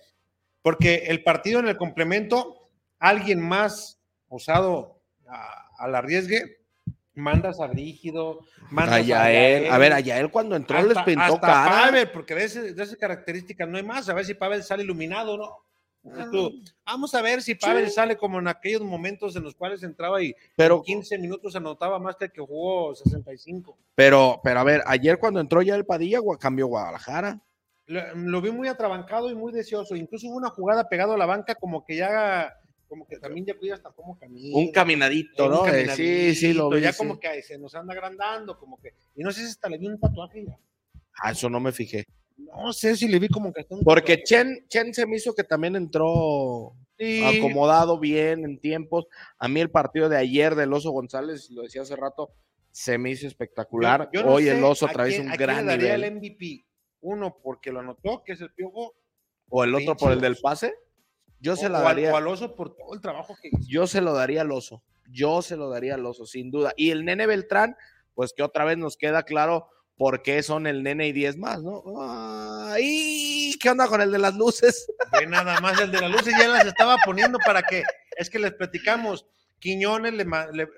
Porque 0.62 1.04
el 1.06 1.22
partido 1.22 1.60
en 1.60 1.68
el 1.68 1.76
complemento, 1.76 2.68
alguien 2.98 3.40
más 3.40 4.00
osado 4.28 5.00
al 5.78 5.94
arriesgue, 5.94 6.61
mandas 7.14 7.60
a 7.60 7.66
Rígido, 7.66 8.40
mandas 8.70 8.96
A 8.96 9.00
Yael, 9.00 9.70
a 9.70 9.78
ver, 9.78 9.92
a 9.92 10.00
Yael 10.00 10.30
cuando 10.30 10.56
entró 10.56 10.80
les 10.82 10.98
pintó 11.02 11.20
hasta 11.22 11.40
cara. 11.40 11.70
Pavel, 11.86 12.10
porque 12.10 12.34
de, 12.34 12.44
ese- 12.44 12.72
de 12.74 12.82
esas 12.82 12.96
características 12.96 13.68
no 13.68 13.76
hay 13.76 13.82
más. 13.82 14.08
A 14.08 14.14
ver 14.14 14.24
si 14.24 14.34
Pavel 14.34 14.62
sale 14.62 14.82
iluminado, 14.82 15.36
¿no? 15.36 15.58
Tú, 16.32 16.50
vamos 16.84 17.14
a 17.14 17.22
ver 17.22 17.42
si 17.42 17.54
Pavel 17.54 17.86
Sí. 17.86 17.92
sale 17.94 18.16
como 18.16 18.40
en 18.40 18.48
aquellos 18.48 18.80
momentos 18.82 19.36
en 19.36 19.44
los 19.44 19.54
cuales 19.54 19.84
entraba 19.84 20.20
y 20.20 20.34
Pero, 20.56 20.78
en 20.78 20.82
15 20.82 21.16
minutos 21.18 21.54
anotaba 21.54 22.00
más 22.00 22.16
que 22.16 22.24
el 22.24 22.32
que 22.32 22.40
jugó 22.40 22.92
65. 22.94 23.78
pero, 23.94 24.40
pero 24.42 24.58
a 24.58 24.64
ver, 24.64 24.82
ayer 24.86 25.18
cuando 25.20 25.38
entró 25.38 25.62
ya 25.62 25.76
el 25.76 25.86
Padilla, 25.86 26.18
cambió 26.40 26.66
Guadalajara. 26.66 27.40
Lo, 27.86 28.00
lo 28.16 28.40
vi 28.40 28.50
muy 28.50 28.66
atrabancado 28.66 29.30
y 29.30 29.36
muy 29.36 29.52
deseoso. 29.52 29.94
Incluso 29.94 30.26
hubo 30.26 30.36
una 30.38 30.50
jugada 30.50 30.88
pegado 30.88 31.12
a 31.12 31.18
la 31.18 31.26
banca 31.26 31.54
como 31.54 31.84
que 31.84 31.94
ya, 31.96 32.52
como 32.92 33.06
que 33.06 33.16
también 33.16 33.46
ya 33.46 33.54
cuida 33.56 33.72
hasta 33.72 33.90
cómo 33.90 34.18
camina. 34.18 34.54
Un 34.54 34.70
caminadito, 34.70 35.46
un 35.46 35.50
¿no? 35.50 35.66
Eh, 35.66 35.88
sí, 35.96 36.34
sí, 36.34 36.52
lo 36.52 36.68
vi. 36.68 36.82
Ya 36.82 36.92
sí. 36.92 36.98
como 36.98 37.18
que 37.18 37.40
se 37.42 37.56
nos 37.56 37.74
anda 37.74 37.94
agrandando, 37.94 38.58
como 38.58 38.78
que. 38.78 38.92
Y 39.16 39.22
no 39.22 39.32
sé 39.32 39.40
si 39.40 39.46
hasta 39.46 39.70
le 39.70 39.78
vi 39.78 39.86
un 39.86 39.98
tatuaje 39.98 40.44
ya. 40.44 40.58
Ah, 41.22 41.30
eso 41.30 41.48
no 41.48 41.58
me 41.58 41.72
fijé. 41.72 42.04
No 42.36 42.70
sé 42.74 42.94
si 42.94 43.08
le 43.08 43.18
vi 43.18 43.28
como 43.28 43.50
que 43.50 43.64
un 43.70 43.80
Porque 43.82 44.18
tatuaje. 44.18 44.24
Chen, 44.24 44.66
Chen 44.68 44.92
se 44.92 45.06
me 45.06 45.16
hizo 45.16 45.34
que 45.34 45.42
también 45.42 45.74
entró 45.74 46.74
Sí. 46.98 47.24
acomodado 47.24 47.98
bien 47.98 48.44
en 48.44 48.60
tiempos. 48.60 49.06
A 49.38 49.48
mí 49.48 49.58
el 49.62 49.70
partido 49.70 50.10
de 50.10 50.18
ayer 50.18 50.54
del 50.54 50.70
Oso 50.74 50.90
González, 50.90 51.48
lo 51.50 51.62
decía 51.62 51.80
hace 51.80 51.96
rato, 51.96 52.28
se 52.72 52.98
me 52.98 53.10
hizo 53.10 53.26
espectacular. 53.26 54.10
Yo- 54.12 54.20
yo 54.20 54.26
no 54.26 54.34
Hoy 54.34 54.48
el 54.48 54.62
Oso 54.62 54.84
a 54.84 54.90
quién- 54.92 55.22
un 55.22 55.28
a 55.32 55.36
quién 55.36 55.46
gran 55.46 55.64
le 55.64 55.72
daría 55.72 55.96
nivel. 55.96 56.04
el 56.04 56.12
MVP. 56.18 56.66
Uno 57.00 57.38
porque 57.42 57.72
lo 57.72 57.80
anotó, 57.80 58.22
que 58.22 58.32
es 58.34 58.40
el 58.42 58.52
piojo. 58.52 58.92
O 59.48 59.64
el 59.64 59.74
otro 59.74 59.96
por 59.96 60.12
el 60.12 60.20
del 60.20 60.36
pase. 60.36 60.74
Yo 61.42 61.56
se 61.56 61.68
la 61.68 61.78
o 61.78 61.86
al, 61.86 61.96
daría. 61.96 62.12
o 62.12 62.16
al 62.16 62.26
oso 62.28 62.54
por 62.54 62.74
todo 62.76 62.94
el 62.94 63.00
trabajo 63.00 63.36
que 63.42 63.48
hizo. 63.48 63.68
yo 63.68 63.86
se 63.86 64.00
lo 64.00 64.14
daría 64.14 64.40
al 64.42 64.52
oso. 64.52 64.82
Yo 65.10 65.42
se 65.42 65.56
lo 65.56 65.68
daría 65.68 65.96
al 65.96 66.06
oso, 66.06 66.24
sin 66.24 66.50
duda. 66.50 66.72
Y 66.76 66.90
el 66.90 67.04
nene 67.04 67.26
Beltrán, 67.26 67.76
pues 68.14 68.32
que 68.32 68.42
otra 68.42 68.64
vez 68.64 68.78
nos 68.78 68.96
queda 68.96 69.24
claro 69.24 69.68
por 69.96 70.22
qué 70.22 70.42
son 70.42 70.66
el 70.66 70.82
nene 70.82 71.08
y 71.08 71.12
10 71.12 71.36
más, 71.36 71.62
¿no? 71.62 71.82
¡Ay! 72.70 73.54
¿Qué 73.60 73.70
onda 73.70 73.86
con 73.88 74.00
el 74.00 74.10
de 74.10 74.18
las 74.18 74.34
luces? 74.34 74.86
Ve 75.12 75.26
nada 75.26 75.60
más 75.60 75.78
el 75.80 75.90
de 75.92 76.00
las 76.00 76.10
luces 76.10 76.32
ya 76.38 76.48
las 76.48 76.64
estaba 76.66 76.96
poniendo 77.04 77.38
para 77.44 77.62
que, 77.62 77.82
es 78.16 78.30
que 78.30 78.38
les 78.38 78.52
platicamos, 78.54 79.26
Quiñones 79.58 80.14
le, 80.14 80.24
le- 80.24 80.68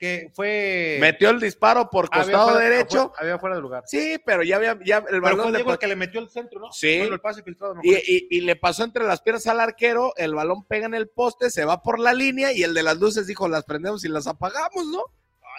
que 0.00 0.30
fue 0.34 0.96
Metió 0.98 1.28
el 1.28 1.38
disparo 1.38 1.90
por 1.90 2.06
había 2.10 2.22
costado 2.24 2.50
fuera- 2.52 2.68
derecho. 2.70 3.12
había 3.18 3.38
fuera 3.38 3.56
de 3.56 3.60
lugar. 3.62 3.82
Sí, 3.86 4.16
pero 4.24 4.42
ya 4.42 4.56
había, 4.56 4.78
ya 4.82 5.04
el 5.10 5.20
balón 5.20 5.52
fue 5.52 5.72
le 5.74 5.78
que 5.78 5.86
le 5.86 5.94
metió 5.94 6.20
el 6.20 6.30
centro, 6.30 6.58
¿no? 6.58 6.72
Sí. 6.72 6.98
Bueno, 6.98 7.14
el 7.14 7.20
pase 7.20 7.42
filtrado. 7.42 7.74
no 7.74 7.80
y, 7.84 7.90
fue. 7.92 8.02
y- 8.06 8.26
y 8.30 8.40
le 8.40 8.56
pasó 8.56 8.82
entre 8.82 9.04
las 9.04 9.20
piernas 9.20 9.46
al 9.46 9.60
arquero, 9.60 10.14
el 10.16 10.34
balón 10.34 10.64
pega 10.64 10.86
en 10.86 10.94
el 10.94 11.08
poste, 11.10 11.50
se 11.50 11.66
va 11.66 11.82
por 11.82 11.98
la 12.00 12.14
línea 12.14 12.50
y 12.52 12.62
el 12.62 12.72
de 12.72 12.82
las 12.82 12.98
luces 12.98 13.26
dijo, 13.26 13.46
las 13.46 13.64
prendemos 13.64 14.02
y 14.04 14.08
las 14.08 14.26
apagamos, 14.26 14.86
¿no? 14.86 15.02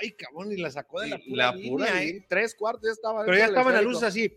Ay, 0.01 0.13
cabrón, 0.13 0.51
y 0.51 0.58
la 0.58 0.71
sacó 0.71 0.99
de 1.01 1.10
la 1.10 1.17
pura, 1.19 1.45
la 1.45 1.51
línea, 1.56 1.71
pura 1.71 2.04
¿eh? 2.04 2.25
tres 2.27 2.56
cuartos 2.56 2.86
ya 2.88 2.91
estaba. 2.93 3.23
Pero 3.23 3.38
ya 3.38 3.45
estaba 3.45 3.69
en 3.69 3.75
la 3.75 3.82
luz 3.84 4.01
así. 4.01 4.36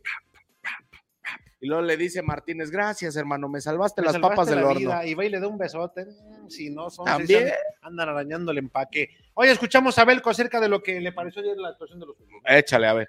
Y 1.60 1.66
luego 1.66 1.82
le 1.82 1.96
dice 1.96 2.20
Martínez, 2.20 2.70
gracias 2.70 3.16
hermano, 3.16 3.48
me 3.48 3.58
salvaste 3.62 4.02
me 4.02 4.06
las 4.06 4.12
salvaste 4.12 4.34
papas 4.36 4.48
del 4.50 4.60
la 4.60 4.66
horno. 4.66 4.78
vida", 4.80 5.06
Y 5.06 5.14
va 5.14 5.24
y 5.24 5.30
le 5.30 5.40
da 5.40 5.48
un 5.48 5.56
besote. 5.56 6.06
Si 6.50 6.68
no 6.68 6.90
son, 6.90 7.06
También. 7.06 7.50
andan 7.80 8.10
arañando 8.10 8.52
el 8.52 8.58
empaque. 8.58 9.08
Oye, 9.34 9.50
escuchamos 9.50 9.98
a 9.98 10.04
Belco 10.04 10.30
acerca 10.30 10.60
de 10.60 10.68
lo 10.68 10.82
que 10.82 11.00
le 11.00 11.12
pareció 11.12 11.42
ayer 11.42 11.56
la 11.56 11.68
actuación 11.68 11.98
de 12.00 12.06
los. 12.06 12.16
Échale, 12.46 12.86
a 12.86 12.92
ver. 12.94 13.08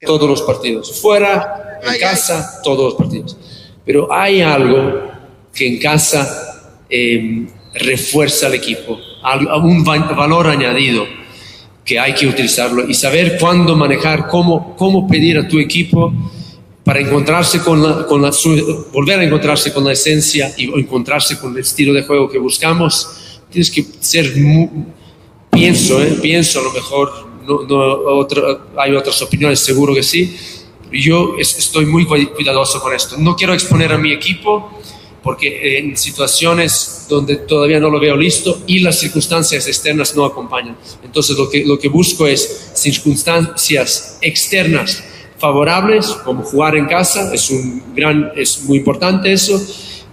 todos 0.00 0.28
los 0.28 0.42
partidos. 0.42 1.00
Fuera, 1.00 1.80
en 1.82 1.98
casa, 2.00 2.60
todos 2.62 2.84
los 2.84 2.94
partidos. 2.94 3.36
Pero 3.84 4.12
hay 4.12 4.40
algo 4.42 5.10
que 5.52 5.66
en 5.66 5.78
casa 5.80 6.78
eh, 6.88 7.46
refuerza 7.74 8.46
al 8.46 8.54
equipo, 8.54 8.98
un 9.62 9.84
va- 9.86 10.12
valor 10.14 10.46
añadido 10.46 11.04
que 11.84 11.98
hay 11.98 12.14
que 12.14 12.26
utilizarlo 12.28 12.88
y 12.88 12.94
saber 12.94 13.36
cuándo 13.40 13.74
manejar, 13.74 14.28
cómo, 14.28 14.76
cómo 14.76 15.08
pedir 15.08 15.38
a 15.38 15.48
tu 15.48 15.58
equipo 15.58 16.12
para 16.84 17.00
encontrarse 17.00 17.60
con 17.60 17.82
la, 17.82 18.06
con 18.06 18.22
la 18.22 18.30
su- 18.32 18.86
volver 18.92 19.18
a 19.18 19.24
encontrarse 19.24 19.72
con 19.72 19.84
la 19.84 19.92
esencia 19.92 20.52
y 20.56 20.68
o 20.68 20.78
encontrarse 20.78 21.38
con 21.38 21.52
el 21.52 21.58
estilo 21.58 21.92
de 21.92 22.04
juego 22.04 22.28
que 22.28 22.38
buscamos. 22.38 23.40
Tienes 23.50 23.70
que 23.72 23.84
ser 24.00 24.36
mu- 24.36 24.84
pienso, 25.50 26.02
¿eh? 26.02 26.18
pienso 26.22 26.60
a 26.60 26.62
lo 26.64 26.72
mejor, 26.72 27.12
no, 27.46 27.62
no, 27.62 27.78
otro- 28.16 28.68
hay 28.76 28.94
otras 28.94 29.20
opiniones, 29.22 29.60
seguro 29.60 29.94
que 29.94 30.02
sí. 30.02 30.36
Yo 30.92 31.34
es- 31.38 31.56
estoy 31.58 31.86
muy 31.86 32.04
cu- 32.04 32.32
cuidadoso 32.34 32.80
con 32.80 32.92
esto. 32.94 33.16
No 33.18 33.36
quiero 33.36 33.54
exponer 33.54 33.92
a 33.92 33.98
mi 33.98 34.12
equipo 34.12 34.70
porque 35.22 35.78
en 35.78 35.96
situaciones 35.96 37.06
donde 37.08 37.36
todavía 37.36 37.78
no 37.78 37.90
lo 37.90 38.00
veo 38.00 38.16
listo 38.16 38.62
y 38.66 38.78
las 38.80 38.98
circunstancias 38.98 39.66
externas 39.66 40.16
no 40.16 40.24
acompañan. 40.24 40.76
Entonces 41.04 41.36
lo 41.36 41.48
que, 41.50 41.64
lo 41.64 41.78
que 41.78 41.88
busco 41.88 42.26
es 42.26 42.70
circunstancias 42.74 44.18
externas 44.22 45.04
favorables, 45.38 46.06
como 46.24 46.42
jugar 46.42 46.76
en 46.76 46.86
casa, 46.86 47.32
es, 47.34 47.50
un 47.50 47.94
gran, 47.94 48.32
es 48.36 48.62
muy 48.64 48.78
importante 48.78 49.32
eso, 49.32 49.60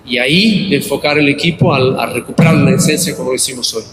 y 0.05 0.17
ahí 0.19 0.73
enfocar 0.73 1.17
el 1.17 1.27
equipo 1.29 1.73
al, 1.73 1.99
a 1.99 2.05
recuperar 2.07 2.55
la 2.55 2.71
esencia 2.75 3.15
como 3.15 3.29
lo 3.31 3.35
hicimos 3.35 3.73
hoy. 3.73 3.83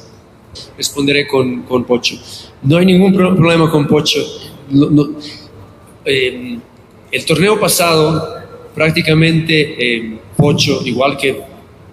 Responderé 0.77 1.27
con, 1.27 1.63
con 1.63 1.85
Pocho. 1.85 2.17
No 2.63 2.77
hay 2.79 2.87
ningún 2.87 3.13
pro- 3.15 3.35
problema 3.37 3.71
con 3.71 3.87
Pocho. 3.87 4.21
Eh, 6.05 6.59
el 7.11 7.25
torneo 7.25 7.59
pasado, 7.59 8.37
prácticamente 8.75 9.77
eh, 9.79 10.19
Pocho, 10.37 10.81
igual 10.85 11.17
que 11.17 11.41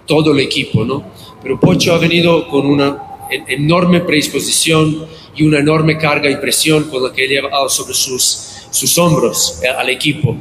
todo 0.06 0.32
el 0.32 0.40
equipo, 0.40 0.84
¿no? 0.84 1.04
Pero 1.42 1.58
Pocho 1.58 1.94
ha 1.94 1.98
venido 1.98 2.48
con 2.48 2.66
una 2.66 2.98
en- 3.30 3.44
enorme 3.48 4.00
predisposición 4.00 5.06
y 5.34 5.44
una 5.44 5.60
enorme 5.60 5.96
carga 5.96 6.28
y 6.30 6.36
presión 6.36 6.84
con 6.90 7.02
la 7.04 7.12
que 7.12 7.24
ha 7.24 7.28
llevado 7.28 7.68
sobre 7.68 7.94
sus, 7.94 8.66
sus 8.70 8.98
hombros 8.98 9.60
al 9.78 9.88
equipo. 9.88 10.36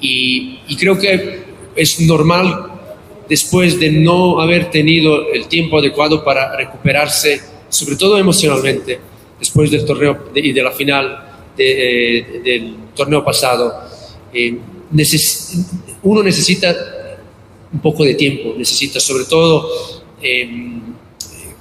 Y 0.00 0.76
creo 0.76 0.98
que 0.98 1.44
es 1.74 1.98
normal 2.00 2.72
después 3.28 3.80
de 3.80 3.90
no 3.90 4.40
haber 4.40 4.70
tenido 4.70 5.32
el 5.32 5.48
tiempo 5.48 5.78
adecuado 5.78 6.22
para 6.22 6.54
recuperarse, 6.56 7.40
sobre 7.68 7.96
todo 7.96 8.18
emocionalmente, 8.18 8.98
después 9.38 9.70
del 9.70 9.84
torneo 9.84 10.30
y 10.34 10.52
de 10.52 10.62
la 10.62 10.72
final 10.72 11.26
eh, 11.58 12.40
del 12.44 12.76
torneo 12.94 13.24
pasado. 13.24 13.88
eh, 14.32 14.58
uno 16.02 16.22
necesita 16.22 16.74
un 17.72 17.80
poco 17.80 18.04
de 18.04 18.14
tiempo, 18.14 18.54
necesita 18.56 19.00
sobre 19.00 19.24
todo 19.24 20.04
eh, 20.22 20.48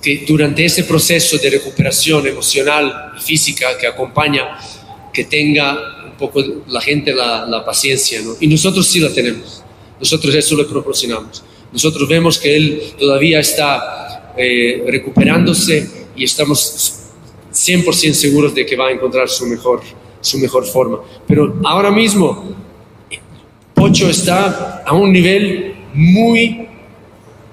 que 0.02 0.24
durante 0.28 0.64
ese 0.66 0.84
proceso 0.84 1.38
de 1.38 1.50
recuperación 1.50 2.28
emocional 2.28 3.14
y 3.18 3.22
física 3.22 3.78
que 3.78 3.88
acompaña, 3.88 4.58
que 5.12 5.26
tenga 5.26 6.06
un 6.06 6.18
poco 6.18 6.44
la 6.68 6.80
gente 6.80 7.14
la, 7.14 7.64
paciencia. 7.66 8.22
Y 8.40 8.48
nosotros 8.48 8.86
sí 8.88 9.00
la 9.00 9.10
tenemos, 9.10 9.64
nosotros 10.00 10.36
eso 10.36 10.56
le 10.56 10.66
proporcionamos. 10.66 11.44
Nosotros 11.74 12.08
vemos 12.08 12.38
que 12.38 12.56
él 12.56 12.94
todavía 13.00 13.40
está 13.40 14.15
eh, 14.38 14.84
recuperándose 14.88 15.90
y 16.16 16.24
estamos 16.24 17.02
100% 17.52 18.14
seguros 18.14 18.54
de 18.54 18.66
que 18.66 18.76
va 18.76 18.88
a 18.88 18.92
encontrar 18.92 19.30
su 19.30 19.46
mejor, 19.46 19.82
su 20.22 20.38
mejor 20.40 20.66
forma. 20.66 21.00
Pero 21.28 21.60
ahora 21.64 21.92
mismo, 21.92 22.56
Pocho 23.74 24.10
está 24.10 24.84
a 24.86 24.94
un 24.94 25.12
nivel 25.12 25.76
muy 25.94 26.68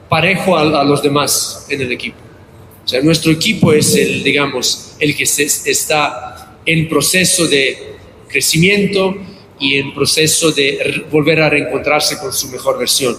parejo 0.09 0.57
a, 0.57 0.81
a 0.81 0.85
los 0.85 1.03
demás 1.03 1.67
en 1.69 1.83
el 1.83 1.93
equipo. 1.93 2.17
O 2.85 2.89
sea, 2.89 3.01
nuestro 3.01 3.31
equipo 3.31 3.73
es 3.73 3.95
el, 3.95 4.23
digamos, 4.23 4.97
el 4.99 5.17
que 5.17 5.25
se, 5.25 5.45
está 5.45 6.59
en 6.67 6.89
proceso 6.89 7.47
de 7.47 7.95
crecimiento 8.29 9.17
y 9.59 9.77
en 9.77 9.95
proceso 9.95 10.51
de 10.51 11.05
volver 11.11 11.41
a 11.41 11.49
reencontrarse 11.49 12.19
con 12.19 12.33
su 12.33 12.49
mejor 12.49 12.79
versión. 12.79 13.17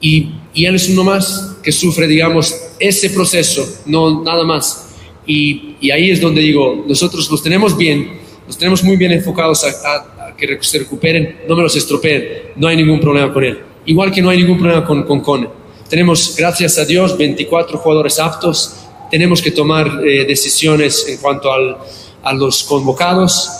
Y, 0.00 0.30
y 0.54 0.64
él 0.64 0.76
es 0.76 0.88
uno 0.88 1.04
más 1.04 1.56
que 1.62 1.72
sufre, 1.72 2.06
digamos, 2.06 2.54
ese 2.80 3.10
proceso, 3.10 3.66
no 3.86 4.22
nada 4.24 4.42
más. 4.44 4.88
Y, 5.26 5.76
y 5.80 5.90
ahí 5.90 6.10
es 6.10 6.20
donde 6.20 6.40
digo, 6.40 6.84
nosotros 6.88 7.30
los 7.30 7.42
tenemos 7.42 7.76
bien, 7.76 8.18
los 8.46 8.56
tenemos 8.58 8.82
muy 8.82 8.96
bien 8.96 9.12
enfocados 9.12 9.62
a, 9.64 9.68
a- 9.68 10.28
a 10.30 10.36
que 10.36 10.58
se 10.62 10.78
recuperen, 10.80 11.36
no 11.48 11.54
me 11.54 11.62
los 11.62 11.76
estropeen, 11.76 12.24
no 12.56 12.66
hay 12.66 12.76
ningún 12.76 12.98
problema 13.00 13.32
con 13.32 13.44
él. 13.44 13.58
Igual 13.86 14.10
que 14.10 14.22
no 14.22 14.30
hay 14.30 14.38
ningún 14.38 14.58
problema 14.58 14.84
con, 14.84 15.02
con 15.04 15.20
Cone. 15.20 15.48
Tenemos, 15.88 16.34
gracias 16.36 16.78
a 16.78 16.84
Dios, 16.84 17.16
24 17.18 17.78
jugadores 17.78 18.18
aptos, 18.18 18.76
tenemos 19.10 19.42
que 19.42 19.50
tomar 19.50 20.00
eh, 20.06 20.24
decisiones 20.24 21.06
en 21.08 21.18
cuanto 21.18 21.52
al- 21.52 21.76
a 22.22 22.32
los 22.32 22.62
convocados. 22.64 23.50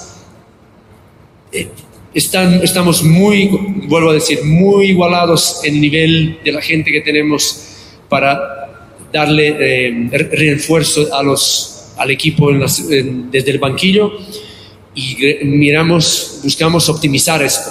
Eh, 1.52 1.68
están, 2.14 2.61
estamos 2.62 3.02
muy, 3.02 3.48
vuelvo 3.88 4.11
a 4.11 4.14
decir, 4.14 4.44
muy 4.44 4.87
igualados 4.87 5.61
en 5.64 5.80
nivel 5.80 6.38
de 6.44 6.52
la 6.52 6.61
gente 6.61 6.90
que 6.90 7.00
tenemos 7.00 7.66
para 8.09 8.60
darle 9.12 9.49
eh, 9.59 10.09
re- 10.11 10.29
refuerzo 10.33 11.14
a 11.14 11.23
los, 11.23 11.92
al 11.96 12.11
equipo 12.11 12.51
desde 12.53 13.51
el 13.51 13.59
banquillo 13.59 14.12
y 14.94 15.16
miramos, 15.44 16.40
buscamos 16.42 16.88
optimizar 16.88 17.42
esto. 17.42 17.70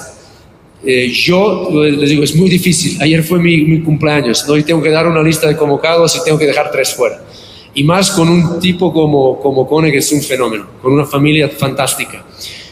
Eh, 0.85 1.09
yo 1.11 1.69
les 1.73 2.09
digo, 2.09 2.23
es 2.23 2.35
muy 2.35 2.49
difícil. 2.49 3.01
Ayer 3.01 3.21
fue 3.23 3.39
mi, 3.39 3.57
mi 3.65 3.81
cumpleaños, 3.81 4.47
¿no? 4.47 4.55
Y 4.55 4.63
tengo 4.63 4.81
que 4.81 4.89
dar 4.89 5.05
una 5.07 5.21
lista 5.21 5.47
de 5.47 5.57
convocados 5.57 6.15
y 6.15 6.23
tengo 6.23 6.37
que 6.39 6.45
dejar 6.45 6.71
tres 6.71 6.93
fuera. 6.93 7.21
Y 7.73 7.83
más 7.83 8.11
con 8.11 8.29
un 8.29 8.59
tipo 8.59 8.91
como, 8.93 9.39
como 9.39 9.67
Cone, 9.67 9.91
que 9.91 9.97
es 9.97 10.11
un 10.11 10.21
fenómeno, 10.21 10.67
con 10.81 10.93
una 10.93 11.05
familia 11.05 11.49
fantástica. 11.49 12.25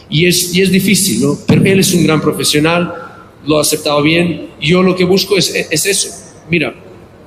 Y 0.09 0.25
es, 0.25 0.55
y 0.55 0.61
es 0.61 0.71
difícil, 0.71 1.21
¿no? 1.21 1.37
Pero 1.45 1.63
él 1.65 1.79
es 1.79 1.93
un 1.93 2.03
gran 2.05 2.21
profesional, 2.21 2.93
lo 3.45 3.57
ha 3.57 3.61
aceptado 3.61 4.01
bien. 4.01 4.51
Yo 4.61 4.81
lo 4.81 4.95
que 4.95 5.03
busco 5.03 5.37
es, 5.37 5.53
es 5.69 5.85
eso. 5.85 6.09
Mira, 6.49 6.73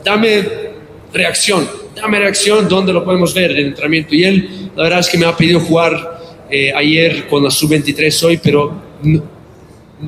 dame 0.03 0.70
reacción, 1.13 1.69
dame 1.97 2.19
reacción, 2.19 2.69
¿dónde 2.69 2.93
lo 2.93 3.05
podemos 3.05 3.35
ver 3.35 3.51
en 3.53 3.57
el 3.59 3.67
entrenamiento? 3.69 4.15
Y 4.15 4.25
él, 4.25 4.71
la 4.77 4.85
verdad 4.85 5.01
es 5.01 5.09
que 5.09 5.19
me 5.19 5.27
ha 5.27 5.37
pedido 5.37 5.61
jugar 5.61 6.19
eh, 6.51 6.73
ayer 6.75 7.27
con 7.29 7.43
la 7.45 7.51
sub-23 7.51 8.23
hoy, 8.25 8.37
pero 8.43 8.73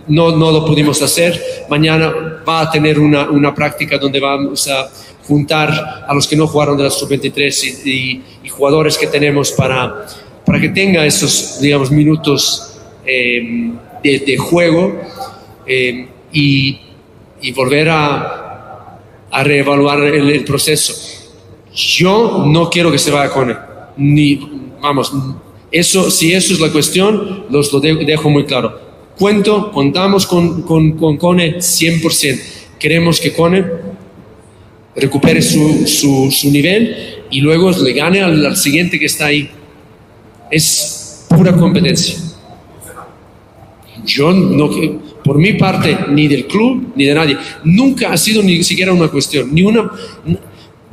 no, 0.08 0.34
no, 0.36 0.50
lo 0.50 0.64
pudimos 0.64 1.00
hacer. 1.02 1.40
Mañana 1.68 2.42
va 2.48 2.62
a 2.62 2.70
tener 2.70 2.98
una, 2.98 3.28
una 3.30 3.54
práctica 3.54 3.98
donde 3.98 4.20
vamos 4.20 4.66
a 4.68 4.88
juntar 5.26 6.04
a 6.08 6.12
los 6.14 6.26
que 6.26 6.34
no 6.36 6.46
jugaron 6.46 6.76
de 6.76 6.84
la 6.84 6.90
sub-23 6.90 7.82
y, 7.84 7.90
y- 7.90 8.22
y 8.44 8.48
jugadores 8.48 8.98
que 8.98 9.06
tenemos 9.06 9.52
para, 9.52 10.06
para 10.44 10.60
que 10.60 10.68
tenga 10.70 11.06
esos, 11.06 11.60
digamos, 11.60 11.90
minutos 11.92 12.80
eh, 13.06 13.70
de, 14.02 14.18
de 14.18 14.36
juego 14.36 15.00
eh, 15.66 16.08
y, 16.32 16.80
y 17.40 17.52
volver 17.52 17.88
a, 17.90 18.41
a 19.32 19.42
reevaluar 19.42 20.04
el, 20.04 20.30
el 20.30 20.44
proceso. 20.44 20.94
Yo 21.74 22.44
no 22.46 22.70
quiero 22.70 22.92
que 22.92 22.98
se 22.98 23.10
vaya 23.10 23.30
con 23.32 23.50
él, 23.50 23.56
ni, 23.96 24.38
vamos, 24.80 25.12
eso, 25.70 26.10
si 26.10 26.32
eso 26.34 26.52
es 26.52 26.60
la 26.60 26.70
cuestión, 26.70 27.46
los 27.50 27.72
lo 27.72 27.80
de- 27.80 28.04
dejo 28.04 28.28
muy 28.30 28.44
claro. 28.44 28.78
Cuento, 29.18 29.72
contamos 29.72 30.26
con, 30.26 30.62
con, 30.62 30.92
con 30.98 31.16
Cone 31.16 31.56
100%. 31.58 32.40
Queremos 32.78 33.20
que 33.20 33.32
Cone 33.32 33.64
recupere 34.94 35.40
su, 35.40 35.86
su, 35.86 36.30
su 36.30 36.50
nivel 36.50 37.24
y 37.30 37.40
luego 37.40 37.70
le 37.70 37.92
gane 37.94 38.20
al, 38.20 38.44
al 38.44 38.56
siguiente 38.56 38.98
que 38.98 39.06
está 39.06 39.26
ahí. 39.26 39.50
Es 40.50 41.24
pura 41.28 41.56
competencia. 41.56 42.18
Yo 44.04 44.32
no, 44.32 44.68
que- 44.68 44.98
por 45.24 45.38
mi 45.38 45.54
parte, 45.54 45.96
ni 46.08 46.28
del 46.28 46.46
club, 46.46 46.92
ni 46.96 47.04
de 47.04 47.14
nadie, 47.14 47.36
nunca 47.64 48.12
ha 48.12 48.16
sido 48.16 48.42
ni 48.42 48.62
siquiera 48.64 48.92
una 48.92 49.08
cuestión, 49.08 49.54
ni 49.54 49.62
una, 49.62 49.90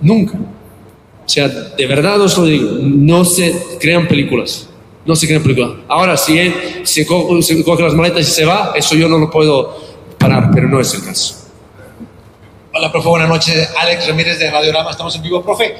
nunca. 0.02 0.34
O 0.38 1.30
sea, 1.32 1.48
de 1.48 1.86
verdad 1.88 2.20
os 2.22 2.38
lo 2.38 2.46
digo, 2.46 2.72
no 2.82 3.24
se 3.26 3.56
crean 3.80 4.08
películas. 4.08 4.68
No 5.06 5.16
se 5.16 5.28
crean 5.28 5.42
películas. 5.42 5.72
Ahora, 5.88 6.18
si 6.18 6.38
él 6.38 6.54
se, 6.84 7.06
co- 7.06 7.28
coge 7.66 7.84
las 7.84 7.94
maletas 7.94 8.28
y 8.28 8.32
se 8.32 8.46
va, 8.46 8.74
eso 8.76 8.96
yo 8.96 9.08
no 9.08 9.18
lo 9.18 9.30
puedo 9.32 9.76
parar, 10.18 10.52
pero 10.54 10.68
no 10.68 10.80
es 10.80 10.94
el 10.94 11.04
caso. 11.04 11.36
Hola, 12.74 12.92
profe, 12.92 13.10
buenas 13.10 13.30
noches. 13.30 13.70
Alex 13.80 14.08
Ramírez 14.08 14.38
de 14.40 14.52
Radiorama, 14.52 14.92
estamos 14.92 15.16
en 15.16 15.24
vivo. 15.24 15.42
Profe, 15.42 15.74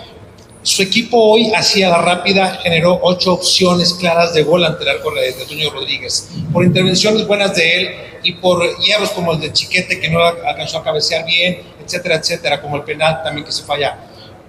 su 0.62 0.82
equipo 0.82 1.18
hoy, 1.18 1.52
así 1.56 1.84
a 1.84 1.90
la 1.90 2.02
rápida, 2.02 2.60
generó 2.62 3.00
ocho 3.02 3.34
opciones 3.34 3.94
claras 3.94 4.34
de 4.34 4.44
gol 4.44 4.66
ante 4.66 4.84
el 4.84 4.90
arco 4.90 5.12
de, 5.12 5.32
Toño 5.46 5.70
Rodríguez. 5.70 6.30
Por 6.52 6.66
intervenciones 6.66 7.26
buenas 7.26 7.56
de 7.56 7.82
él 7.82 7.90
y 8.24 8.34
por 8.34 8.78
hierros 8.80 9.12
como 9.12 9.34
el 9.34 9.40
de 9.40 9.54
Chiquete, 9.54 10.00
que 10.00 10.10
no 10.10 10.22
alcanzó 10.22 10.80
a 10.80 10.84
cabecear 10.84 11.26
bien, 11.26 11.62
etcétera, 11.84 12.16
etcétera, 12.16 12.62
como 12.62 12.76
el 12.76 12.84
penal 12.84 13.22
también 13.24 13.46
que 13.46 13.54
se 13.54 13.64
falla. 13.64 13.98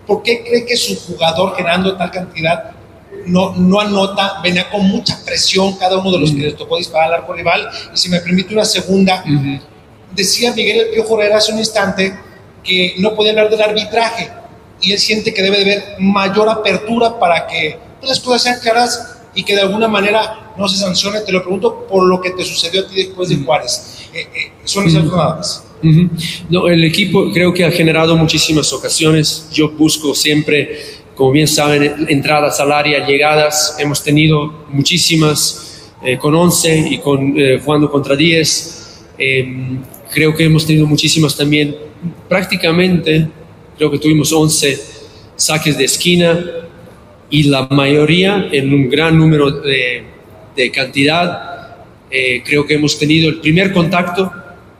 ¿Por 0.04 0.22
qué 0.22 0.42
cree 0.42 0.66
que 0.66 0.76
su 0.76 0.98
jugador, 0.98 1.54
generando 1.54 1.96
tal 1.96 2.10
cantidad, 2.10 2.72
no, 3.26 3.54
no 3.54 3.80
anota? 3.80 4.40
Venía 4.42 4.68
con 4.68 4.88
mucha 4.88 5.16
presión 5.24 5.76
cada 5.76 5.98
uno 5.98 6.10
de 6.10 6.18
los 6.18 6.32
que 6.32 6.38
les 6.38 6.56
tocó 6.56 6.76
disparar 6.76 7.08
al 7.08 7.20
arco 7.20 7.34
rival. 7.34 7.70
Y 7.94 7.96
si 7.96 8.08
me 8.08 8.18
permite 8.18 8.52
una 8.52 8.64
segunda, 8.64 9.22
decía 10.10 10.52
Miguel 10.52 10.80
El 10.80 10.90
Piojo 10.90 11.20
Herrera 11.20 11.36
hace 11.36 11.52
un 11.52 11.60
instante 11.60 12.18
que 12.64 12.94
no 12.98 13.14
podía 13.14 13.30
hablar 13.30 13.48
del 13.48 13.62
arbitraje 13.62 14.39
y 14.80 14.92
él 14.92 14.98
siente 14.98 15.32
que 15.32 15.42
debe 15.42 15.58
de 15.58 15.62
haber 15.62 15.84
mayor 16.00 16.48
apertura 16.48 17.18
para 17.18 17.46
que 17.46 17.78
pues, 17.98 18.10
las 18.10 18.20
cosas 18.20 18.42
sean 18.42 18.60
claras 18.60 19.18
y 19.34 19.44
que 19.44 19.54
de 19.54 19.60
alguna 19.60 19.88
manera 19.88 20.52
no 20.56 20.68
se 20.68 20.76
sancione. 20.76 21.20
Te 21.20 21.32
lo 21.32 21.42
pregunto 21.42 21.86
por 21.86 22.04
lo 22.04 22.20
que 22.20 22.30
te 22.30 22.44
sucedió 22.44 22.82
a 22.82 22.88
ti 22.88 22.96
después 22.96 23.28
de 23.28 23.36
Juárez. 23.36 24.08
Eh, 24.12 24.20
eh, 24.20 24.52
son 24.64 24.86
esas 24.86 25.04
nada 25.04 25.36
más. 25.36 25.64
Ujú. 25.82 26.10
No, 26.48 26.68
el 26.68 26.84
equipo 26.84 27.30
creo 27.32 27.54
que 27.54 27.64
ha 27.64 27.70
generado 27.70 28.16
muchísimas 28.16 28.72
ocasiones. 28.72 29.48
Yo 29.52 29.70
busco 29.70 30.14
siempre, 30.14 30.78
como 31.14 31.32
bien 31.32 31.48
saben, 31.48 32.06
entradas 32.08 32.60
al 32.60 32.72
área, 32.72 33.06
llegadas. 33.06 33.76
Hemos 33.78 34.02
tenido 34.02 34.64
muchísimas 34.68 35.70
eh, 36.02 36.16
con 36.16 36.34
11 36.34 36.88
y 36.90 36.98
con, 36.98 37.34
eh, 37.38 37.60
jugando 37.62 37.90
contra 37.90 38.16
10. 38.16 39.04
Eh, 39.18 39.78
creo 40.12 40.34
que 40.34 40.44
hemos 40.44 40.66
tenido 40.66 40.86
muchísimas 40.86 41.36
también. 41.36 41.76
Prácticamente, 42.28 43.28
creo 43.80 43.90
que 43.90 43.98
tuvimos 43.98 44.30
11 44.30 44.78
saques 45.36 45.78
de 45.78 45.84
esquina 45.86 46.38
y 47.30 47.44
la 47.44 47.66
mayoría 47.70 48.46
en 48.52 48.74
un 48.74 48.90
gran 48.90 49.16
número 49.16 49.50
de, 49.50 50.04
de 50.54 50.70
cantidad. 50.70 51.76
Eh, 52.10 52.42
creo 52.44 52.66
que 52.66 52.74
hemos 52.74 52.98
tenido 52.98 53.30
el 53.30 53.40
primer 53.40 53.72
contacto, 53.72 54.30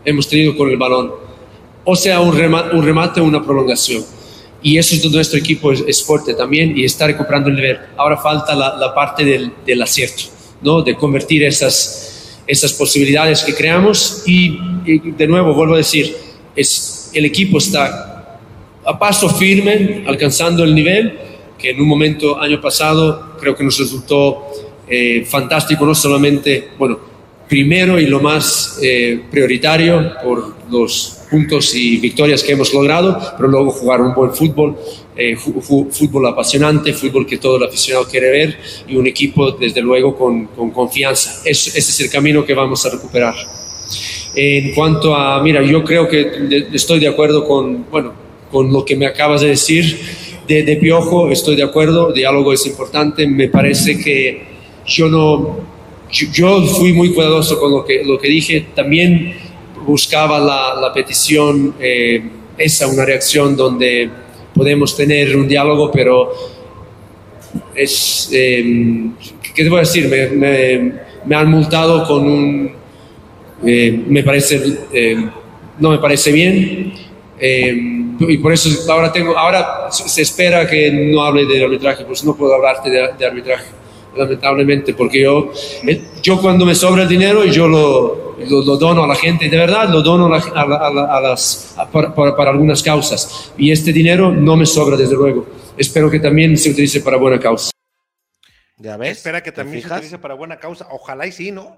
hemos 0.05 0.29
tenido 0.29 0.55
con 0.55 0.69
el 0.69 0.77
balón. 0.77 1.13
o 1.83 1.97
sea 1.97 2.21
un, 2.21 2.37
rema- 2.37 2.69
un 2.75 2.85
remate 2.85 3.23
una 3.23 3.43
prolongación. 3.43 4.05
Y 4.63 4.77
eso 4.77 4.95
es 4.95 5.03
donde 5.03 5.17
nuestro 5.17 5.39
equipo 5.39 5.73
es, 5.73 5.83
es 5.87 6.05
fuerte 6.05 6.35
también 6.35 6.77
y 6.77 6.85
está 6.85 7.07
recuperando 7.07 7.49
el 7.49 7.57
nivel. 7.57 7.79
Ahora 7.97 8.19
falta 8.19 8.55
la, 8.55 8.77
la 8.77 8.95
parte 8.95 9.25
del, 9.25 9.51
del 9.65 9.81
acierto, 9.81 10.25
¿no? 10.61 10.83
de 10.83 10.95
convertir 10.95 11.43
esas, 11.45 12.39
esas 12.47 12.75
posibilidades 12.75 13.43
que 13.45 13.55
creamos 13.55 14.25
y, 14.27 14.59
y 14.85 14.99
de 15.13 15.27
nuevo 15.27 15.55
vuelvo 15.55 15.73
a 15.73 15.79
decir, 15.79 16.15
es, 16.55 17.11
el 17.15 17.25
equipo 17.25 17.57
está 17.57 18.09
a 18.91 18.99
paso 18.99 19.29
firme, 19.29 20.05
alcanzando 20.07 20.65
el 20.65 20.75
nivel 20.75 21.19
que 21.59 21.71
en 21.71 21.81
un 21.81 21.87
momento 21.89 22.41
año 22.41 22.61
pasado 22.61 23.37
creo 23.39 23.55
que 23.55 23.63
nos 23.65 23.79
resultó 23.79 24.47
eh, 24.89 25.25
fantástico, 25.27 25.85
no 25.87 25.95
solamente, 25.95 26.71
bueno, 26.79 26.99
primero 27.49 27.99
y 27.99 28.07
lo 28.07 28.21
más 28.21 28.79
eh, 28.83 29.23
prioritario 29.31 30.13
por 30.25 30.55
los 30.71 31.19
puntos 31.31 31.75
y 31.75 31.99
victorias 31.99 32.43
que 32.43 32.53
hemos 32.53 32.73
logrado, 32.75 33.19
pero 33.37 33.49
luego 33.49 33.71
jugar 33.71 34.01
un 34.01 34.15
buen 34.15 34.33
fútbol, 34.33 34.77
eh, 35.17 35.37
fútbol 35.37 36.27
apasionante, 36.27 36.93
fútbol 36.93 37.27
que 37.27 37.39
todo 37.39 37.57
el 37.59 37.65
aficionado 37.65 38.07
quiere 38.09 38.31
ver 38.31 38.59
y 38.89 38.97
un 38.97 39.07
equipo 39.07 39.53
desde 39.53 39.81
luego 39.81 40.17
con, 40.17 40.47
con 40.47 40.71
confianza. 40.71 41.43
Es- 41.45 41.69
ese 41.69 41.79
es 41.93 42.01
el 42.01 42.11
camino 42.11 42.45
que 42.45 42.55
vamos 42.55 42.85
a 42.87 42.91
recuperar. 42.91 43.35
En 44.35 44.73
cuanto 44.75 45.15
a, 45.15 45.43
mira, 45.43 45.63
yo 45.63 45.83
creo 45.85 46.09
que 46.09 46.67
estoy 46.73 47.01
de 47.01 47.09
acuerdo 47.09 47.47
con, 47.47 47.87
bueno, 47.91 48.13
con 48.51 48.73
lo 48.73 48.85
que 48.85 48.97
me 48.97 49.07
acabas 49.07 49.41
de 49.43 49.49
decir 49.49 49.99
de, 50.49 50.63
de 50.63 50.77
Piojo, 50.77 51.31
estoy 51.31 51.57
de 51.57 51.63
acuerdo, 51.63 52.13
diálogo 52.13 52.53
es 52.53 52.67
importante, 52.67 53.27
me 53.27 53.49
parece 53.49 53.99
que 53.99 54.43
yo 54.87 55.09
no, 55.09 55.61
yo, 56.11 56.27
yo 56.33 56.63
fui 56.67 56.93
muy 56.93 57.13
cuidadoso 57.15 57.59
con 57.61 57.71
lo 57.71 57.85
que, 57.85 58.03
lo 58.05 58.19
que 58.19 58.29
dije, 58.29 58.67
también 58.75 59.35
buscaba 59.87 60.39
la, 60.41 60.81
la 60.81 60.93
petición, 60.93 61.75
eh, 61.81 62.23
esa, 62.59 62.89
una 62.89 63.05
reacción 63.05 63.57
donde 63.57 64.11
podemos 64.55 64.97
tener 64.97 65.37
un 65.37 65.47
diálogo, 65.49 65.91
pero 65.93 66.33
es, 67.75 68.29
eh, 68.33 69.07
¿qué 69.55 69.63
te 69.65 69.69
voy 69.69 69.79
a 69.79 69.81
decir? 69.81 70.09
Me, 70.09 70.29
me- 70.29 70.93
me 71.27 71.37
han 71.37 71.51
multado 71.51 72.07
con 72.07 72.27
un, 72.27 72.73
eh, 73.65 74.01
me 74.09 74.23
parece, 74.23 74.61
eh, 74.93 75.17
no 75.79 75.91
me 75.91 75.99
parece 75.99 76.33
bien. 76.33 76.93
Y 78.29 78.39
por 78.39 78.53
eso 78.53 78.69
ahora 78.93 79.11
tengo, 79.13 79.37
ahora 79.39 79.91
se 79.91 80.23
espera 80.23 80.69
que 80.69 80.91
no 80.91 81.23
hable 81.23 81.47
de 81.47 81.65
arbitraje, 81.65 82.05
pues 82.05 82.23
no 82.25 82.37
puedo 82.37 82.55
hablarte 82.55 82.91
de, 82.91 83.13
de 83.19 83.27
arbitraje, 83.27 83.67
lamentablemente, 84.17 84.93
porque 84.95 85.23
yo, 85.23 85.53
eh, 85.87 86.03
yo 86.23 86.41
cuando 86.41 86.67
me 86.67 86.75
sobra 86.75 87.03
el 87.05 87.09
dinero 87.09 87.45
yo 87.47 87.67
lo, 87.69 88.37
lo, 88.39 88.63
lo 88.65 88.77
dono 88.77 89.05
a 89.05 89.07
la 89.07 89.15
gente, 89.15 89.49
de 89.49 89.57
verdad 89.57 89.89
lo 89.89 90.03
dono 90.03 90.27
a, 90.27 90.39
la- 90.39 90.45
a 90.55 90.67
la- 90.67 90.77
a 90.77 90.91
la- 90.93 91.17
a 91.17 91.21
las, 91.21 91.75
a- 91.79 91.91
para, 91.91 92.15
para- 92.15 92.37
para 92.37 92.51
algunas 92.51 92.83
causas. 92.83 93.53
Y 93.57 93.71
este 93.71 93.93
dinero 93.93 94.31
no 94.31 94.57
me 94.57 94.67
sobra, 94.67 94.97
desde 94.97 95.15
luego. 95.15 95.47
Espero 95.79 96.11
que 96.11 96.21
también 96.21 96.57
se 96.59 96.71
utilice 96.71 97.01
para 97.01 97.17
buena 97.17 97.39
causa. 97.41 97.71
¿Ya 98.77 98.97
ves? 98.97 99.19
Espera 99.19 99.43
que 99.43 99.51
¿Te 99.53 99.57
también 99.63 99.83
se 99.87 99.93
utilice 99.95 100.19
para 100.19 100.35
buena 100.35 100.59
causa. 100.59 100.89
Ojalá 100.91 101.27
y 101.27 101.33
sí, 101.33 101.51
¿no? 101.53 101.77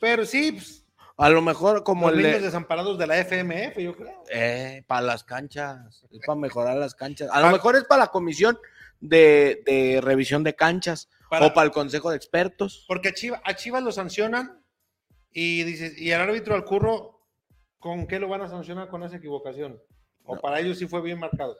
Pero 0.00 0.24
sí, 0.26 0.52
pues, 0.52 0.81
A 1.22 1.30
lo 1.30 1.40
mejor 1.42 1.84
como 1.84 2.08
los 2.10 2.18
el 2.18 2.24
niños 2.24 2.40
de, 2.40 2.46
desamparados 2.46 2.98
de 2.98 3.06
la 3.06 3.18
FMF, 3.18 3.78
yo 3.78 3.94
creo. 3.96 4.22
eh, 4.30 4.82
para 4.86 5.02
las 5.02 5.24
canchas, 5.24 6.04
es 6.10 6.20
para 6.26 6.38
mejorar 6.38 6.76
las 6.76 6.94
canchas. 6.94 7.28
A 7.32 7.40
lo 7.40 7.50
mejor 7.50 7.76
es 7.76 7.84
para 7.84 8.00
la 8.04 8.06
comisión 8.08 8.58
de, 9.00 9.62
de 9.66 10.00
revisión 10.02 10.42
de 10.44 10.54
canchas 10.54 11.08
Para- 11.30 11.46
o 11.46 11.54
para 11.54 11.64
el 11.66 11.70
consejo 11.72 12.10
de 12.10 12.16
expertos. 12.16 12.84
Porque 12.88 13.08
a 13.08 13.14
Chivas, 13.14 13.40
a 13.44 13.54
Chivas 13.54 13.82
lo 13.82 13.92
sancionan 13.92 14.60
y 15.32 15.62
dices, 15.64 15.96
y 15.98 16.12
al 16.12 16.20
árbitro 16.22 16.54
al 16.54 16.64
curro, 16.64 17.20
¿con 17.78 18.06
qué 18.06 18.18
lo 18.18 18.28
van 18.28 18.42
a 18.42 18.48
sancionar 18.48 18.88
con 18.88 19.02
esa 19.02 19.16
equivocación? 19.16 19.80
O 20.24 20.34
No. 20.36 20.40
para 20.40 20.60
ellos 20.60 20.78
sí 20.78 20.86
fue 20.86 21.00
bien 21.02 21.18
marcado. 21.18 21.58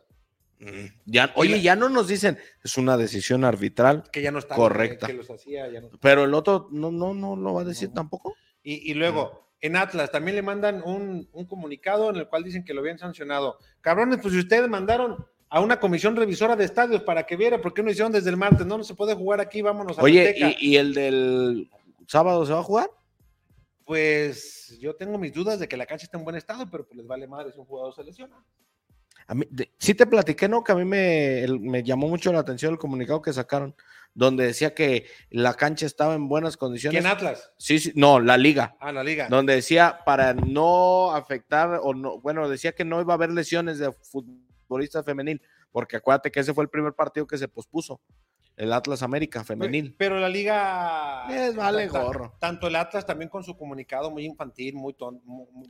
Ya, 1.07 1.33
oye, 1.35 1.61
ya 1.61 1.75
no 1.75 1.89
nos 1.89 2.07
dicen, 2.07 2.39
es 2.63 2.79
una 2.79 2.97
decisión 2.97 3.45
arbitral, 3.45 4.05
Que 4.13 4.23
ya 4.23 4.31
no 4.31 4.39
está. 4.39 4.55
Correcta. 4.55 5.09
Que, 5.09 5.15
los 5.15 5.29
hacía, 5.29 5.69
ya 5.69 5.81
no. 5.81 5.91
pero 6.01 6.23
el 6.23 6.35
otro 6.35 6.69
no, 6.71 6.93
no, 6.93 7.15
no 7.15 7.35
lo 7.35 7.55
va 7.55 7.63
a 7.63 7.65
decir 7.65 7.93
tampoco. 7.93 8.37
Y, 8.63 8.89
y 8.89 8.95
luego, 8.95 9.42
en 9.63 9.77
Atlas 9.77 10.11
también 10.11 10.35
le 10.37 10.43
mandan 10.43 10.83
un, 10.85 11.29
un 11.33 11.47
comunicado 11.47 12.11
en 12.11 12.17
el 12.17 12.29
cual 12.29 12.45
dicen 12.45 12.65
que 12.65 12.75
lo 12.75 12.81
habían 12.81 12.99
sancionado. 12.99 13.59
Cabrones, 13.81 14.19
pues 14.21 14.35
si 14.35 14.41
ustedes 14.41 14.69
mandaron 14.69 15.25
a 15.49 15.61
una 15.61 15.79
comisión 15.81 16.17
revisora 16.17 16.57
de 16.57 16.65
estadios 16.65 17.03
para 17.03 17.25
que 17.25 17.37
viera 17.37 17.61
por 17.61 17.73
qué 17.73 17.83
no 17.83 17.91
hicieron 17.91 18.13
desde 18.13 18.31
el 18.31 18.37
martes, 18.37 18.67
no, 18.67 18.77
no 18.79 18.85
se 18.85 18.95
puede 18.95 19.15
jugar 19.15 19.41
aquí, 19.41 19.63
vámonos 19.63 19.99
a 19.99 20.03
Oye, 20.03 20.29
Azteca. 20.29 20.51
¿y, 20.59 20.71
y 20.73 20.77
el 20.77 20.93
del 20.95 21.71
sábado 22.07 22.45
se 22.45 22.53
va 22.53 22.59
a 22.61 22.65
jugar? 22.65 22.91
Pues 23.85 24.79
yo 24.81 24.95
tengo 24.95 25.19
mis 25.19 25.33
dudas 25.33 25.59
de 25.59 25.69
que 25.69 25.77
la 25.77 25.87
cancha 25.87 26.05
está 26.05 26.17
en 26.19 26.25
buen 26.25 26.37
estado, 26.37 26.69
pero 26.71 26.85
pues 26.87 26.97
les 26.97 27.07
vale 27.07 27.27
madre 27.27 27.53
si 27.53 27.59
un 27.59 27.67
jugador 27.67 27.95
se 27.95 28.05
lesiona. 28.05 28.37
A 29.27 29.35
mí, 29.35 29.47
de- 29.51 29.71
sí 29.79 29.95
te 29.95 30.07
platiqué, 30.07 30.49
¿no? 30.49 30.63
Que 30.65 30.73
a 30.73 30.75
mí 30.77 30.85
me, 30.85 31.43
el- 31.43 31.61
me 31.61 31.83
llamó 31.83 32.09
mucho 32.09 32.33
la 32.33 32.41
atención 32.41 32.73
el 32.73 32.79
comunicado 32.79 33.21
que 33.23 33.33
sacaron, 33.33 33.75
donde 34.15 34.45
decía 34.45 34.75
que 34.75 35.07
la 35.31 35.55
cancha 35.55 35.87
estaba 35.87 36.15
en 36.15 36.29
buenas 36.29 36.57
condiciones. 36.57 37.01
¿Quién 37.01 37.11
Atlas? 37.11 37.53
Sí, 37.57 37.79
sí, 37.79 37.93
no, 37.95 38.21
la 38.21 38.37
liga. 38.37 38.77
Ah, 38.81 38.93
la 38.93 39.03
liga. 39.03 39.29
donde 39.29 39.55
decía 39.55 40.01
para 40.05 40.35
no 40.35 41.13
afectar 41.13 41.81
o 41.83 41.95
no, 41.95 42.21
bueno, 42.21 42.49
decía 42.49 42.73
que 42.73 42.85
no 42.85 43.01
iba 43.01 43.15
a 43.15 43.17
haber 43.17 43.31
lesiones 43.31 43.79
de 43.79 43.91
futbolista 43.93 45.03
femenil, 45.03 45.41
porque 45.71 45.97
acuérdate 45.97 46.31
que 46.31 46.41
ese 46.41 46.53
fue 46.55 46.65
el 46.65 46.71
primer 46.71 46.93
partido 46.93 47.27
que 47.27 47.39
se 47.39 47.49
pospuso, 47.49 48.01
el 48.57 48.73
Atlas 48.75 49.03
América 49.03 49.43
femenil. 49.45 49.95
Pero 49.97 50.19
la 50.21 50.29
liga. 50.29 51.25
Les 51.31 51.57
vale 51.57 51.87
ta- 51.87 51.93
ta- 51.95 52.03
gorro. 52.05 52.37
Tanto 52.39 52.67
el 52.67 52.77
Atlas 52.77 53.07
también 53.07 53.31
con 53.31 53.43
su 53.43 53.57
comunicado 53.57 54.11
muy 54.11 54.27
infantil, 54.27 54.75
muy 54.75 54.93
tonto. 54.93 55.23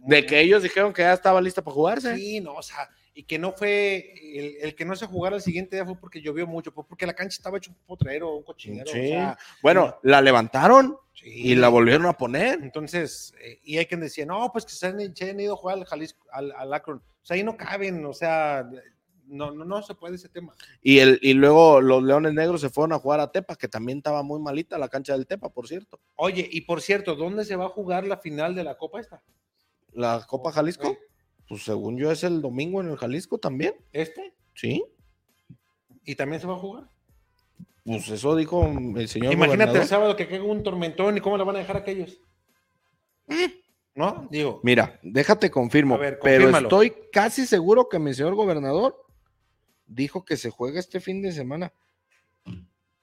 De 0.04 0.26
que 0.26 0.40
ellos 0.40 0.64
dijeron 0.64 0.92
que 0.92 1.02
ya 1.02 1.12
estaba 1.12 1.40
lista 1.40 1.62
para 1.62 1.74
jugarse. 1.74 2.16
Sí, 2.16 2.40
no, 2.40 2.54
o 2.54 2.62
sea, 2.62 2.88
y 3.14 3.24
que 3.24 3.38
no 3.38 3.52
fue. 3.52 4.14
El, 4.38 4.56
el 4.62 4.74
que 4.74 4.84
no 4.84 4.96
se 4.96 5.06
jugara 5.06 5.36
el 5.36 5.42
siguiente 5.42 5.76
día 5.76 5.84
fue 5.84 5.96
porque 5.96 6.22
llovió 6.22 6.46
mucho, 6.46 6.72
fue 6.72 6.86
porque 6.86 7.06
la 7.06 7.12
cancha 7.14 7.36
estaba 7.36 7.58
hecho 7.58 7.70
un 7.70 7.76
potrero, 7.86 8.34
un 8.36 8.42
cochinero. 8.42 8.88
o 8.90 8.92
Sí. 8.92 9.08
sea, 9.08 9.36
Bueno, 9.62 9.98
la 10.02 10.20
levantaron 10.20 10.96
sí. 11.12 11.28
y 11.28 11.54
la 11.54 11.68
volvieron 11.68 12.06
a 12.06 12.16
poner. 12.16 12.60
Entonces, 12.62 13.34
eh, 13.42 13.60
y 13.64 13.78
hay 13.78 13.86
quien 13.86 14.00
decía, 14.00 14.24
no, 14.26 14.50
pues 14.52 14.64
que 14.64 14.72
se 14.72 14.86
han, 14.86 15.14
se 15.14 15.30
han 15.30 15.40
ido 15.40 15.54
a 15.54 15.56
jugar 15.56 15.78
al 15.78 15.84
Jalisco, 15.84 16.26
al, 16.32 16.52
al 16.52 16.72
Akron. 16.72 16.98
O 16.98 17.24
sea, 17.24 17.36
ahí 17.36 17.44
no 17.44 17.56
caben, 17.56 18.04
o 18.06 18.14
sea, 18.14 18.68
no, 19.26 19.50
no, 19.52 19.64
no 19.64 19.82
se 19.82 19.94
puede 19.94 20.16
ese 20.16 20.28
tema. 20.28 20.54
Y, 20.82 20.98
el, 20.98 21.18
y 21.22 21.34
luego 21.34 21.80
los 21.80 22.02
Leones 22.02 22.34
Negros 22.34 22.60
se 22.62 22.70
fueron 22.70 22.92
a 22.94 22.98
jugar 22.98 23.20
a 23.20 23.30
Tepa, 23.30 23.56
que 23.56 23.68
también 23.68 23.98
estaba 23.98 24.22
muy 24.22 24.40
malita 24.40 24.78
la 24.78 24.88
cancha 24.88 25.12
del 25.12 25.26
Tepa, 25.26 25.50
por 25.50 25.68
cierto. 25.68 26.00
Oye, 26.16 26.48
y 26.50 26.62
por 26.62 26.80
cierto, 26.82 27.14
¿dónde 27.14 27.44
se 27.44 27.56
va 27.56 27.66
a 27.66 27.70
jugar 27.70 28.06
la 28.06 28.16
final 28.16 28.54
de 28.54 28.64
la 28.64 28.76
Copa 28.76 29.00
esta? 29.00 29.22
La 29.92 30.24
Copa 30.26 30.50
Jalisco, 30.50 30.88
Sí. 30.88 30.98
Pues 31.48 31.62
según 31.64 31.96
yo 31.98 32.10
es 32.10 32.24
el 32.24 32.40
domingo 32.40 32.80
en 32.80 32.88
el 32.90 32.96
Jalisco 32.96 33.38
también. 33.38 33.74
¿Este? 33.92 34.32
Sí, 34.54 34.84
¿Y 36.04 36.14
también 36.16 36.40
se 36.40 36.46
va 36.46 36.54
a 36.54 36.58
jugar? 36.58 36.88
pues 37.84 38.08
eso 38.10 38.34
dijo 38.36 38.64
el 38.96 39.08
señor 39.08 39.32
Imagínate 39.32 39.56
gobernador. 39.56 39.82
el 39.82 39.88
sábado 39.88 40.16
que 40.16 40.28
caiga 40.28 40.44
un 40.44 40.62
tormentón 40.62 41.16
y 41.16 41.20
cómo 41.20 41.36
le 41.36 41.44
van 41.44 41.56
a 41.56 41.58
dejar 41.60 41.76
a 41.76 41.80
aquellos. 41.80 42.20
¿No? 43.94 44.26
Digo, 44.30 44.60
Mira, 44.62 44.98
déjate 45.02 45.50
confirmo, 45.50 45.96
A 45.96 45.98
ver, 45.98 46.18
pero 46.22 46.36
confírmalo. 46.44 46.68
estoy 46.68 46.94
casi 47.12 47.46
seguro 47.46 47.88
que 47.88 47.98
mi 47.98 48.14
señor 48.14 48.34
gobernador 48.34 48.96
dijo 49.86 50.24
que 50.24 50.36
se 50.36 50.50
juega 50.50 50.80
este 50.80 51.00
fin 51.00 51.20
de 51.22 51.32
semana. 51.32 51.72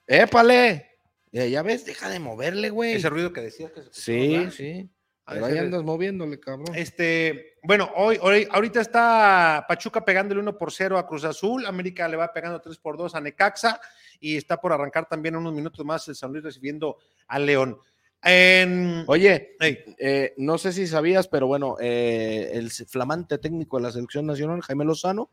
¡Épale! 0.07 0.87
Ya, 1.31 1.45
ya 1.45 1.61
ves, 1.61 1.85
deja 1.85 2.09
de 2.09 2.19
moverle, 2.19 2.71
güey. 2.71 2.93
ese 2.93 3.09
ruido 3.09 3.31
que 3.31 3.41
decías 3.41 3.71
que 3.71 3.83
se 3.83 3.89
Sí, 3.91 4.47
sí. 4.51 4.89
Ah, 5.29 5.45
ahí 5.45 5.57
andas 5.59 5.83
moviéndole, 5.83 6.39
cabrón. 6.39 6.75
Este, 6.75 7.57
bueno, 7.61 7.91
hoy, 7.95 8.17
hoy, 8.21 8.47
ahorita 8.49 8.81
está 8.81 9.63
Pachuca 9.67 10.03
pegándole 10.03 10.41
1 10.41 10.57
por 10.57 10.71
0 10.71 10.97
a 10.97 11.05
Cruz 11.05 11.23
Azul, 11.23 11.67
América 11.67 12.07
le 12.07 12.17
va 12.17 12.33
pegando 12.33 12.59
3 12.59 12.77
por 12.79 12.97
2 12.97 13.13
a 13.13 13.21
Necaxa 13.21 13.79
y 14.19 14.37
está 14.37 14.59
por 14.59 14.73
arrancar 14.73 15.07
también 15.07 15.35
unos 15.35 15.53
minutos 15.53 15.85
más 15.85 16.07
el 16.07 16.15
San 16.15 16.31
Luis 16.31 16.43
recibiendo 16.43 16.97
a 17.27 17.37
León. 17.37 17.77
En, 18.23 19.03
Oye, 19.07 19.55
eh, 19.59 20.33
no 20.37 20.57
sé 20.57 20.73
si 20.73 20.87
sabías, 20.87 21.27
pero 21.27 21.47
bueno, 21.47 21.77
eh, 21.79 22.49
el 22.53 22.71
flamante 22.71 23.37
técnico 23.37 23.77
de 23.77 23.83
la 23.83 23.91
selección 23.91 24.25
nacional, 24.25 24.61
Jaime 24.61 24.83
Lozano, 24.83 25.29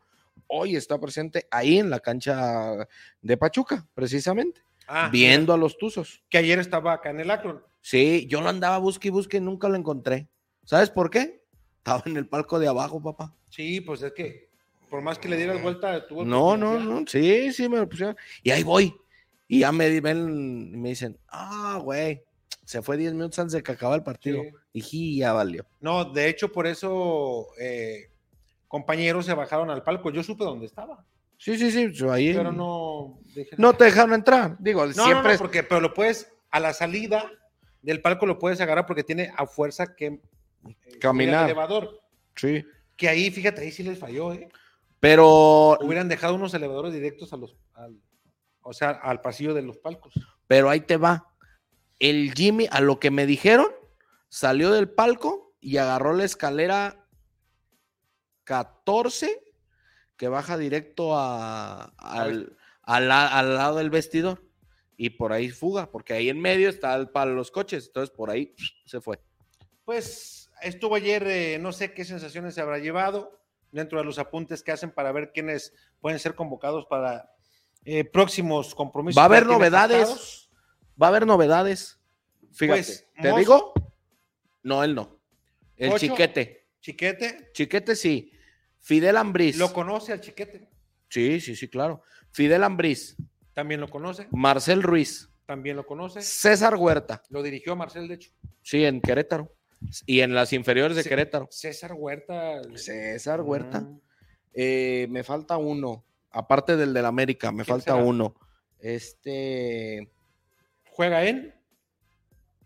hoy 0.47 0.75
está 0.75 0.99
presente 0.99 1.47
ahí 1.49 1.79
en 1.79 1.89
la 1.89 1.99
cancha 1.99 2.87
de 3.21 3.37
Pachuca, 3.37 3.85
precisamente, 3.93 4.61
ah, 4.87 5.09
viendo 5.11 5.53
a 5.53 5.57
los 5.57 5.77
Tuzos. 5.77 6.23
que 6.29 6.37
ayer 6.37 6.59
estaba 6.59 6.93
acá 6.93 7.09
en 7.09 7.19
el 7.19 7.31
Akron. 7.31 7.61
Sí, 7.87 8.27
yo 8.27 8.41
lo 8.41 8.49
andaba 8.49 8.79
busque 8.79 9.07
y 9.07 9.11
busque 9.11 9.37
y 9.37 9.39
nunca 9.39 9.69
lo 9.69 9.77
encontré. 9.77 10.27
¿Sabes 10.65 10.89
por 10.89 11.09
qué? 11.09 11.41
Estaba 11.77 12.03
en 12.05 12.17
el 12.17 12.27
palco 12.27 12.59
de 12.59 12.67
abajo, 12.67 13.01
papá. 13.01 13.33
Sí, 13.47 13.79
pues 13.79 14.01
es 14.01 14.11
que 14.11 14.49
por 14.89 15.01
más 15.01 15.17
que 15.17 15.29
le 15.29 15.37
dieras 15.37 15.61
vuelta, 15.61 16.05
tuvo 16.05 16.25
No, 16.25 16.57
no, 16.57 16.77
no, 16.81 17.07
sí, 17.07 17.53
sí, 17.53 17.69
me 17.69 17.77
lo 17.77 17.87
pusieron. 17.87 18.17
Y 18.43 18.51
ahí 18.51 18.61
voy. 18.61 18.93
Y 19.47 19.59
ya 19.59 19.71
me 19.71 20.01
ven 20.01 20.69
y 20.73 20.75
me 20.77 20.89
dicen, 20.89 21.17
ah, 21.29 21.79
güey, 21.81 22.21
se 22.65 22.81
fue 22.81 22.97
10 22.97 23.13
minutos 23.13 23.39
antes 23.39 23.53
de 23.53 23.63
que 23.63 23.71
acabara 23.71 23.95
el 23.95 24.03
partido. 24.03 24.41
Sí. 24.73 24.81
Y 24.91 25.19
ya 25.19 25.31
valió. 25.31 25.65
No, 25.79 26.03
de 26.03 26.27
hecho, 26.27 26.51
por 26.51 26.67
eso 26.67 27.47
eh, 27.57 28.11
compañeros 28.67 29.25
se 29.25 29.33
bajaron 29.33 29.69
al 29.69 29.83
palco. 29.83 30.11
Yo 30.11 30.23
supe 30.23 30.43
dónde 30.43 30.65
estaba, 30.65 31.05
Sí, 31.37 31.57
sí, 31.57 31.71
sí, 31.71 31.93
yo 31.93 32.11
ahí. 32.11 32.33
pero 32.33 32.51
no. 32.51 33.17
dije, 33.33 33.51
No 33.57 33.71
te 33.71 33.85
dejaron 33.85 34.13
entrar. 34.13 34.57
Digo, 34.59 34.85
No, 34.87 34.91
siempre 35.05 35.31
no, 35.31 35.39
porque, 35.39 35.63
pero 35.63 35.79
lo 35.79 35.93
puedes, 35.93 36.29
a 36.51 36.59
la 36.59 36.73
salida 36.73 37.31
del 37.81 38.01
palco 38.01 38.25
lo 38.25 38.39
puedes 38.39 38.59
agarrar 38.61 38.85
porque 38.85 39.03
tiene 39.03 39.31
a 39.35 39.45
fuerza 39.47 39.95
que 39.95 40.05
eh, 40.05 40.99
Caminar. 40.99 41.45
elevador. 41.45 42.01
Sí. 42.35 42.65
Que 42.95 43.07
ahí, 43.09 43.29
fíjate, 43.31 43.61
ahí 43.61 43.71
sí 43.71 43.83
les 43.83 43.97
falló, 43.99 44.33
¿eh? 44.33 44.49
Pero, 44.99 45.77
Hubieran 45.81 46.09
dejado 46.09 46.33
unos 46.35 46.53
elevadores 46.53 46.91
directos 46.93 47.31
a 47.33 47.37
los, 47.37 47.55
al- 47.75 48.01
o 48.61 48.73
sea, 48.73 48.89
al 48.89 49.21
pasillo 49.21 49.53
de 49.53 49.61
los 49.61 49.77
palcos. 49.77 50.13
pero 50.47 50.69
ahí 50.69 50.81
te 50.81 50.97
va. 50.97 51.27
El 51.99 52.33
Jimmy, 52.33 52.67
a 52.71 52.81
lo 52.81 52.99
que 52.99 53.11
me 53.11 53.25
dijeron, 53.25 53.67
salió 54.29 54.71
del 54.71 54.89
palco 54.89 55.55
y 55.61 55.77
agarró 55.77 56.13
la 56.13 56.23
escalera 56.25 57.05
14 58.43 59.43
que 60.15 60.27
baja 60.27 60.57
directo 60.57 61.15
a- 61.17 61.93
al, 61.97 62.57
al 62.81 63.11
al 63.11 63.55
lado 63.55 63.77
del 63.77 63.89
vestidor. 63.89 64.43
Y 64.97 65.11
por 65.11 65.31
ahí 65.31 65.49
fuga, 65.49 65.91
porque 65.91 66.13
ahí 66.13 66.27
en 66.29 66.39
medio 66.41 66.69
está 66.69 66.95
el 66.95 67.09
para 67.09 67.31
los 67.31 67.51
coches. 67.51 67.85
Entonces 67.87 68.13
por 68.15 68.31
ahí 68.31 68.53
se 68.85 68.99
fue. 68.99 69.19
Pues 69.85 70.49
estuvo 70.61 70.95
ayer, 70.95 71.23
eh, 71.27 71.59
no 71.59 71.71
sé 71.71 71.93
qué 71.93 72.03
sensaciones 72.03 72.55
se 72.55 72.61
habrá 72.61 72.79
llevado 72.79 73.39
dentro 73.71 73.99
de 73.99 74.05
los 74.05 74.17
apuntes 74.17 74.63
que 74.63 74.71
hacen 74.71 74.91
para 74.91 75.11
ver 75.11 75.31
quiénes 75.31 75.73
pueden 75.99 76.17
ser 76.19 76.33
convocados 76.35 76.85
para 76.87 77.29
eh, 77.85 78.03
próximos 78.03 78.73
compromisos. 78.73 79.17
Va 79.17 79.23
a 79.23 79.25
haber 79.25 79.45
novedades. 79.45 80.49
Va 81.01 81.07
a 81.07 81.09
haber 81.09 81.27
novedades. 81.27 81.99
Fíjate, 82.53 82.81
Pues, 82.81 83.07
¿te 83.21 83.29
Mozo- 83.29 83.37
digo? 83.39 83.73
No, 84.63 84.83
él 84.83 84.95
no. 84.95 85.19
El 85.75 85.89
Ocho. 85.91 85.99
chiquete. 85.99 86.67
Chiquete, 86.81 87.51
Chiquete 87.53 87.95
sí. 87.95 88.31
Fidel 88.79 89.17
Ambriz. 89.17 89.57
lo 89.57 89.71
conoce 89.73 90.11
al 90.13 90.21
chiquete, 90.21 90.69
Sí, 91.09 91.39
sí, 91.39 91.55
sí, 91.55 91.67
claro. 91.69 92.01
Fidel 92.31 92.63
Ambriz. 92.63 93.15
También 93.57 93.81
lo 93.81 93.87
conoce, 93.89 94.27
Marcel 94.29 94.83
Ruiz. 94.83 95.29
también 95.47 95.75
lo 95.77 95.85
conoce. 95.87 96.21
César 96.21 96.75
Huerta. 96.75 97.23
Lo 97.29 97.41
dirigió 97.41 97.75
Marcel, 97.75 98.07
de 98.07 98.13
hecho. 98.13 98.31
Sí, 98.61 98.85
en 98.85 99.01
Querétaro. 99.01 99.51
Y 100.05 100.19
en 100.19 100.35
las 100.35 100.53
inferiores 100.53 100.95
de. 100.95 101.03
Querétaro. 101.03 101.47
César 101.49 101.93
Huerta. 101.93 102.61
César 102.75 103.41
Huerta. 103.41 103.81
Mm, 103.81 103.99
Eh, 104.53 105.07
me 105.09 105.23
falta 105.23 105.57
uno. 105.57 106.03
Aparte 106.31 106.75
del 106.77 106.93
del 106.93 107.05
América, 107.05 107.51
me 107.51 107.63
¿Quién 107.63 107.73
falta 107.77 107.93
será? 107.93 108.03
uno. 108.05 108.35
Este. 108.79 110.11
¿Juega 110.91 111.23
en? 111.25 111.55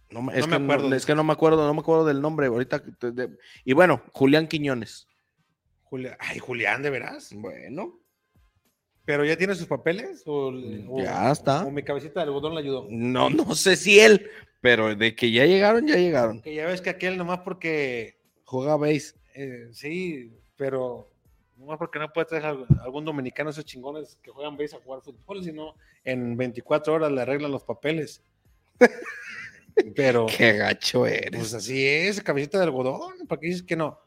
No, 0.10 0.30
es, 0.32 0.46
me 0.48 0.58
que 0.58 0.64
acuerdo. 0.64 0.90
no, 0.90 0.96
es 0.96 1.06
que 1.06 1.16
no 1.16 1.24
me 1.24 1.32
acuerdo, 1.32 1.66
no 1.66 1.74
me 1.74 1.80
acuerdo 1.80 2.06
del 2.06 2.20
nombre 2.22 2.48
ahorita. 2.48 2.80
de- 2.80 3.38
y 3.64 3.72
bueno, 3.74 4.04
Julián 4.12 4.48
Quiñones. 4.48 5.08
Julián. 5.84 6.18
Ay, 6.20 6.40
Julián, 6.40 6.82
de 6.82 6.90
veras. 6.90 7.32
Bueno, 7.34 8.01
¿Pero 9.12 9.26
ya 9.26 9.36
tiene 9.36 9.56
sus 9.56 9.68
papeles? 9.68 10.24
¿O, 10.26 10.54
o- 10.88 11.04
Ya 11.04 11.30
está. 11.34 11.66
¿O 11.66 11.72
mi 11.72 11.84
cabecita 11.84 12.22
de 12.22 12.28
algodón 12.28 12.56
le 12.56 12.62
ayudó? 12.62 12.88
no, 12.90 13.30
no 13.30 13.56
sé 13.56 13.76
si 13.76 14.00
él, 14.00 14.30
pero 14.62 14.96
de 14.96 15.14
que 15.16 15.30
ya 15.32 15.46
llegaron, 15.46 15.86
ya 15.86 15.96
llegaron. 15.98 16.42
Que 16.42 16.56
ya 16.56 16.66
ves 16.66 16.80
que 16.80 16.90
aquel 16.92 17.18
nomás 17.18 17.40
porque 17.40 18.16
Juega 18.46 18.78
base. 18.78 19.16
Eh, 19.36 19.68
sí, 19.74 20.32
pero 20.56 21.10
no 21.58 21.78
porque 21.78 22.00
no 22.00 22.12
puede 22.14 22.28
traer 22.28 22.46
al- 22.46 22.66
algún 22.82 23.04
dominicano 23.04 23.50
esos 23.50 23.66
chingones 23.66 24.18
que 24.24 24.32
juegan 24.32 24.56
base 24.56 24.78
a 24.78 24.80
jugar 24.80 25.02
fútbol, 25.02 25.44
sino 25.44 25.76
en 26.06 26.38
24 26.38 26.94
horas 26.94 27.12
le 27.12 27.22
arreglan 27.22 27.52
los 27.52 27.64
papeles. 27.66 28.22
pero 29.96 30.26
Qué 30.26 30.54
gacho 30.54 31.06
eres. 31.06 31.38
pues 31.40 31.54
así 31.54 31.86
es, 31.86 32.22
cabecita 32.22 32.58
de 32.60 32.64
algodón, 32.66 33.26
¿para 33.28 33.42
qué 33.42 33.48
dices 33.48 33.64
que 33.64 33.76
no? 33.76 34.00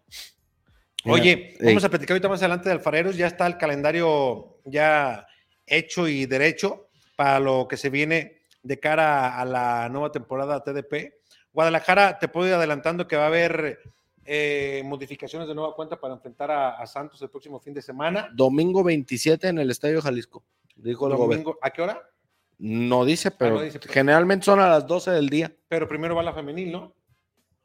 Oye, 1.06 1.54
ey. 1.60 1.66
vamos 1.66 1.84
a 1.84 1.88
platicar 1.90 2.14
ahorita 2.14 2.28
más 2.28 2.40
adelante 2.40 2.68
de 2.68 2.74
Alfareros, 2.74 3.16
ya 3.16 3.26
está 3.26 3.46
el 3.46 3.58
calendario 3.58 4.58
ya 4.64 5.26
hecho 5.66 6.08
y 6.08 6.26
derecho 6.26 6.88
para 7.16 7.40
lo 7.40 7.66
que 7.68 7.76
se 7.76 7.90
viene 7.90 8.38
de 8.62 8.80
cara 8.80 9.38
a 9.38 9.44
la 9.44 9.88
nueva 9.90 10.10
temporada 10.10 10.62
TDP. 10.62 11.14
Guadalajara, 11.52 12.18
te 12.18 12.28
puedo 12.28 12.48
ir 12.48 12.54
adelantando 12.54 13.06
que 13.06 13.16
va 13.16 13.24
a 13.24 13.28
haber 13.28 13.78
eh, 14.24 14.82
modificaciones 14.84 15.46
de 15.46 15.54
nueva 15.54 15.74
cuenta 15.74 16.00
para 16.00 16.14
enfrentar 16.14 16.50
a, 16.50 16.70
a 16.70 16.86
Santos 16.86 17.20
el 17.22 17.28
próximo 17.30 17.60
fin 17.60 17.74
de 17.74 17.82
semana. 17.82 18.28
Domingo 18.34 18.82
27 18.82 19.48
en 19.48 19.58
el 19.58 19.70
Estadio 19.70 20.00
Jalisco. 20.00 20.44
Dijo 20.76 21.06
el. 21.06 21.16
Domingo, 21.16 21.58
¿A 21.62 21.70
qué 21.70 21.82
hora? 21.82 22.00
No 22.58 23.04
dice, 23.04 23.30
pero 23.30 23.56
no 23.56 23.62
dice, 23.62 23.78
pero- 23.78 23.92
generalmente 23.92 24.44
son 24.46 24.60
a 24.60 24.68
las 24.68 24.86
12 24.86 25.10
del 25.10 25.28
día. 25.28 25.54
Pero 25.68 25.86
primero 25.86 26.14
va 26.14 26.22
la 26.22 26.32
femenil, 26.32 26.72
¿no? 26.72 26.94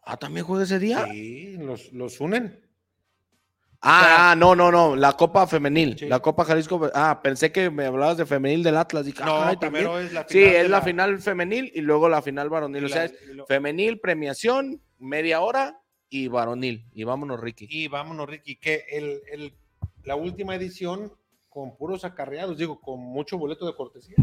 Ah, 0.04 0.18
también 0.18 0.46
juega 0.46 0.64
ese 0.64 0.80
día. 0.80 1.06
Sí, 1.12 1.58
los, 1.58 1.92
los 1.94 2.20
unen. 2.20 2.60
Ah, 3.82 4.32
ah, 4.32 4.36
no, 4.36 4.56
no, 4.56 4.72
no, 4.72 4.96
la 4.98 5.14
Copa 5.14 5.48
Femenil, 5.48 5.98
Sí. 5.98 6.08
la 6.08 6.20
Copa 6.20 6.44
Jalisco. 6.44 6.90
Ah, 6.94 7.22
pensé 7.24 7.52
que 7.52 7.70
me 7.70 7.86
hablabas 7.86 8.18
de 8.18 8.26
femenil 8.26 8.62
del 8.62 8.76
Atlas. 8.76 9.06
Dije, 9.06 9.24
No, 9.24 9.42
ay, 9.42 9.56
también. 9.56 9.86
primero 9.86 10.00
es 10.00 10.12
la 10.12 10.24
Sí, 10.28 10.40
final. 10.40 10.52
de 10.54 10.62
es 10.62 10.70
la, 10.70 10.82
final 10.82 11.20
femenil 11.20 11.72
y 11.74 11.80
luego 11.82 12.10
la 12.10 12.22
final 12.22 12.50
varonil. 12.50 12.84
O 12.86 12.90
sea, 12.90 13.06
es 13.06 13.14
lo- 13.28 13.46
femenil, 13.46 14.00
premiación, 14.02 14.82
media 15.00 15.40
hora 15.40 15.80
y 16.10 16.28
varonil. 16.28 16.86
Y 16.94 17.06
vámonos, 17.06 17.40
Ricky. 17.40 17.68
Y 17.70 17.88
vámonos, 17.88 18.28
Ricky, 18.28 18.58
que 18.58 18.84
el, 18.92 19.22
el- 19.32 19.54
la 20.04 20.18
última 20.18 20.56
edición 20.56 21.14
con 21.48 21.78
puros 21.78 22.04
acarreados, 22.04 22.58
digo, 22.58 22.82
con 22.82 23.00
mucho 23.00 23.38
boleto 23.38 23.66
de 23.66 23.76
cortesía, 23.76 24.16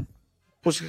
Pues 0.61 0.83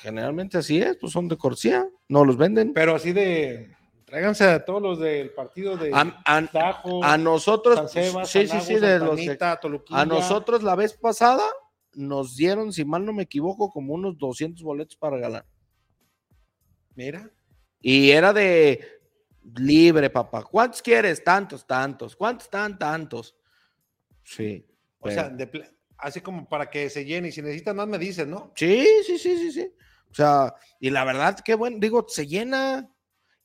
generalmente 0.00 0.56
así 0.58 0.80
es, 0.80 0.96
pues 0.96 1.12
son 1.12 1.28
de 1.28 1.36
cortesía, 1.36 1.86
no 2.08 2.24
los 2.24 2.36
venden. 2.36 2.72
pero 2.72 2.94
así 2.94 3.12
de, 3.12 3.74
tráiganse 4.08 4.44
a 4.44 4.64
todos 4.64 4.80
los 4.80 4.98
del 4.98 5.30
partido 5.30 5.76
de 5.76 5.90
A, 5.92 6.22
a- 6.24 6.46
Tajo, 6.46 7.04
a 7.04 7.18
nosotros, 7.18 7.90
Sebas, 7.92 8.28
sí, 8.28 8.46
sí, 8.48 8.60
sí, 8.60 8.74
de 8.76 8.98
los. 8.98 9.20
A 9.90 10.06
nosotros 10.06 10.62
la 10.62 10.74
vez 10.74 10.94
pasada 10.94 11.42
nos 11.92 12.34
dieron, 12.36 12.72
si 12.72 12.84
mal 12.84 13.04
no 13.04 13.12
me 13.12 13.24
equivoco, 13.24 13.70
como 13.70 13.92
unos 13.94 14.16
200 14.16 14.62
boletos 14.62 14.96
para 14.96 15.16
regalar. 15.16 15.44
Mira, 16.94 17.30
Y 17.80 18.10
era 18.10 18.32
de 18.32 18.80
libre, 19.56 20.10
papá. 20.10 20.42
¿Cuántos 20.42 20.82
quieres? 20.82 21.22
Tantos, 21.22 21.66
tantos. 21.66 22.16
¿Cuántos 22.16 22.48
tan 22.50 22.78
tantos? 22.78 23.36
Sí. 24.24 24.66
o 24.98 25.04
pero- 25.04 25.14
sea, 25.14 25.28
de 25.30 25.70
así 25.98 26.20
como 26.20 26.48
para 26.48 26.68
que 26.70 26.88
se 26.90 27.04
llene, 27.04 27.28
y 27.28 27.32
si 27.32 27.42
necesitan 27.42 27.76
más 27.76 27.86
me 27.88 27.98
dices, 27.98 28.26
¿no? 28.26 28.52
Sí, 28.56 28.84
sí, 29.06 29.18
sí, 29.18 29.36
sí, 29.36 29.52
sí. 29.52 29.72
O 30.10 30.14
sea, 30.14 30.54
y 30.80 30.90
la 30.90 31.04
verdad, 31.04 31.38
qué 31.44 31.54
bueno, 31.54 31.76
digo, 31.80 32.04
se 32.08 32.26
llena. 32.26 32.88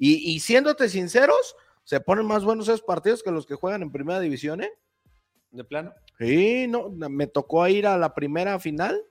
Y, 0.06 0.34
y 0.34 0.41
siéndote 0.41 0.89
sinceros, 0.89 1.56
se 1.86 2.01
ponen 2.01 2.26
más 2.26 2.43
buenos 2.43 2.68
esos 2.68 2.82
partidos 2.82 3.24
que 3.24 3.32
los 3.32 3.45
que 3.45 3.56
juegan 3.56 3.84
en 3.84 3.89
primera 3.89 4.20
división, 4.20 4.62
¿eh? 4.62 4.74
De 5.51 5.64
plano. 5.64 5.93
Sí, 6.20 6.68
no, 6.68 6.89
me 6.89 7.26
tocó 7.26 7.66
ir 7.70 7.88
a 7.88 7.97
la 7.97 8.14
primera 8.14 8.60
final 8.60 9.01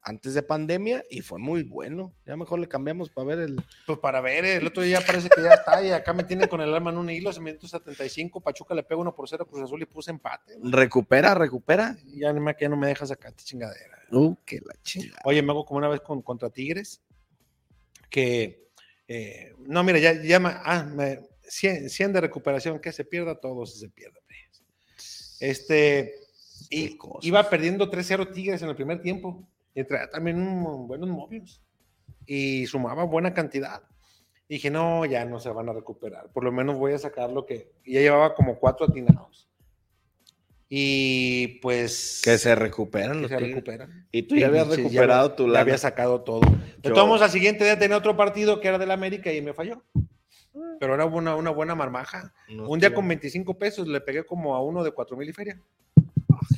antes 0.00 0.32
de 0.32 0.42
pandemia 0.42 1.04
y 1.10 1.20
fue 1.20 1.38
muy 1.38 1.64
bueno. 1.64 2.14
Ya 2.24 2.34
mejor 2.34 2.60
le 2.60 2.66
cambiamos 2.66 3.10
para 3.10 3.26
ver 3.26 3.40
el. 3.40 3.62
Pues 3.86 3.98
para 3.98 4.22
ver, 4.22 4.46
el 4.46 4.66
otro 4.66 4.82
día 4.82 5.02
parece 5.06 5.28
que 5.28 5.42
ya 5.42 5.52
está, 5.52 5.84
y 5.84 5.90
acá 5.90 6.14
me 6.14 6.24
tienen 6.24 6.48
con 6.48 6.62
el 6.62 6.72
alma 6.72 6.92
en 6.92 6.96
un 6.96 7.10
hilo, 7.10 7.30
se 7.30 7.40
minuto 7.40 7.68
75, 7.68 8.40
Pachuca 8.40 8.74
le 8.74 8.84
pega 8.84 9.02
uno 9.02 9.14
por 9.14 9.28
cero, 9.28 9.46
Cruz 9.46 9.64
Azul 9.64 9.82
y 9.82 9.84
puse 9.84 10.12
empate. 10.12 10.56
Recupera, 10.62 11.34
recupera. 11.34 11.94
Ya, 12.06 12.32
ni 12.32 12.54
que 12.54 12.62
ya 12.62 12.68
no 12.70 12.78
me 12.78 12.86
dejas 12.86 13.10
sacar 13.10 13.32
esta 13.32 13.44
chingadera. 13.44 13.98
Uh, 14.12 14.34
que 14.46 14.62
la 14.64 14.80
chingada. 14.80 15.20
Oye, 15.24 15.42
me 15.42 15.52
hago 15.52 15.66
como 15.66 15.76
una 15.76 15.88
vez 15.88 16.00
con, 16.00 16.22
contra 16.22 16.48
Tigres, 16.48 17.02
que, 18.08 18.67
eh, 19.08 19.54
no, 19.58 19.82
mira, 19.82 19.98
ya, 19.98 20.22
ya 20.22 20.38
me- 20.38 20.50
ah, 20.54 20.84
me- 20.84 21.20
100, 21.42 21.88
100 21.88 22.12
de 22.12 22.20
recuperación, 22.20 22.78
que 22.78 22.92
se 22.92 23.04
pierda 23.04 23.40
todo, 23.40 23.64
si 23.66 23.78
se 23.78 23.88
pierde. 23.88 24.20
pues. 24.26 25.36
Este, 25.40 26.14
y 26.70 26.98
iba 27.22 27.48
perdiendo 27.48 27.88
3-0 27.90 28.28
Tigres 28.30 28.60
en 28.62 28.68
el 28.68 28.76
primer 28.76 29.00
tiempo, 29.00 29.48
y 29.74 29.84
traía 29.84 30.10
también 30.10 30.40
un- 30.40 30.86
buenos 30.86 31.08
movios, 31.08 31.62
y 32.26 32.66
sumaba 32.66 33.04
buena 33.04 33.32
cantidad. 33.32 33.82
Y 34.48 34.54
dije, 34.54 34.70
no, 34.70 35.04
ya 35.06 35.24
no 35.24 35.40
se 35.40 35.50
van 35.50 35.68
a 35.68 35.72
recuperar, 35.72 36.30
por 36.32 36.44
lo 36.44 36.52
menos 36.52 36.76
voy 36.78 36.92
a 36.92 36.98
sacar 36.98 37.30
lo 37.30 37.46
que, 37.46 37.72
y 37.84 37.94
ya 37.94 38.00
llevaba 38.00 38.34
como 38.34 38.58
cuatro 38.58 38.86
atinados. 38.86 39.47
Y 40.68 41.58
pues... 41.62 42.20
Que 42.22 42.36
se 42.38 42.54
recuperan 42.54 43.22
que 43.22 43.28
se 43.28 43.38
recuperan. 43.38 44.06
Y 44.12 44.22
tú 44.22 44.36
ya 44.36 44.48
habías 44.48 44.68
recuperado 44.68 45.24
había- 45.26 45.36
tu 45.36 45.42
ya 45.44 45.48
lana. 45.48 45.60
había 45.60 45.78
sacado 45.78 46.20
todo. 46.22 46.40
Yo- 46.82 47.06
modos, 47.06 47.22
al 47.22 47.30
siguiente 47.30 47.64
día 47.64 47.78
tenía 47.78 47.96
otro 47.96 48.16
partido 48.16 48.60
que 48.60 48.68
era 48.68 48.78
del 48.78 48.90
América 48.90 49.32
y 49.32 49.40
me 49.40 49.54
falló. 49.54 49.82
Pero 50.78 50.94
era 50.94 51.06
una, 51.06 51.34
una 51.36 51.50
buena 51.50 51.74
marmaja. 51.74 52.32
No 52.48 52.68
Un 52.68 52.78
día 52.78 52.92
con 52.92 53.08
25 53.08 53.58
pesos 53.58 53.88
le 53.88 54.00
pegué 54.00 54.24
como 54.24 54.54
a 54.54 54.62
uno 54.62 54.84
de 54.84 54.90
4 54.92 55.16
mil 55.16 55.28
y 55.28 55.32
feria. 55.32 55.58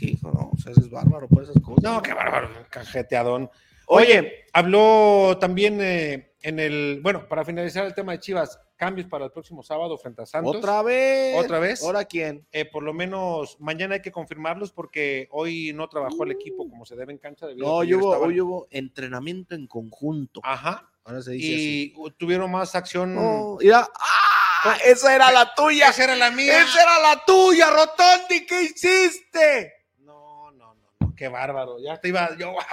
Hijo, 0.00 0.30
no, 0.32 0.50
o 0.52 0.58
sea, 0.58 0.72
es 0.72 0.90
bárbaro 0.90 1.28
por 1.28 1.42
esas 1.42 1.56
cosas. 1.62 1.82
No, 1.82 2.02
qué 2.02 2.12
bárbaro, 2.12 2.48
cajeteadón. 2.70 3.50
Oye, 3.86 4.18
Oye, 4.18 4.32
habló 4.52 5.36
también 5.40 5.78
eh, 5.80 6.32
en 6.42 6.58
el. 6.58 7.00
Bueno, 7.02 7.26
para 7.28 7.44
finalizar 7.44 7.84
el 7.86 7.94
tema 7.94 8.12
de 8.12 8.18
Chivas, 8.20 8.60
cambios 8.80 9.06
para 9.08 9.26
el 9.26 9.30
próximo 9.30 9.62
sábado 9.62 9.98
frente 9.98 10.22
a 10.22 10.26
Santos. 10.26 10.56
otra 10.56 10.80
vez. 10.82 11.36
¿Otra 11.38 11.58
vez? 11.58 11.82
¿Ahora 11.82 12.02
quién? 12.06 12.46
Eh, 12.50 12.64
por 12.64 12.82
lo 12.82 12.94
menos 12.94 13.60
mañana 13.60 13.96
hay 13.96 14.00
que 14.00 14.10
confirmarlos 14.10 14.72
porque 14.72 15.28
hoy 15.32 15.74
no 15.74 15.86
trabajó 15.90 16.24
el 16.24 16.30
equipo 16.30 16.66
como 16.66 16.86
se 16.86 16.96
debe 16.96 17.12
en 17.12 17.18
cancha. 17.18 17.44
a 17.44 17.50
No, 17.54 17.74
hoy 17.74 17.92
hubo, 17.92 18.16
hoy 18.16 18.40
hubo 18.40 18.68
entrenamiento 18.70 19.54
en 19.54 19.66
conjunto. 19.66 20.40
Ajá. 20.42 20.90
Ahora 21.04 21.20
se 21.20 21.32
dice 21.32 21.54
así. 21.54 21.94
Y 21.94 22.10
tuvieron 22.12 22.50
más 22.50 22.74
acción. 22.74 23.14
No, 23.14 23.58
¡ah! 23.74 24.78
Esa 24.86 25.14
era 25.14 25.30
la 25.30 25.54
tuya. 25.54 25.90
Esa 25.90 26.04
era 26.04 26.16
la 26.16 26.30
mía. 26.30 26.62
Esa 26.62 26.82
era 26.82 26.98
la 27.00 27.22
tuya, 27.26 27.68
Rotondi. 27.68 28.46
¿Qué 28.46 28.62
hiciste? 28.62 29.74
No, 29.98 30.52
no, 30.52 30.74
no, 30.74 30.90
no, 31.00 31.14
qué 31.14 31.28
bárbaro. 31.28 31.76
Ya 31.84 32.00
te 32.00 32.08
iba 32.08 32.34
yo. 32.38 32.54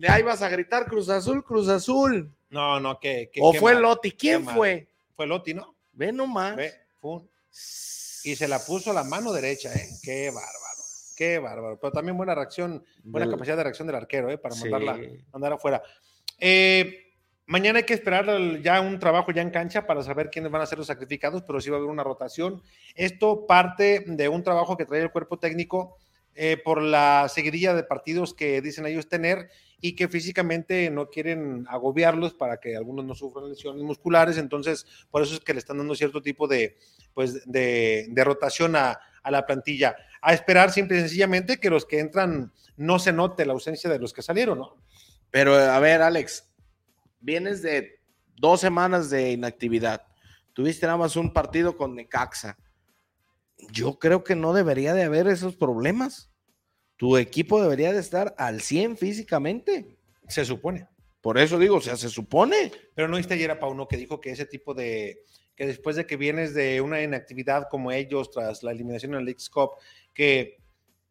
Ya 0.00 0.20
ibas 0.20 0.42
a 0.42 0.50
gritar 0.50 0.84
Cruz 0.84 1.08
Azul, 1.08 1.42
Cruz 1.42 1.66
Azul. 1.68 2.30
No, 2.50 2.80
no, 2.80 2.98
que. 2.98 3.30
o 3.40 3.52
fue 3.52 3.74
Loti. 3.80 4.12
¿Quién 4.12 4.44
mal. 4.44 4.54
fue? 4.54 4.88
Fue 5.14 5.26
Loti, 5.26 5.54
¿no? 5.54 5.76
Ve 5.92 6.12
nomás. 6.12 6.56
Ve, 6.56 6.72
un- 7.02 7.28
y 8.24 8.34
se 8.36 8.48
la 8.48 8.58
puso 8.58 8.92
la 8.92 9.04
mano 9.04 9.32
derecha, 9.32 9.72
¿eh? 9.72 9.88
Qué 10.02 10.26
bárbaro, 10.30 10.82
qué 11.16 11.38
bárbaro. 11.38 11.78
Pero 11.80 11.92
también 11.92 12.16
buena 12.16 12.34
reacción, 12.34 12.84
buena 13.04 13.26
Del- 13.26 13.34
capacidad 13.34 13.56
de 13.56 13.62
reacción 13.64 13.86
del 13.86 13.96
arquero, 13.96 14.30
¿eh? 14.30 14.38
Para 14.38 14.54
Sí. 14.54 14.62
mandarla, 14.68 14.98
mandar 15.32 15.52
afuera. 15.54 15.82
Eh, 16.38 17.04
mañana 17.46 17.78
hay 17.78 17.84
que 17.84 17.94
esperar 17.94 18.26
ya 18.62 18.80
un 18.80 18.98
trabajo 18.98 19.30
ya 19.32 19.42
en 19.42 19.50
cancha 19.50 19.86
para 19.86 20.02
saber 20.02 20.30
quiénes 20.30 20.50
van 20.50 20.62
a 20.62 20.66
ser 20.66 20.78
los 20.78 20.86
sacrificados, 20.86 21.42
pero 21.42 21.60
sí 21.60 21.70
va 21.70 21.76
a 21.76 21.78
haber 21.78 21.90
una 21.90 22.04
rotación. 22.04 22.62
Esto 22.94 23.46
parte 23.46 24.04
de 24.06 24.28
un 24.28 24.42
trabajo 24.42 24.76
que 24.76 24.84
trae 24.84 25.00
el 25.02 25.10
cuerpo 25.12 25.38
técnico 25.38 25.96
eh, 26.40 26.56
por 26.56 26.80
la 26.80 27.28
seguidilla 27.28 27.74
de 27.74 27.82
partidos 27.82 28.32
que 28.32 28.62
dicen 28.62 28.86
ellos 28.86 29.08
tener 29.08 29.50
y 29.80 29.96
que 29.96 30.06
físicamente 30.06 30.88
no 30.88 31.10
quieren 31.10 31.66
agobiarlos 31.68 32.32
para 32.32 32.58
que 32.58 32.76
algunos 32.76 33.04
no 33.04 33.16
sufran 33.16 33.48
lesiones 33.48 33.82
musculares. 33.82 34.38
Entonces, 34.38 34.86
por 35.10 35.22
eso 35.22 35.34
es 35.34 35.40
que 35.40 35.52
le 35.52 35.58
están 35.58 35.78
dando 35.78 35.96
cierto 35.96 36.22
tipo 36.22 36.46
de, 36.46 36.78
pues, 37.12 37.42
de, 37.44 38.08
rotación 38.24 38.76
a, 38.76 39.00
a 39.20 39.30
la 39.32 39.46
plantilla. 39.46 39.96
A 40.22 40.32
esperar 40.32 40.70
simple 40.70 40.98
y 40.98 41.00
sencillamente 41.00 41.58
que 41.58 41.70
los 41.70 41.84
que 41.84 41.98
entran 41.98 42.52
no 42.76 43.00
se 43.00 43.12
note 43.12 43.44
la 43.44 43.54
ausencia 43.54 43.90
de 43.90 43.98
los 43.98 44.12
que 44.12 44.22
salieron, 44.22 44.58
¿no? 44.58 44.76
Pero 45.32 45.56
a 45.56 45.78
ver, 45.80 46.02
Alex, 46.02 46.48
vienes 47.20 47.62
de 47.62 48.00
dos 48.36 48.60
semanas 48.60 49.10
de 49.10 49.32
inactividad. 49.32 50.06
Tuviste 50.52 50.86
nada 50.86 50.98
más 50.98 51.16
un 51.16 51.32
partido 51.32 51.76
con 51.76 51.96
Necaxa. 51.96 52.56
Yo 53.72 53.98
creo 53.98 54.22
que 54.22 54.36
no 54.36 54.52
debería 54.52 54.94
de 54.94 55.02
haber 55.02 55.26
esos 55.26 55.56
problemas. 55.56 56.27
Tu 56.98 57.16
equipo 57.16 57.62
debería 57.62 57.92
de 57.94 58.00
estar 58.00 58.34
al 58.36 58.60
100 58.60 58.98
físicamente. 58.98 59.96
Se 60.28 60.44
supone. 60.44 60.86
Por 61.22 61.38
eso 61.38 61.58
digo, 61.58 61.76
o 61.76 61.80
sea, 61.80 61.96
se 61.96 62.10
supone. 62.10 62.70
Pero 62.94 63.08
no 63.08 63.16
viste 63.16 63.32
ayer 63.34 63.50
a 63.50 63.58
Pauno 63.58 63.88
que 63.88 63.96
dijo 63.96 64.20
que 64.20 64.30
ese 64.32 64.44
tipo 64.44 64.74
de, 64.74 65.22
que 65.56 65.66
después 65.66 65.96
de 65.96 66.06
que 66.06 66.16
vienes 66.16 66.52
de 66.54 66.80
una 66.82 67.02
inactividad 67.02 67.68
como 67.70 67.90
ellos 67.92 68.30
tras 68.30 68.62
la 68.62 68.72
eliminación 68.72 69.14
en 69.14 69.20
el 69.20 69.24
Leagues 69.24 69.48
Cup, 69.48 69.70
que 70.12 70.58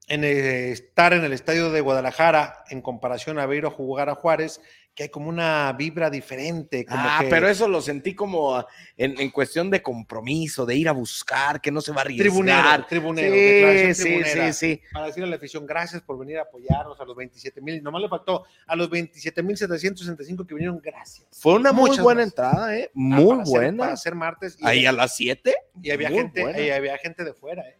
en 0.08 0.24
el- 0.24 0.38
estar 0.72 1.14
en 1.14 1.24
el 1.24 1.34
estadio 1.34 1.72
de 1.72 1.82
Guadalajara 1.82 2.64
en 2.70 2.82
comparación 2.82 3.40
a 3.40 3.46
ver 3.46 3.66
a 3.66 3.70
jugar 3.72 4.10
a 4.10 4.16
Juárez, 4.16 4.62
que 4.98 5.04
hay 5.04 5.10
como 5.10 5.30
una 5.30 5.72
vibra 5.74 6.10
diferente. 6.10 6.84
Como 6.84 7.00
ah, 7.06 7.20
que 7.22 7.28
pero 7.28 7.48
eso 7.48 7.68
lo 7.68 7.82
sentí 7.84 8.16
como 8.16 8.56
ah, 8.56 8.66
en, 8.98 9.20
en 9.22 9.30
cuestión 9.30 9.70
de 9.70 9.84
compromiso, 9.84 10.66
de 10.66 10.76
ir 10.76 10.90
a 10.90 10.92
buscar, 10.92 11.62
que 11.62 11.70
no 11.72 11.82
se 11.82 11.92
va 11.92 12.00
a 12.00 12.02
arriesgar. 12.02 12.28
tribunero, 12.32 12.86
tribunero, 12.90 13.32
declaración 13.36 13.94
Sí, 13.96 14.02
sí, 14.02 14.04
tribunera. 14.10 14.54
sí, 14.54 14.76
sí. 14.76 14.82
para 14.92 15.06
decirle 15.06 15.28
a 15.28 15.30
la 15.30 15.36
afición, 15.36 15.68
gracias 15.68 16.02
por 16.02 16.18
venir 16.18 16.40
a 16.40 16.42
apoyarnos 16.42 17.00
a 17.00 17.06
los 17.06 17.16
27 17.16 17.62
mil, 17.62 17.84
nomás 17.84 18.02
le 18.02 18.10
faltó 18.10 18.46
a 18.66 18.76
los 18.76 18.90
27 18.90 19.44
mil 19.44 19.56
765 19.56 20.48
que 20.48 20.56
vinieron, 20.56 20.82
gracias. 20.84 21.28
Fue 21.32 21.54
una 21.54 21.72
muy 21.72 21.92
Muchas 21.92 22.04
buena 22.04 22.22
gracias. 22.22 22.48
entrada, 22.48 22.76
¿eh? 22.76 22.86
Ah, 22.88 22.92
Muy 22.96 23.28
para 23.36 23.46
ser- 23.46 23.54
buena. 23.56 23.78
para 23.84 23.98
ser 23.98 24.16
martes. 24.16 24.58
Y, 24.60 24.66
Ahí 24.66 24.86
a 24.88 24.92
las 24.92 25.16
7. 25.16 25.54
y 25.80 25.92
había 25.92 26.10
muy 26.10 26.18
gente, 26.18 26.42
buena. 26.42 26.60
y 26.60 26.72
había 26.72 26.98
gente 26.98 27.24
de 27.24 27.34
fuera, 27.36 27.62
¿eh? 27.70 27.78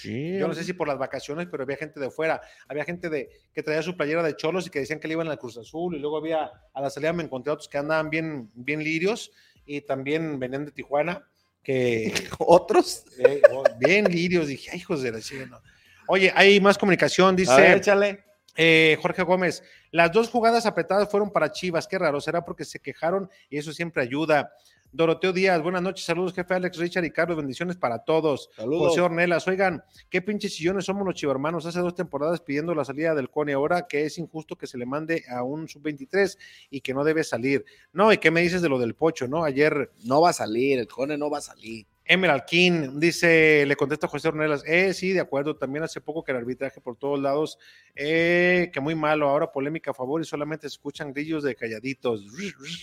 Sí. 0.00 0.38
Yo 0.38 0.46
no 0.48 0.54
sé 0.54 0.64
si 0.64 0.72
por 0.72 0.88
las 0.88 0.98
vacaciones, 0.98 1.46
pero 1.50 1.62
había 1.62 1.76
gente 1.76 1.98
de 2.00 2.10
fuera. 2.10 2.40
Había 2.68 2.84
gente 2.84 3.08
de, 3.08 3.30
que 3.52 3.62
traía 3.62 3.82
su 3.82 3.96
playera 3.96 4.22
de 4.22 4.36
cholos 4.36 4.66
y 4.66 4.70
que 4.70 4.80
decían 4.80 5.00
que 5.00 5.08
le 5.08 5.14
iban 5.14 5.28
al 5.28 5.38
Cruz 5.38 5.56
Azul. 5.58 5.94
Y 5.96 5.98
luego 5.98 6.16
había, 6.18 6.50
a 6.72 6.80
la 6.80 6.90
salida 6.90 7.12
me 7.12 7.22
encontré 7.22 7.52
otros 7.52 7.68
que 7.68 7.78
andaban 7.78 8.10
bien, 8.10 8.50
bien 8.54 8.82
lirios 8.82 9.32
y 9.64 9.80
también 9.80 10.38
venían 10.38 10.64
de 10.64 10.70
Tijuana, 10.72 11.26
que 11.62 12.12
otros. 12.38 13.04
eh, 13.18 13.42
oh, 13.52 13.64
bien 13.78 14.04
lirios. 14.04 14.46
Dije, 14.48 14.70
"Ay, 14.72 14.78
hijos 14.78 15.02
de 15.02 15.12
la 15.12 15.20
chica, 15.20 15.46
no". 15.46 15.60
Oye, 16.08 16.32
hay 16.34 16.60
más 16.60 16.78
comunicación, 16.78 17.28
A 17.28 17.30
ver, 17.30 17.36
dice 17.38 17.72
échale. 17.72 18.24
eh, 18.56 18.96
Jorge 19.02 19.22
Gómez. 19.22 19.62
Las 19.90 20.12
dos 20.12 20.28
jugadas 20.28 20.66
apretadas 20.66 21.10
fueron 21.10 21.32
para 21.32 21.50
Chivas, 21.50 21.88
qué 21.88 21.98
raro, 21.98 22.20
será 22.20 22.44
porque 22.44 22.64
se 22.64 22.78
quejaron 22.80 23.28
y 23.50 23.58
eso 23.58 23.72
siempre 23.72 24.02
ayuda. 24.02 24.52
Doroteo 24.92 25.32
Díaz, 25.32 25.62
buenas 25.62 25.82
noches, 25.82 26.04
saludos, 26.04 26.32
jefe 26.32 26.54
Alex, 26.54 26.78
Richard 26.78 27.04
y 27.04 27.10
Carlos, 27.10 27.36
bendiciones 27.36 27.76
para 27.76 27.98
todos. 28.00 28.50
Saludos. 28.56 28.88
José 28.88 29.00
Ornelas, 29.02 29.46
oigan, 29.46 29.84
qué 30.08 30.22
pinches 30.22 30.54
sillones 30.54 30.84
somos 30.84 31.04
los 31.04 31.14
chivarmanos. 31.14 31.66
Hace 31.66 31.80
dos 31.80 31.94
temporadas 31.94 32.40
pidiendo 32.40 32.74
la 32.74 32.84
salida 32.84 33.14
del 33.14 33.30
Cone, 33.30 33.52
ahora 33.52 33.86
que 33.86 34.04
es 34.04 34.18
injusto 34.18 34.56
que 34.56 34.66
se 34.66 34.78
le 34.78 34.86
mande 34.86 35.24
a 35.28 35.42
un 35.42 35.68
sub-23 35.68 36.38
y 36.70 36.80
que 36.80 36.94
no 36.94 37.04
debe 37.04 37.24
salir. 37.24 37.64
No, 37.92 38.12
¿y 38.12 38.18
qué 38.18 38.30
me 38.30 38.40
dices 38.40 38.62
de 38.62 38.68
lo 38.68 38.78
del 38.78 38.94
Pocho, 38.94 39.28
no? 39.28 39.44
Ayer 39.44 39.90
No 40.04 40.20
va 40.20 40.30
a 40.30 40.32
salir, 40.32 40.78
el 40.78 40.88
Cone 40.88 41.18
no 41.18 41.30
va 41.30 41.38
a 41.38 41.42
salir. 41.42 41.86
Emerald 42.08 42.44
King 42.44 43.00
dice, 43.00 43.64
le 43.66 43.74
contesta 43.76 44.06
José 44.06 44.28
Ornelas, 44.28 44.62
eh, 44.66 44.94
sí, 44.94 45.12
de 45.12 45.20
acuerdo, 45.20 45.56
también 45.56 45.82
hace 45.84 46.00
poco 46.00 46.22
que 46.22 46.32
el 46.32 46.38
arbitraje 46.38 46.80
por 46.80 46.96
todos 46.96 47.20
lados, 47.20 47.58
eh, 47.94 48.70
que 48.72 48.80
muy 48.80 48.94
malo, 48.94 49.28
ahora 49.28 49.50
polémica 49.50 49.90
a 49.90 49.94
favor 49.94 50.20
y 50.20 50.24
solamente 50.24 50.68
se 50.68 50.74
escuchan 50.74 51.12
grillos 51.12 51.42
de 51.42 51.56
calladitos, 51.56 52.24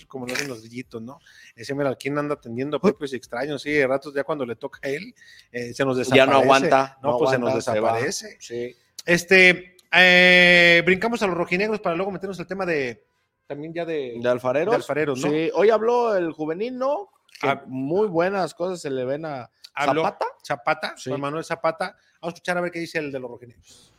como 0.08 0.26
lo 0.26 0.34
hacen 0.34 0.48
los 0.48 0.60
grillitos, 0.60 1.00
¿no? 1.00 1.18
Ese 1.56 1.72
Emerald 1.72 1.96
King 1.96 2.18
anda 2.18 2.34
atendiendo 2.34 2.76
a 2.76 2.80
propios 2.80 3.12
y 3.12 3.16
extraños, 3.16 3.62
sí, 3.62 3.72
de 3.72 3.86
ratos 3.86 4.14
ya 4.14 4.24
cuando 4.24 4.44
le 4.44 4.56
toca 4.56 4.80
a 4.82 4.88
él, 4.88 5.14
eh, 5.52 5.72
se 5.72 5.84
nos 5.84 5.96
desaparece. 5.96 6.26
Ya 6.26 6.30
no 6.30 6.38
aguanta. 6.38 6.98
No, 7.02 7.18
pues 7.18 7.30
se 7.30 7.38
nos 7.38 7.54
desaparece. 7.54 8.36
Sí. 8.40 8.76
Este, 9.06 9.76
eh, 9.92 10.82
brincamos 10.84 11.22
a 11.22 11.26
los 11.26 11.36
rojinegros 11.36 11.80
para 11.80 11.96
luego 11.96 12.10
meternos 12.10 12.38
al 12.40 12.46
tema 12.46 12.66
de, 12.66 13.04
también 13.46 13.72
ya 13.72 13.84
de, 13.84 14.18
De 14.20 14.28
Alfareros. 14.28 14.72
de 14.72 14.76
Alfareros, 14.76 15.20
¿no? 15.20 15.30
Sí, 15.30 15.50
hoy 15.54 15.70
habló 15.70 16.16
el 16.16 16.32
juvenil, 16.32 16.76
¿no? 16.76 17.10
Que 17.44 17.50
Ah. 17.50 17.62
muy 17.66 18.08
buenas 18.08 18.54
cosas 18.54 18.80
se 18.80 18.90
le 18.90 19.04
ven 19.04 19.24
a 19.26 19.50
Habló 19.74 20.02
Zapata. 20.04 20.26
Zapata, 20.46 20.94
Sí. 20.96 21.10
Juan 21.10 21.20
Manuel 21.20 21.44
Zapata. 21.44 21.96
Vamos 22.20 22.34
a 22.34 22.36
escuchar 22.36 22.58
a 22.58 22.60
ver 22.60 22.70
qué 22.70 22.78
dice 22.78 22.98
el 22.98 23.10
de 23.12 23.18
los 23.18 23.30
rojinegros. 23.30 23.92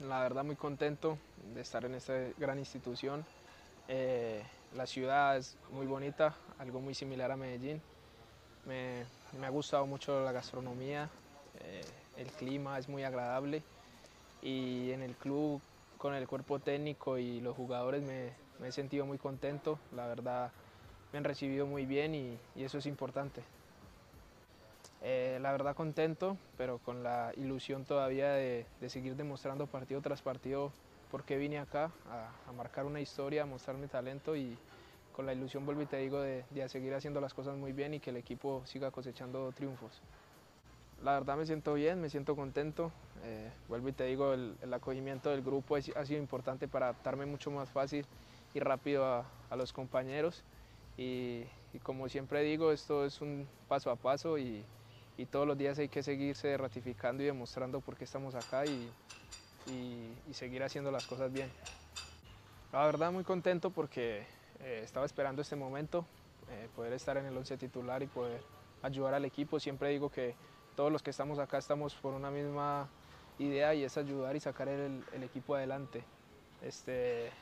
La 0.00 0.20
verdad 0.20 0.44
muy 0.44 0.56
contento 0.56 1.16
de 1.54 1.60
estar 1.62 1.84
en 1.84 1.94
esta 1.94 2.12
gran 2.38 2.58
institución. 2.58 3.24
Eh, 3.88 4.42
la 4.74 4.86
ciudad 4.86 5.36
es 5.36 5.56
muy 5.70 5.86
bonita, 5.86 6.34
algo 6.58 6.80
muy 6.80 6.94
similar 6.94 7.30
a 7.30 7.36
Medellín. 7.36 7.80
Me, 8.66 9.04
me 9.38 9.46
ha 9.46 9.50
gustado 9.50 9.86
mucho 9.86 10.22
la 10.24 10.32
gastronomía, 10.32 11.08
eh, 11.60 11.82
el 12.16 12.26
clima 12.32 12.78
es 12.78 12.88
muy 12.88 13.04
agradable 13.04 13.62
y 14.42 14.90
en 14.90 15.02
el 15.02 15.14
club 15.14 15.62
con 15.98 16.14
el 16.14 16.26
cuerpo 16.26 16.58
técnico 16.58 17.16
y 17.16 17.40
los 17.40 17.54
jugadores 17.56 18.02
me, 18.02 18.32
me 18.58 18.68
he 18.68 18.72
sentido 18.72 19.06
muy 19.06 19.18
contento. 19.18 19.78
La 19.94 20.06
verdad 20.08 20.50
me 21.12 21.18
han 21.18 21.24
recibido 21.24 21.66
muy 21.66 21.86
bien 21.86 22.14
y, 22.14 22.38
y 22.54 22.64
eso 22.64 22.78
es 22.78 22.86
importante. 22.86 23.42
Eh, 25.02 25.38
la 25.40 25.52
verdad 25.52 25.74
contento, 25.76 26.36
pero 26.56 26.78
con 26.78 27.02
la 27.02 27.32
ilusión 27.36 27.84
todavía 27.84 28.30
de, 28.32 28.66
de 28.80 28.88
seguir 28.90 29.14
demostrando 29.14 29.66
partido 29.66 30.00
tras 30.00 30.22
partido 30.22 30.72
por 31.10 31.22
qué 31.24 31.36
vine 31.36 31.58
acá 31.58 31.92
a, 32.10 32.30
a 32.48 32.52
marcar 32.52 32.86
una 32.86 33.00
historia, 33.00 33.42
a 33.42 33.46
mostrar 33.46 33.76
mi 33.76 33.86
talento 33.86 34.34
y 34.36 34.56
con 35.12 35.26
la 35.26 35.32
ilusión, 35.32 35.64
vuelvo 35.64 35.82
y 35.82 35.86
te 35.86 35.96
digo, 35.98 36.20
de, 36.20 36.44
de 36.50 36.68
seguir 36.68 36.92
haciendo 36.94 37.20
las 37.20 37.32
cosas 37.34 37.56
muy 37.56 37.72
bien 37.72 37.94
y 37.94 38.00
que 38.00 38.10
el 38.10 38.16
equipo 38.16 38.62
siga 38.66 38.90
cosechando 38.90 39.50
triunfos. 39.52 40.02
La 41.04 41.12
verdad 41.12 41.36
me 41.36 41.46
siento 41.46 41.74
bien, 41.74 42.00
me 42.00 42.08
siento 42.10 42.34
contento. 42.34 42.90
eh, 43.22 43.50
vuelvo 43.68 43.88
y 43.88 43.92
te 43.92 44.04
digo, 44.04 44.32
el, 44.32 44.56
el 44.62 44.74
acogimiento 44.74 45.30
del 45.30 45.42
grupo 45.42 45.76
es- 45.76 45.94
ha 45.96 46.04
sido 46.04 46.20
importante 46.20 46.68
para 46.68 46.86
adaptarme 46.86 47.26
mucho 47.26 47.50
más 47.50 47.68
fácil 47.70 48.06
y 48.54 48.60
rápido 48.60 49.04
a, 49.04 49.30
a 49.50 49.56
los 49.56 49.72
compañeros. 49.72 50.42
Y, 50.96 51.44
y 51.72 51.80
como 51.80 52.08
siempre 52.08 52.42
digo, 52.42 52.72
esto 52.72 53.04
es 53.04 53.20
un 53.20 53.50
paso 53.68 53.90
a 53.90 53.96
paso 53.96 54.38
y, 54.38 54.68
y 55.16 55.26
todos 55.26 55.46
los 55.46 55.58
días 55.58 55.78
hay 55.78 55.88
que 55.88 56.02
seguirse 56.02 56.56
ratificando 56.56 57.22
y 57.22 57.26
demostrando 57.26 57.80
por 57.82 57.96
qué 57.96 58.04
estamos 58.04 58.34
acá 58.34 58.66
y, 58.66 58.96
y- 59.64 60.22
seguir 60.34 60.62
haciendo 60.64 60.90
las 60.92 61.06
cosas 61.06 61.32
bien. 61.32 61.54
La 62.72 62.84
verdad 62.86 63.12
muy 63.12 63.24
contento 63.24 63.70
porque 63.72 64.26
eh, 64.58 64.80
estaba 64.82 65.06
esperando 65.06 65.42
este 65.42 65.56
momento, 65.56 66.08
eh, 66.46 66.68
poder 66.74 66.92
estar 66.92 67.16
en 67.16 67.26
el 67.26 67.36
once 67.36 67.56
titular 67.58 68.02
y 68.02 68.06
poder 68.08 68.46
ayudar 68.82 69.14
al 69.14 69.24
equipo. 69.24 69.60
Siempre 69.60 69.88
digo 69.90 70.10
que 70.10 70.38
todos 70.74 70.92
los 70.92 71.02
que 71.02 71.10
estamos 71.10 71.38
acá 71.38 71.58
estamos 71.58 71.94
por 71.96 72.14
una 72.14 72.30
misma 72.30 72.92
idea 73.38 73.74
y 73.74 73.84
es 73.84 73.96
ayudar 73.96 74.36
y 74.36 74.40
sacar 74.40 74.68
el, 74.68 75.06
el 75.12 75.22
equipo 75.22 75.54
adelante. 75.54 76.08
Este, 76.60 77.32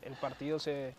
el 0.00 0.16
partido 0.18 0.58
se, 0.58 0.96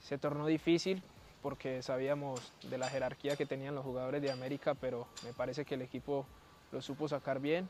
se 0.00 0.18
tornó 0.18 0.46
difícil 0.46 1.02
porque 1.42 1.82
sabíamos 1.82 2.52
de 2.62 2.78
la 2.78 2.88
jerarquía 2.88 3.36
que 3.36 3.46
tenían 3.46 3.74
los 3.74 3.84
jugadores 3.84 4.20
de 4.20 4.30
América, 4.30 4.74
pero 4.74 5.06
me 5.22 5.32
parece 5.32 5.64
que 5.64 5.74
el 5.74 5.82
equipo 5.82 6.26
lo 6.72 6.82
supo 6.82 7.08
sacar 7.08 7.40
bien 7.40 7.68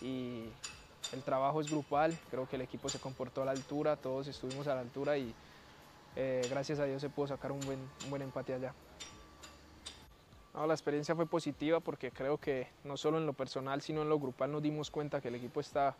y 0.00 0.44
el 1.12 1.22
trabajo 1.22 1.60
es 1.60 1.68
grupal, 1.68 2.18
creo 2.30 2.48
que 2.48 2.56
el 2.56 2.62
equipo 2.62 2.90
se 2.90 2.98
comportó 2.98 3.42
a 3.42 3.44
la 3.46 3.52
altura, 3.52 3.96
todos 3.96 4.28
estuvimos 4.28 4.66
a 4.68 4.74
la 4.74 4.80
altura 4.80 5.16
y 5.16 5.34
eh, 6.14 6.46
gracias 6.50 6.78
a 6.78 6.84
Dios 6.84 7.00
se 7.00 7.08
pudo 7.08 7.26
sacar 7.26 7.52
un 7.52 7.60
buen, 7.60 7.78
un 8.04 8.10
buen 8.10 8.22
empate 8.22 8.54
allá. 8.54 8.74
No, 10.54 10.66
la 10.66 10.74
experiencia 10.74 11.14
fue 11.14 11.26
positiva 11.26 11.80
porque 11.80 12.10
creo 12.10 12.38
que 12.38 12.68
no 12.84 12.96
solo 12.96 13.18
en 13.18 13.26
lo 13.26 13.34
personal, 13.34 13.82
sino 13.82 14.02
en 14.02 14.08
lo 14.08 14.18
grupal 14.18 14.52
nos 14.52 14.62
dimos 14.62 14.90
cuenta 14.90 15.20
que 15.20 15.28
el 15.28 15.34
equipo 15.34 15.60
está 15.60 15.94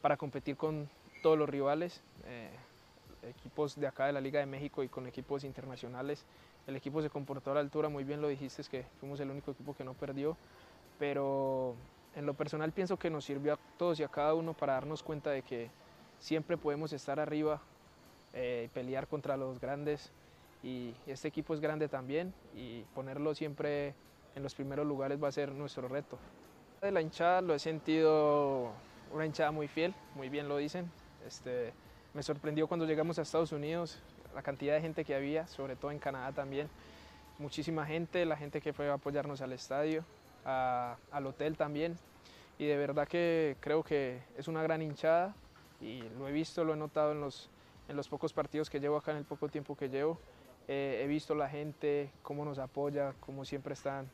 para 0.00 0.16
competir 0.16 0.56
con 0.56 0.88
todos 1.22 1.38
los 1.38 1.48
rivales, 1.48 2.02
eh, 2.24 2.50
equipos 3.22 3.78
de 3.78 3.86
acá 3.86 4.06
de 4.06 4.12
la 4.12 4.20
Liga 4.20 4.40
de 4.40 4.46
México 4.46 4.82
y 4.82 4.88
con 4.88 5.06
equipos 5.06 5.44
internacionales. 5.44 6.24
El 6.66 6.76
equipo 6.76 7.02
se 7.02 7.10
comportó 7.10 7.50
a 7.50 7.54
la 7.54 7.60
altura, 7.60 7.88
muy 7.88 8.04
bien 8.04 8.20
lo 8.20 8.28
dijiste, 8.28 8.62
es 8.62 8.68
que 8.68 8.84
fuimos 8.98 9.20
el 9.20 9.30
único 9.30 9.50
equipo 9.50 9.74
que 9.74 9.84
no 9.84 9.94
perdió, 9.94 10.36
pero 10.98 11.74
en 12.14 12.26
lo 12.26 12.34
personal 12.34 12.72
pienso 12.72 12.98
que 12.98 13.10
nos 13.10 13.24
sirvió 13.24 13.54
a 13.54 13.58
todos 13.78 14.00
y 14.00 14.02
a 14.02 14.08
cada 14.08 14.34
uno 14.34 14.54
para 14.54 14.74
darnos 14.74 15.02
cuenta 15.02 15.30
de 15.30 15.42
que 15.42 15.70
siempre 16.18 16.56
podemos 16.56 16.92
estar 16.92 17.18
arriba, 17.18 17.60
eh, 18.32 18.68
pelear 18.74 19.06
contra 19.08 19.36
los 19.36 19.60
grandes 19.60 20.12
y 20.62 20.94
este 21.06 21.28
equipo 21.28 21.54
es 21.54 21.60
grande 21.60 21.88
también 21.88 22.34
y 22.54 22.82
ponerlo 22.94 23.34
siempre 23.34 23.94
en 24.34 24.42
los 24.42 24.54
primeros 24.54 24.86
lugares 24.86 25.22
va 25.22 25.28
a 25.28 25.32
ser 25.32 25.52
nuestro 25.52 25.88
reto. 25.88 26.18
De 26.80 26.90
la 26.90 27.00
hinchada 27.00 27.40
lo 27.40 27.54
he 27.54 27.58
sentido 27.58 28.70
una 29.12 29.26
hinchada 29.26 29.50
muy 29.50 29.68
fiel, 29.68 29.94
muy 30.14 30.28
bien 30.28 30.48
lo 30.48 30.56
dicen. 30.56 30.90
Este, 31.26 31.72
me 32.14 32.22
sorprendió 32.22 32.66
cuando 32.66 32.86
llegamos 32.86 33.18
a 33.18 33.22
Estados 33.22 33.52
Unidos 33.52 34.00
la 34.34 34.42
cantidad 34.42 34.74
de 34.74 34.80
gente 34.80 35.04
que 35.04 35.14
había, 35.14 35.46
sobre 35.46 35.76
todo 35.76 35.90
en 35.90 35.98
Canadá 35.98 36.32
también. 36.32 36.68
Muchísima 37.38 37.86
gente, 37.86 38.24
la 38.24 38.36
gente 38.36 38.60
que 38.60 38.72
fue 38.72 38.88
a 38.88 38.94
apoyarnos 38.94 39.40
al 39.40 39.52
estadio, 39.52 40.04
al 40.44 41.26
hotel 41.26 41.56
también. 41.56 41.96
Y 42.58 42.66
de 42.66 42.76
verdad 42.76 43.08
que 43.08 43.56
creo 43.60 43.82
que 43.82 44.20
es 44.36 44.48
una 44.48 44.62
gran 44.62 44.82
hinchada 44.82 45.34
y 45.80 46.02
lo 46.18 46.28
he 46.28 46.32
visto, 46.32 46.64
lo 46.64 46.74
he 46.74 46.76
notado 46.76 47.12
en 47.12 47.20
los, 47.20 47.48
en 47.88 47.96
los 47.96 48.08
pocos 48.08 48.32
partidos 48.32 48.68
que 48.68 48.80
llevo 48.80 48.96
acá, 48.96 49.12
en 49.12 49.18
el 49.18 49.24
poco 49.24 49.48
tiempo 49.48 49.76
que 49.76 49.88
llevo. 49.88 50.18
Eh, 50.68 51.00
he 51.02 51.06
visto 51.06 51.34
la 51.34 51.48
gente, 51.48 52.10
cómo 52.22 52.44
nos 52.44 52.58
apoya, 52.58 53.14
cómo 53.20 53.44
siempre 53.44 53.72
están 53.74 54.08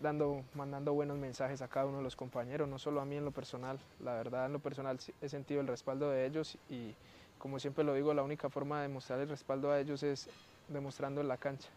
dando, 0.00 0.44
mandando 0.54 0.92
buenos 0.92 1.16
mensajes 1.16 1.62
a 1.62 1.68
cada 1.68 1.86
uno 1.86 1.98
de 1.98 2.04
los 2.04 2.14
compañeros, 2.14 2.68
no 2.68 2.78
solo 2.78 3.00
a 3.00 3.04
mí 3.04 3.16
en 3.16 3.24
lo 3.24 3.30
personal. 3.30 3.78
La 4.00 4.14
verdad, 4.14 4.46
en 4.46 4.52
lo 4.52 4.58
personal 4.58 4.98
he 5.20 5.28
sentido 5.28 5.60
el 5.60 5.66
respaldo 5.66 6.10
de 6.10 6.26
ellos 6.26 6.58
y, 6.68 6.94
como 7.38 7.58
siempre 7.58 7.84
lo 7.84 7.94
digo, 7.94 8.12
la 8.14 8.22
única 8.22 8.48
forma 8.48 8.82
de 8.82 8.88
mostrar 8.88 9.20
el 9.20 9.28
respaldo 9.28 9.70
a 9.70 9.78
ellos 9.80 10.02
es 10.02 10.28
demostrando 10.68 11.20
en 11.20 11.28
la 11.28 11.36
cancha. 11.36 11.68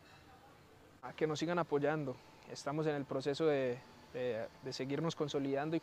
A 1.04 1.14
que 1.14 1.28
nos 1.28 1.40
sigan 1.40 1.60
apoyando. 1.60 2.16
Estamos 2.52 2.86
en 2.88 2.96
el 2.96 3.06
proceso 3.06 3.46
de, 3.46 3.78
de- 4.14 4.48
de 4.64 4.74
seguirnos 4.74 5.16
consolidando 5.16 5.76
y 5.76 5.82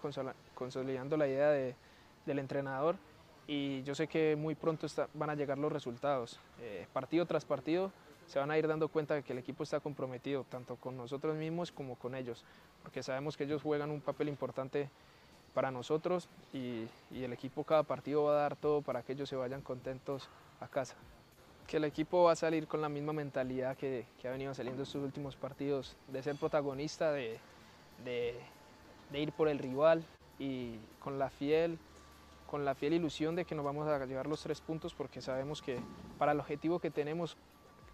consolidando 0.55 1.17
la 1.17 1.27
idea 1.27 1.51
de- 1.51 1.75
del 2.27 2.39
entrenador 2.39 2.97
y 3.47 3.83
yo 3.85 3.95
sé 3.95 4.07
que 4.07 4.37
muy 4.37 4.55
pronto 4.55 4.87
está- 4.87 5.09
van 5.15 5.31
a 5.31 5.35
llegar 5.35 5.57
los 5.59 5.73
resultados. 5.73 6.39
Eh, 6.61 6.87
partido 6.93 7.25
tras 7.25 7.45
partido 7.45 7.91
se 8.27 8.39
van 8.39 8.51
a 8.51 8.59
ir 8.59 8.69
dando 8.69 8.89
cuenta 8.89 9.15
de 9.15 9.23
que 9.23 9.33
el 9.33 9.39
equipo 9.39 9.63
está 9.63 9.81
comprometido, 9.81 10.45
tanto 10.45 10.77
con 10.77 10.97
nosotros 10.97 11.35
mismos 11.37 11.73
como 11.73 11.97
con 11.97 12.15
ellos, 12.15 12.45
porque 12.83 13.03
sabemos 13.03 13.37
que 13.37 13.45
ellos 13.45 13.63
juegan 13.63 13.91
un 13.91 14.03
papel 14.03 14.29
importante 14.29 14.91
para 15.55 15.71
nosotros 15.71 16.29
y, 16.53 16.87
el 17.13 17.33
equipo 17.33 17.65
cada 17.65 17.83
partido 17.83 18.25
va 18.25 18.33
a 18.33 18.43
dar 18.43 18.57
todo 18.57 18.83
para 18.83 19.03
que 19.03 19.13
ellos 19.13 19.29
se 19.29 19.37
vayan 19.37 19.63
contentos 19.63 20.29
a 20.61 20.69
casa. 20.69 20.95
Que 21.67 21.77
el 21.79 21.85
equipo 21.85 22.25
va 22.25 22.33
a 22.33 22.37
salir 22.37 22.67
con 22.67 22.81
la 22.81 22.89
misma 22.89 23.13
mentalidad 23.13 23.77
que, 23.77 24.07
ha 24.25 24.29
venido 24.29 24.55
saliendo 24.55 24.83
estos 24.83 25.03
últimos 25.03 25.37
partidos, 25.37 25.97
de 26.09 26.23
ser 26.23 26.37
protagonista, 26.37 27.13
de 27.13 27.39
ir 29.13 29.33
por 29.33 29.49
el 29.49 29.59
rival 29.59 30.05
y 30.39 30.77
con 31.01 31.19
la 31.19 31.31
fiel 31.31 31.79
con 32.49 32.65
la 32.65 32.75
fiel 32.75 32.95
ilusión 32.95 33.37
de 33.37 33.45
que 33.45 33.55
nos 33.55 33.65
vamos 33.65 33.87
a 33.87 34.05
llevar 34.07 34.27
los 34.27 34.43
tres 34.43 34.61
puntos 34.61 34.95
porque 34.95 35.21
sabemos 35.21 35.61
que 35.61 35.79
para 36.19 36.33
el 36.33 36.41
objetivo 36.41 36.79
que 36.79 36.91
tenemos 36.91 37.37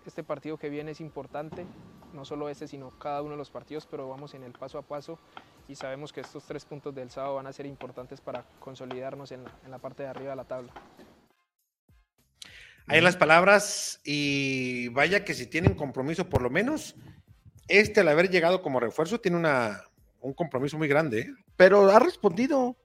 este 0.07 0.23
partido 0.23 0.59
que 0.59 0.69
viene 0.69 0.93
es 0.93 1.01
importante, 1.01 1.67
no 2.13 2.25
solo 2.25 2.49
este, 2.49 2.69
sino 2.69 2.91
cada 2.91 3.23
uno 3.23 3.33
de 3.33 3.37
los 3.37 3.51
partidos, 3.51 3.87
pero 3.87 4.09
vamos 4.09 4.33
en 4.35 4.45
el 4.45 4.53
paso 4.53 4.79
a 4.79 4.83
paso 4.83 5.19
y 5.69 5.75
sabemos 5.77 6.13
que 6.13 6.21
estos 6.21 6.45
tres 6.45 6.65
puntos 6.65 6.95
del 6.95 7.11
sábado 7.11 7.37
van 7.37 7.47
a 7.47 7.53
ser 7.53 7.67
importantes 7.67 8.21
para 8.21 8.45
consolidarnos 8.61 9.33
en 9.33 9.45
la, 9.45 9.53
en 9.65 9.71
la 9.71 9.79
parte 9.79 10.03
de 10.03 10.09
arriba 10.09 10.31
de 10.31 10.37
la 10.37 10.45
tabla. 10.45 10.73
Ahí 12.87 13.01
las 13.01 13.17
palabras 13.17 14.01
y 14.05 14.89
vaya 14.89 15.25
que 15.25 15.33
si 15.33 15.47
tienen 15.47 15.75
compromiso 15.75 16.29
por 16.29 16.43
lo 16.43 16.51
menos, 16.51 16.95
este 17.67 18.01
al 18.01 18.09
haber 18.09 18.29
llegado 18.29 18.61
como 18.61 18.79
refuerzo 18.79 19.21
tiene 19.21 19.39
una, 19.39 19.83
un 20.21 20.35
compromiso 20.35 20.77
muy 20.77 20.87
grande. 20.87 21.21
¿eh? 21.21 21.35
Pero 21.57 21.89
ha 21.91 21.99
respondido. 21.99 22.77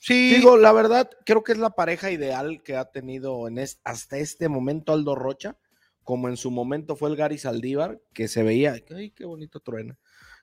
Sí, 0.00 0.32
Digo, 0.36 0.56
la 0.56 0.70
verdad, 0.72 1.10
creo 1.26 1.42
que 1.42 1.50
es 1.50 1.58
la 1.58 1.70
pareja 1.70 2.12
ideal 2.12 2.62
que 2.62 2.76
ha 2.76 2.84
tenido 2.84 3.48
en 3.48 3.58
es- 3.58 3.80
hasta 3.82 4.18
este 4.18 4.48
momento 4.48 4.92
Aldo 4.92 5.16
Rocha, 5.16 5.56
como 6.04 6.28
en 6.28 6.36
su 6.36 6.52
momento 6.52 6.94
fue 6.94 7.10
el 7.10 7.16
Gary 7.16 7.36
Saldívar, 7.36 8.00
que 8.14 8.28
se 8.28 8.44
veía, 8.44 8.76
ay, 8.94 9.10
qué 9.10 9.24
bonito 9.24 9.58
truena, 9.58 9.98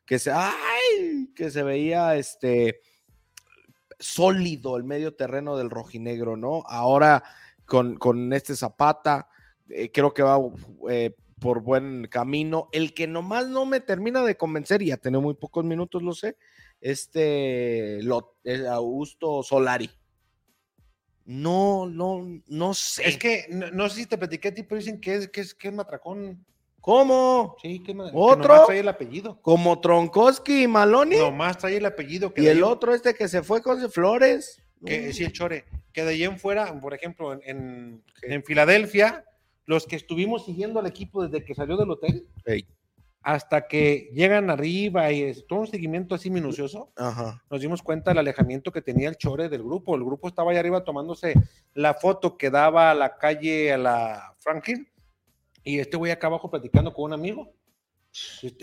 que 0.06 0.20
se, 0.20 0.32
que 1.36 1.50
se 1.50 1.64
veía 1.64 2.16
este 2.16 2.82
sólido 4.00 4.78
el 4.78 4.84
medio 4.84 5.16
terreno 5.16 5.58
del 5.58 5.70
rojinegro, 5.70 6.38
¿no? 6.38 6.64
Ahora 6.68 7.24
con, 7.66 7.98
con 7.98 8.32
este 8.34 8.56
Zapata, 8.56 9.30
eh, 9.70 9.92
creo 9.92 10.14
que 10.14 10.24
va 10.24 10.38
eh, 10.90 11.16
por 11.40 11.62
buen 11.62 12.08
camino. 12.08 12.70
El 12.72 12.94
que 12.94 13.08
nomás 13.08 13.48
no 13.48 13.66
me 13.66 13.80
termina 13.80 14.24
de 14.24 14.38
convencer, 14.38 14.82
y 14.82 14.92
ha 14.92 14.98
tenido 14.98 15.22
muy 15.22 15.34
pocos 15.34 15.66
minutos, 15.66 16.04
lo 16.04 16.14
sé, 16.14 16.38
este 16.82 18.02
lo, 18.04 18.38
eh, 18.44 18.66
Augusto 18.68 19.44
Solari. 19.44 19.90
No, 21.26 21.88
no, 21.88 22.24
no 22.46 22.74
sé. 22.76 23.10
es 23.10 23.18
que 23.18 23.48
no, 23.50 23.90
sé 23.90 24.02
si 24.02 24.06
te 24.06 24.18
platiqué 24.18 24.50
a 24.50 24.54
ti, 24.54 24.62
pero 24.62 24.78
dicen 24.78 25.02
es, 25.04 25.30
es, 25.34 25.56
que 25.56 25.68
es 25.70 25.74
matracón. 25.74 26.46
¿Cómo? 26.86 27.56
Sí, 27.64 27.80
que, 27.80 27.94
que 27.96 28.02
¿Otro? 28.14 28.48
nomás 28.54 28.68
trae 28.68 28.80
el 28.80 28.88
apellido. 28.88 29.40
Como 29.42 29.82
Tronkowski 29.82 30.64
y 30.64 30.68
Maloni. 30.68 31.18
Nomás 31.18 31.58
trae 31.58 31.78
el 31.78 31.86
apellido. 31.88 32.32
Que 32.32 32.44
y 32.44 32.48
el 32.48 32.58
ahí- 32.58 32.62
otro 32.64 32.94
este 32.94 33.16
que 33.16 33.28
se 33.28 33.42
fue 33.42 33.64
con 33.64 33.90
Flores. 33.90 34.62
que 34.86 35.12
sí, 35.12 35.24
el 35.24 35.32
Chore, 35.32 35.66
que 35.92 36.04
de 36.04 36.12
ahí 36.12 36.24
en 36.24 36.38
fuera, 36.38 36.80
por 36.80 36.94
ejemplo, 36.94 37.34
en, 37.34 37.42
en, 37.44 38.04
en 38.22 38.44
Filadelfia, 38.44 39.26
los 39.66 39.88
que 39.88 39.96
estuvimos 39.96 40.46
siguiendo 40.46 40.80
al 40.80 40.86
equipo 40.86 41.26
desde 41.26 41.44
que 41.44 41.56
salió 41.56 41.76
del 41.76 41.90
hotel 41.90 42.28
hasta 43.24 43.68
que 43.68 44.12
llegan 44.14 44.52
arriba 44.52 45.12
y 45.12 45.24
es 45.24 45.48
todo 45.48 45.62
un 45.62 45.68
seguimiento 45.68 46.14
así 46.14 46.30
minucioso, 46.30 46.92
Ajá. 46.96 47.44
nos 47.50 47.60
dimos 47.62 47.82
cuenta 47.82 48.12
del 48.12 48.20
alejamiento 48.20 48.72
que 48.72 48.84
tenía 48.84 49.10
el 49.10 49.18
Chore 49.18 49.50
del 49.50 49.64
grupo. 49.64 49.96
El 49.96 50.04
grupo 50.04 50.28
estaba 50.28 50.52
allá 50.52 50.60
arriba 50.60 50.84
tomándose 50.84 51.34
la 51.74 51.96
foto 51.96 52.38
que 52.38 52.52
daba 52.52 52.92
a 52.92 52.94
la 52.94 53.18
calle, 53.18 53.74
a 53.74 53.80
la 53.80 54.36
Franklin, 54.38 54.88
y 55.66 55.80
este 55.80 55.98
güey 55.98 56.14
acá 56.14 56.28
abajo 56.28 56.50
platicando 56.50 56.94
con 56.94 57.06
un 57.06 57.14
amigo. 57.14 57.52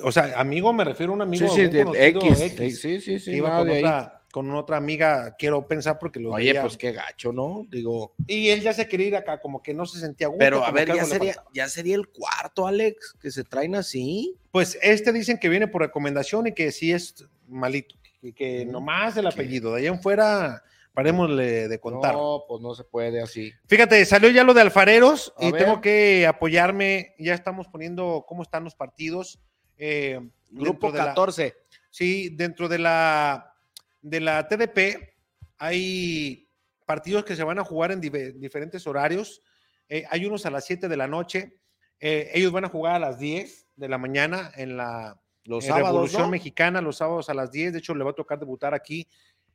O 0.02 0.10
sea, 0.10 0.40
amigo 0.40 0.72
me 0.72 0.82
refiero 0.84 1.12
a 1.12 1.16
un 1.16 1.22
amigo. 1.22 1.46
Sí, 1.48 1.66
sí, 1.70 1.82
conocido 1.82 1.94
X. 1.94 2.40
X, 2.40 2.80
Sí, 2.80 3.00
sí, 3.02 3.18
sí. 3.20 3.32
iba 3.32 3.58
con 3.58 3.68
de 3.68 3.78
otra, 3.80 4.22
con 4.32 4.50
otra 4.54 4.76
amiga, 4.78 5.36
quiero 5.38 5.68
pensar 5.68 5.98
porque 5.98 6.18
lo 6.20 6.30
Oye, 6.32 6.52
veía. 6.52 6.62
pues 6.62 6.78
qué 6.78 6.92
gacho, 6.92 7.32
¿no? 7.34 7.66
Digo, 7.68 8.14
Y 8.26 8.48
él 8.48 8.62
ya 8.62 8.72
se 8.72 8.88
quería 8.88 9.08
ir 9.08 9.16
acá, 9.16 9.40
como 9.42 9.62
que 9.62 9.74
no 9.74 9.84
se 9.84 10.00
sentía 10.00 10.28
gusto. 10.28 10.38
pero 10.38 10.64
a 10.64 10.70
ver, 10.70 10.88
ya 10.88 11.04
sería, 11.04 11.34
ya 11.52 11.68
sería 11.68 11.96
el 11.96 12.08
cuarto, 12.08 12.66
Alex, 12.66 13.14
que 13.20 13.30
se 13.30 13.44
traen 13.44 13.74
así. 13.74 14.34
Pues 14.50 14.78
este 14.80 15.12
dicen 15.12 15.36
que 15.38 15.50
viene 15.50 15.68
por 15.68 15.82
recomendación 15.82 16.46
y 16.46 16.52
que 16.54 16.72
sí 16.72 16.90
es 16.92 17.22
malito, 17.46 17.94
que, 18.22 18.32
que 18.32 18.64
nomás 18.64 19.18
el 19.18 19.26
apellido, 19.26 19.74
de 19.74 19.80
ahí 19.82 19.86
en 19.88 20.00
fuera, 20.00 20.62
parémosle 20.92 21.68
de 21.68 21.80
contar. 21.80 22.14
No, 22.14 22.44
pues 22.46 22.60
no 22.60 22.74
se 22.74 22.84
puede 22.84 23.22
así. 23.22 23.52
Fíjate, 23.66 24.04
salió 24.04 24.30
ya 24.30 24.44
lo 24.44 24.54
de 24.54 24.60
alfareros 24.60 25.32
A 25.38 25.46
y 25.46 25.52
ver. 25.52 25.64
tengo 25.64 25.80
que 25.80 26.26
apoyarme, 26.26 27.14
ya 27.18 27.34
estamos 27.34 27.66
poniendo 27.68 28.24
cómo 28.26 28.42
están 28.42 28.64
los 28.64 28.74
partidos. 28.74 29.40
eh, 29.78 30.20
Grupo 30.50 30.88
dentro 30.88 30.92
de 30.92 30.98
la- 30.98 31.04
14. 31.06 31.54
Sí, 31.90 32.28
dentro 32.36 32.68
de 32.68 32.78
la, 32.78 33.54
de 34.02 34.20
la 34.20 34.46
TDP 34.46 35.14
hay 35.58 36.48
partidos 36.86 37.24
que 37.24 37.36
se 37.36 37.44
van 37.44 37.58
a 37.58 37.64
jugar 37.64 37.92
en 37.92 38.00
diferentes 38.00 38.86
horarios. 38.86 39.40
Eh, 39.88 40.04
hay 40.10 40.24
unos 40.26 40.44
a 40.46 40.50
las 40.50 40.64
7 40.64 40.88
de 40.88 40.96
la 40.96 41.06
noche. 41.08 41.58
eh, 42.04 42.30
ellos 42.34 42.50
van 42.50 42.64
a 42.64 42.68
jugar 42.68 42.96
a 42.96 42.98
las 42.98 43.18
10 43.20 43.68
de 43.76 43.88
la 43.88 43.96
mañana 43.96 44.50
en 44.56 44.76
la 44.76 45.20
Los 45.44 45.64
sábados, 45.66 45.88
Revolución 45.88 46.22
¿no? 46.22 46.28
Mexicana, 46.30 46.80
los 46.80 46.96
sábados 46.96 47.28
a 47.30 47.34
las 47.34 47.50
10. 47.52 47.72
De 47.72 47.78
hecho, 47.78 47.94
le 47.94 48.02
va 48.04 48.10
a 48.10 48.14
tocar 48.14 48.38
debutar 48.40 48.74
aquí 48.74 49.06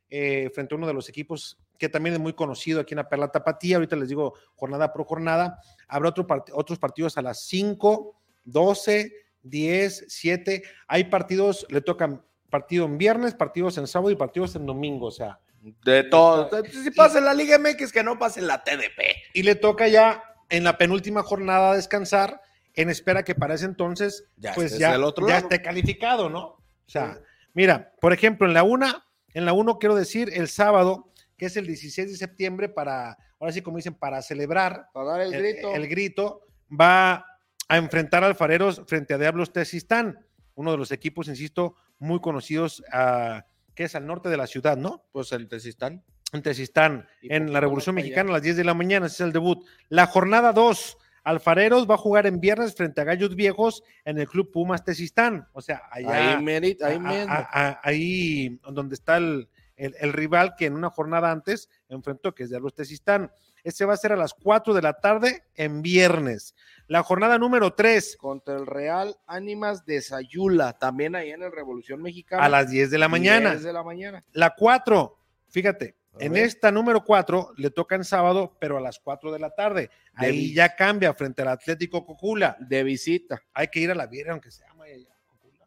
eh, 0.10 0.50
frente 0.54 0.74
a 0.74 0.78
uno 0.78 0.88
de 0.88 0.94
los 0.94 1.10
equipos 1.10 1.58
que 1.78 1.90
también 1.90 2.14
es 2.16 2.20
muy 2.20 2.34
conocido 2.34 2.80
aquí 2.82 2.94
en 2.94 2.98
la 2.98 3.10
Perla 3.10 3.28
Tapatía. 3.28 3.76
Ahorita 3.78 3.96
les 3.96 4.10
digo 4.10 4.34
jornada 4.56 4.92
por 4.94 5.06
jornada. 5.06 5.60
Habrá 5.88 6.10
otro 6.10 6.26
part- 6.26 6.50
otros 6.54 6.80
partidos 6.80 7.18
a 7.18 7.22
las 7.22 7.46
5, 7.46 8.16
12, 8.46 9.12
10, 9.44 10.06
7. 10.08 10.64
Hay 10.88 11.04
partidos, 11.06 11.66
le 11.70 11.82
tocan 11.82 12.24
partido 12.50 12.86
en 12.86 12.98
viernes, 12.98 13.34
partidos 13.36 13.78
en 13.78 13.88
sábado 13.88 14.10
y 14.12 14.16
partidos 14.16 14.56
en 14.56 14.66
domingo. 14.66 15.08
O 15.08 15.12
sea, 15.12 15.40
De 15.84 16.04
todo. 16.04 16.50
Si 16.66 16.92
pasa 16.92 17.20
en 17.20 17.26
la 17.26 17.34
Liga 17.34 17.60
MX, 17.60 17.92
que 17.92 18.04
no 18.04 18.18
pase 18.18 18.40
en 18.40 18.48
la 18.48 18.64
TDP. 18.64 19.02
y 19.34 19.44
le 19.44 19.56
toca 19.56 19.88
ya 19.88 20.24
en 20.50 20.64
la 20.64 20.78
penúltima 20.78 21.24
jornada 21.24 21.74
descansar 21.76 22.42
en 22.74 22.90
espera 22.90 23.24
que 23.24 23.36
para 23.36 23.56
ese 23.56 23.66
entonces 23.66 24.30
Ya 24.38 24.54
pues 24.54 24.78
ya, 24.78 24.92
del 24.94 25.04
otro 25.04 25.28
ya 25.28 25.40
esté 25.40 25.62
calificado, 25.62 26.30
¿no? 26.30 26.40
O 26.46 26.64
sea, 26.90 27.20
mira, 27.54 27.92
por 28.00 28.14
ejemplo, 28.14 28.48
en 28.48 28.54
la 28.54 28.64
una, 28.64 29.04
en 29.34 29.46
la 29.46 29.54
uno 29.54 29.80
quiero 29.80 29.96
decir 29.96 30.32
el 30.34 30.48
sábado, 30.48 31.12
que 31.38 31.46
es 31.46 31.58
el 31.58 31.68
16 31.68 32.12
de 32.12 32.18
septiembre 32.18 32.70
para, 32.70 33.18
ahora 33.40 33.54
sí 33.54 33.62
como 33.62 33.78
dicen, 33.78 33.94
para 33.94 34.22
celebrar 34.22 34.88
Para 34.94 35.12
dar 35.12 35.22
el 35.22 35.34
el, 35.34 35.42
grito. 35.42 35.76
el 35.76 35.88
grito, 35.88 36.42
va 36.70 37.26
a 37.68 37.78
enfrentar 37.78 38.24
a 38.24 38.28
Alfareros 38.28 38.82
frente 38.88 39.14
a 39.14 39.18
Diablos 39.18 39.52
Tezistán, 39.54 40.26
uno 40.56 40.72
de 40.72 40.78
los 40.78 40.92
equipos, 40.92 41.28
insisto, 41.28 41.76
muy 42.00 42.20
conocidos, 42.20 42.84
ah, 42.92 43.46
que 43.76 43.84
es 43.84 43.96
al 43.96 44.08
norte 44.08 44.30
de 44.30 44.38
la 44.38 44.48
ciudad, 44.48 44.78
¿no? 44.78 45.04
Pues 45.12 45.32
el 45.32 45.48
Tezistán. 45.48 46.04
en 46.34 46.42
Tezistán, 46.42 47.08
Y 47.22 47.34
en 47.34 47.54
la 47.54 47.60
Revolución 47.60 47.96
Mexicana 47.96 48.32
a 48.32 48.34
las 48.34 48.42
10 48.42 48.58
de 48.58 48.64
la 48.64 48.74
mañana, 48.74 49.06
ese 49.06 49.16
es 49.16 49.22
el 49.22 49.34
debut. 49.34 49.66
La 49.90 50.08
jornada 50.08 50.52
2, 50.54 50.98
Alfareros 51.28 51.90
va 51.90 51.96
a 51.96 51.98
jugar 51.98 52.26
en 52.26 52.40
viernes 52.40 52.74
frente 52.74 53.02
a 53.02 53.04
Gallos 53.04 53.36
Viejos 53.36 53.84
en 54.06 54.18
el 54.18 54.28
Club 54.28 54.50
Pumas 54.52 54.84
Tezistán. 54.84 55.48
O 55.54 55.62
sea, 55.62 55.82
allá, 55.92 56.38
ahí, 56.38 56.44
merit, 56.44 56.82
ahí 56.82 56.96
a- 56.96 57.00
mismo. 57.00 57.34
a- 57.34 57.50
a- 57.52 57.80
ahí 57.84 58.60
donde 58.72 58.96
está 58.96 59.18
el, 59.18 59.50
el- 59.76 59.96
el 60.00 60.14
rival 60.14 60.56
que 60.58 60.66
en 60.68 60.74
una 60.76 60.90
jornada 60.90 61.30
antes 61.32 61.70
enfrentó, 61.90 62.34
que 62.34 62.44
es 62.44 62.50
de 62.50 62.60
los 62.60 62.74
Tezistán. 62.74 63.30
Este 63.64 63.84
va 63.84 63.94
a 63.94 63.98
ser 63.98 64.14
a 64.14 64.16
las 64.16 64.34
4 64.34 64.74
de 64.74 64.82
la 64.82 64.94
tarde 64.94 65.44
en 65.56 65.82
viernes. 65.82 66.56
La 66.88 67.04
jornada 67.04 67.38
número 67.38 67.74
3 67.74 68.16
Contra 68.18 68.56
el 68.56 68.66
Real 68.66 69.18
Ánimas 69.26 69.86
de 69.86 70.02
Sayula, 70.02 70.74
también 70.80 71.16
ahí 71.16 71.32
en 71.32 71.44
el 71.44 71.52
Revolución 71.52 72.02
Mexicana. 72.02 72.46
a 72.46 72.48
las 72.50 72.70
10 72.70 72.90
de 72.90 72.98
la 72.98 73.10
mañana. 73.10 73.50
10 73.52 73.64
de 73.64 73.74
la 73.74 73.84
mañana. 73.84 74.24
La 74.32 74.52
4, 74.56 75.20
fíjate, 75.50 75.98
en 76.20 76.36
esta 76.36 76.72
número 76.72 77.04
4 77.04 77.54
le 77.58 77.70
toca 77.70 77.96
en 77.96 78.04
sábado, 78.04 78.56
pero 78.60 78.78
a 78.78 78.82
las 78.82 79.00
4 79.00 79.32
de 79.32 79.40
la 79.40 79.52
tarde. 79.52 79.90
De 80.20 80.28
Ahí 80.28 80.54
ya 80.54 80.76
cambia 80.76 81.14
frente 81.14 81.42
al 81.42 81.50
Atlético 81.50 82.06
Cocula. 82.06 82.58
De 82.60 82.84
visita. 82.84 83.42
Hay 83.54 83.68
que 83.68 83.80
ir 83.80 83.92
a 83.92 83.96
la 83.96 84.08
Viera, 84.08 84.32
aunque 84.32 84.52
se 84.52 84.66
llama 84.66 84.88
ella. 84.88 85.10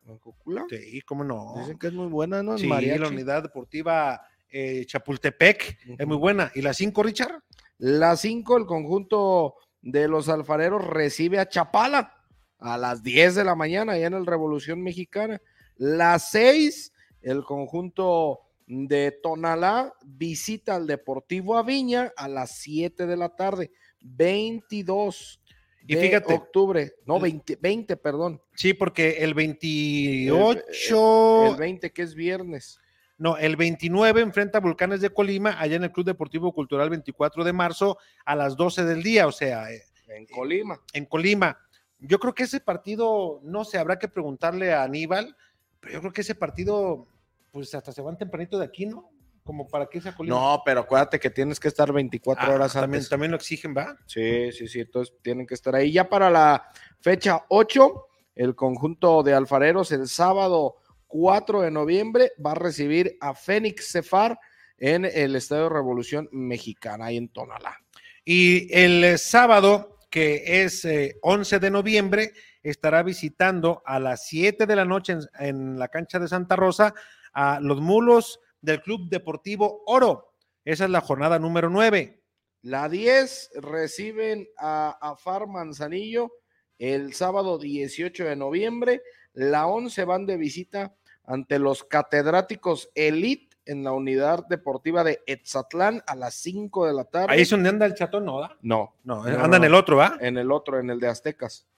¿En 0.07 0.19
Cocula? 0.19 0.65
Sí, 0.69 1.01
cómo 1.03 1.23
no. 1.25 1.55
Dicen 1.59 1.79
que 1.79 1.87
es 1.89 1.93
muy 1.93 2.09
buena, 2.09 2.43
¿no? 2.43 2.53
En 2.53 2.59
Sí, 2.59 2.67
mariachi. 2.67 2.99
la 3.01 3.09
unidad 3.09 3.43
deportiva 3.43 4.21
eh, 4.51 4.85
Chapultepec 4.87 5.79
es 5.99 6.07
muy 6.07 6.17
buena. 6.17 6.51
¿Y 6.55 6.63
la 6.63 6.75
5, 6.75 7.03
Richard? 7.03 7.43
La 7.79 8.17
5, 8.17 8.57
el 8.57 8.67
conjunto 8.67 9.55
de 9.81 10.09
los 10.09 10.29
alfareros 10.29 10.85
recibe 10.85 11.39
a 11.39 11.49
Chapala 11.49 12.17
a 12.59 12.77
las 12.77 13.03
10 13.03 13.37
de 13.37 13.45
la 13.45 13.55
mañana, 13.55 13.93
allá 13.93 14.09
en 14.09 14.15
el 14.15 14.27
Revolución 14.27 14.83
Mexicana. 14.83 15.41
La 15.77 16.19
6, 16.19 16.93
el 17.23 17.45
conjunto 17.45 18.41
de 18.73 19.11
Tonalá 19.23 19.93
visita 20.05 20.77
al 20.77 20.87
Deportivo 20.87 21.57
Aviña 21.59 22.13
a 22.17 22.29
las 22.29 22.59
7 22.59 23.07
de 23.07 23.17
la 23.17 23.31
tarde, 23.35 23.73
22 24.01 25.41
Y 25.87 25.97
de 25.97 26.01
fíjate. 26.01 26.35
octubre, 26.35 26.93
no, 27.05 27.19
20, 27.19 27.57
20 27.61 27.97
perdón, 27.97 28.41
Sí, 28.55 28.73
porque 28.75 29.19
el 29.25 29.35
28, 29.35 31.47
el 31.53 31.57
20 31.57 31.93
que 31.93 32.03
es 32.03 32.15
viernes. 32.15 32.79
no, 33.19 33.37
el 33.39 33.57
29 33.57 34.21
enfrenta 34.21 34.59
a 34.59 34.61
Volcanes 34.61 35.01
de 35.01 35.11
Colima, 35.11 35.59
allá 35.61 35.77
en 35.77 35.85
el 35.85 35.93
Club 35.93 36.07
Deportivo 36.07 36.53
Cultural 36.53 36.91
24 36.91 37.43
de 37.45 37.53
marzo 37.53 37.99
a 38.25 38.37
las 38.37 38.57
12 38.57 38.85
del 38.85 39.03
día, 39.03 39.27
o 39.27 39.33
sea, 39.33 39.71
eh, 39.73 39.83
En 40.09 40.27
Colima. 40.27 40.81
en 40.93 41.07
Colima. 41.07 41.59
Yo 41.99 42.19
creo 42.19 42.35
que 42.35 42.45
ese 42.45 42.61
partido, 42.61 43.41
no 43.43 43.65
sé, 43.65 43.79
habrá 43.79 43.99
que 43.99 44.09
preguntarle 44.09 44.73
a 44.73 44.83
Aníbal, 44.85 45.37
pero 45.81 45.95
yo 45.95 46.01
creo 46.01 46.13
que 46.13 46.23
ese 46.23 46.35
partido, 46.35 47.07
pues 47.51 47.75
hasta 47.75 47.93
se 47.93 48.03
van 48.03 48.17
tempranito 48.19 48.59
de 48.59 48.65
aquí, 48.65 48.87
¿no? 48.87 49.11
Como 49.43 49.67
para 49.67 49.87
que 49.87 49.99
esa 49.99 50.15
Colima. 50.15 50.37
No, 50.37 50.63
pero 50.65 50.81
acuérdate 50.81 51.19
que 51.19 51.31
tienes 51.31 51.59
que 51.59 51.69
estar 51.69 51.93
24 51.93 52.45
Ah, 52.47 52.55
horas 52.55 52.73
también, 52.75 52.99
antes. 52.99 53.09
también 53.09 53.31
lo 53.33 53.37
exigen, 53.37 53.75
¿va? 53.77 53.97
Sí, 54.07 54.53
sí, 54.53 54.69
sí, 54.69 54.81
entonces 54.81 55.15
tienen 55.23 55.47
que 55.47 55.55
estar 55.55 55.75
ahí. 55.75 55.93
Ya 55.93 56.09
para 56.09 56.31
la 56.31 56.71
fecha 57.01 57.45
8, 57.49 58.07
el 58.37 58.55
conjunto 58.55 59.23
de 59.23 59.35
alfareros 59.35 59.91
el 59.93 60.07
sábado 60.09 60.77
4 61.09 61.63
de 61.63 61.71
noviembre 61.71 62.33
va 62.45 62.53
a 62.53 62.57
recibir 62.57 63.17
a 63.21 63.35
Fénix 63.35 63.91
Cefar 63.91 64.39
en 64.79 65.05
el 65.05 65.35
Estadio 65.35 65.69
Revolución 65.69 66.29
Mexicana, 66.33 67.07
ahí 67.07 67.17
en 67.17 67.29
Tonalá. 67.31 67.77
Y 68.25 68.73
el 68.73 69.03
eh, 69.03 69.19
sábado, 69.19 69.99
que 70.11 70.63
es 70.63 70.85
eh, 70.85 71.17
11 71.23 71.59
de 71.59 71.71
noviembre, 71.71 72.33
estará 72.63 73.03
visitando 73.03 73.83
a 73.87 73.99
las 73.99 74.27
7 74.27 74.67
de 74.67 74.77
la 74.77 74.85
noche 74.85 75.15
en, 75.15 75.21
en 75.41 75.79
la 75.79 75.89
cancha 75.89 76.19
de 76.19 76.29
Santa 76.29 76.57
Rosa 76.57 76.95
a 77.33 77.61
los 77.61 77.81
mulos 77.81 78.41
del 78.61 78.83
Club 78.83 79.09
Deportivo 79.09 79.83
Oro. 79.87 80.35
Esa 80.65 80.85
es 80.85 80.91
la 80.91 81.01
jornada 81.01 81.39
número 81.39 81.71
9. 81.71 82.23
La 82.63 82.89
10 82.89 83.53
reciben 83.63 84.47
a, 84.59 84.99
a 85.01 85.17
Far 85.17 85.47
Manzanillo 85.47 86.31
el 86.79 87.15
sábado 87.15 87.59
18 87.59 88.25
de 88.25 88.37
noviembre. 88.37 89.03
La 89.33 89.67
11 89.67 90.05
van 90.05 90.27
de 90.27 90.37
visita 90.37 90.95
ante 91.25 91.59
los 91.59 91.85
catedráticos 91.85 92.91
Elite 92.95 93.57
en 93.65 93.85
la 93.85 93.93
unidad 93.93 94.47
deportiva 94.49 95.05
de 95.05 95.23
Etzatlán 95.27 96.03
a 96.07 96.17
las 96.17 96.35
5 96.35 96.87
de 96.87 96.93
la 96.93 97.05
tarde. 97.05 97.33
Ahí 97.33 97.43
es 97.43 97.51
donde 97.51 97.69
anda 97.69 97.87
el 97.87 97.95
chatón, 97.95 98.25
¿no? 98.25 98.41
da? 98.41 98.57
No, 98.63 98.97
No, 99.05 99.23
No, 99.25 99.45
anda 99.45 99.59
en 99.59 99.65
el 99.65 99.75
otro, 99.75 99.97
¿va? 99.97 100.17
en 100.21 100.39
el 100.39 100.51
otro, 100.51 100.81
en 100.81 100.91
el 100.91 100.99
de 100.99 101.09
Aztecas. 101.09 101.69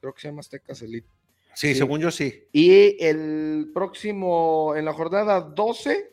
Creo 0.00 0.14
que 0.14 0.20
se 0.22 0.28
llama 0.28 0.40
Aztecas 0.40 0.80
Elite. 0.82 1.08
Sí, 1.54 1.68
sí. 1.68 1.74
según 1.76 2.00
yo 2.00 2.10
sí. 2.10 2.48
Y 2.52 3.02
el 3.04 3.70
próximo, 3.74 4.74
en 4.76 4.84
la 4.84 4.92
jornada 4.92 5.40
12, 5.40 6.10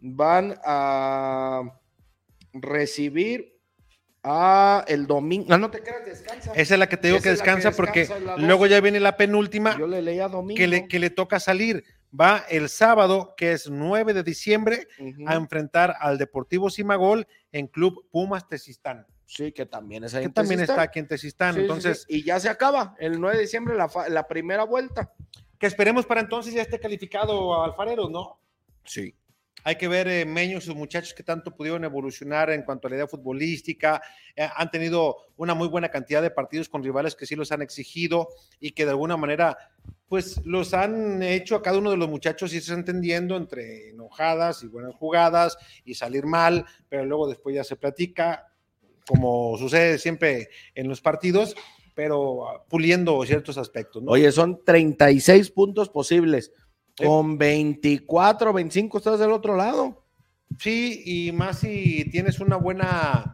van 0.00 0.58
a 0.64 1.62
recibir 2.52 3.56
a 4.22 4.84
el 4.88 5.06
domingo. 5.06 5.46
No, 5.48 5.58
no 5.58 5.70
te 5.70 5.80
creas, 5.82 6.04
descansa. 6.04 6.52
Esa 6.54 6.74
es 6.74 6.78
la 6.78 6.88
que 6.88 6.96
te 6.96 7.08
digo 7.08 7.18
Esa 7.18 7.24
que 7.24 7.30
descansa 7.30 7.70
porque 7.72 8.06
luego 8.38 8.64
12. 8.64 8.70
ya 8.70 8.80
viene 8.80 9.00
la 9.00 9.16
penúltima 9.16 9.78
Yo 9.78 9.86
le 9.86 10.02
leía 10.02 10.28
domingo. 10.28 10.56
que 10.58 10.66
le, 10.66 10.88
que 10.88 10.98
le 10.98 11.10
toca 11.10 11.40
salir. 11.40 11.84
Va 12.18 12.44
el 12.50 12.68
sábado, 12.68 13.34
que 13.36 13.52
es 13.52 13.70
9 13.70 14.12
de 14.12 14.22
diciembre, 14.24 14.88
a 15.26 15.34
enfrentar 15.36 15.94
al 16.00 16.18
Deportivo 16.18 16.68
Simagol 16.68 17.26
en 17.52 17.68
Club 17.68 18.04
Pumas 18.10 18.48
Tezistán, 18.48 19.06
Sí, 19.30 19.52
que 19.52 19.64
también 19.64 20.02
es 20.02 20.12
ahí 20.14 20.22
que 20.22 20.26
en 20.26 20.32
también 20.32 20.58
Tezistán. 20.58 20.74
está 20.74 20.82
aquí 20.82 20.98
en 20.98 21.06
Tezistán. 21.06 21.54
Sí, 21.54 21.58
sí, 21.60 21.62
Entonces, 21.62 22.04
sí. 22.08 22.16
Y 22.16 22.24
ya 22.24 22.40
se 22.40 22.48
acaba 22.48 22.96
el 22.98 23.20
9 23.20 23.36
de 23.36 23.42
diciembre 23.42 23.76
la, 23.76 23.88
la 24.08 24.26
primera 24.26 24.64
vuelta. 24.64 25.12
que 25.56 25.66
esperemos 25.68 26.04
para 26.04 26.20
entonces 26.20 26.52
ya 26.52 26.62
esté 26.62 26.80
calificado 26.80 27.62
Alfareros, 27.62 28.10
¿no? 28.10 28.40
Sí. 28.84 29.14
Hay 29.62 29.76
que 29.76 29.86
ver, 29.88 30.08
eh, 30.08 30.24
Meño 30.24 30.58
y 30.58 30.60
sus 30.62 30.74
muchachos 30.74 31.12
que 31.14 31.22
tanto 31.22 31.54
pudieron 31.54 31.84
evolucionar 31.84 32.50
en 32.50 32.62
cuanto 32.62 32.88
a 32.88 32.90
la 32.90 32.96
idea 32.96 33.06
futbolística. 33.06 34.02
eh, 34.34 34.48
han 34.56 34.70
tenido 34.70 35.16
una 35.36 35.54
muy 35.54 35.68
buena 35.68 35.90
cantidad 35.90 36.22
de 36.22 36.30
partidos 36.30 36.68
con 36.68 36.82
rivales 36.82 37.14
que 37.14 37.26
sí 37.26 37.36
los 37.36 37.52
han 37.52 37.62
exigido 37.62 38.30
y 38.58 38.72
que 38.72 38.84
de 38.84 38.90
alguna 38.92 39.16
manera, 39.16 39.56
pues 40.08 40.40
los 40.44 40.72
han 40.74 41.22
hecho 41.22 41.54
a 41.56 41.62
cada 41.62 41.78
uno 41.78 41.90
de 41.90 41.98
los 41.98 42.08
muchachos 42.08 42.52
irse 42.54 42.72
entendiendo 42.72 43.36
entre 43.36 43.90
enojadas 43.90 44.62
y 44.64 44.66
buenas 44.66 44.94
jugadas 44.94 45.56
y 45.84 45.94
salir 45.94 46.24
mal, 46.26 46.64
pero 46.88 47.04
luego 47.04 47.28
después 47.28 47.54
ya 47.54 47.62
se 47.62 47.76
platica, 47.76 48.49
como 49.06 49.56
sucede 49.58 49.98
siempre 49.98 50.48
en 50.74 50.88
los 50.88 51.00
partidos, 51.00 51.56
pero 51.94 52.48
ah, 52.48 52.64
puliendo 52.68 53.24
ciertos 53.24 53.58
aspectos, 53.58 54.02
¿no? 54.02 54.12
Oye, 54.12 54.30
son 54.32 54.62
36 54.64 55.50
puntos 55.50 55.88
posibles. 55.88 56.52
Sí. 56.96 57.04
Con 57.06 57.38
24, 57.38 58.52
25 58.52 58.98
estás 58.98 59.18
del 59.18 59.32
otro 59.32 59.56
lado. 59.56 60.04
Sí, 60.58 61.02
y 61.04 61.32
más 61.32 61.60
si 61.60 62.04
tienes 62.10 62.40
una 62.40 62.56
buena, 62.56 63.32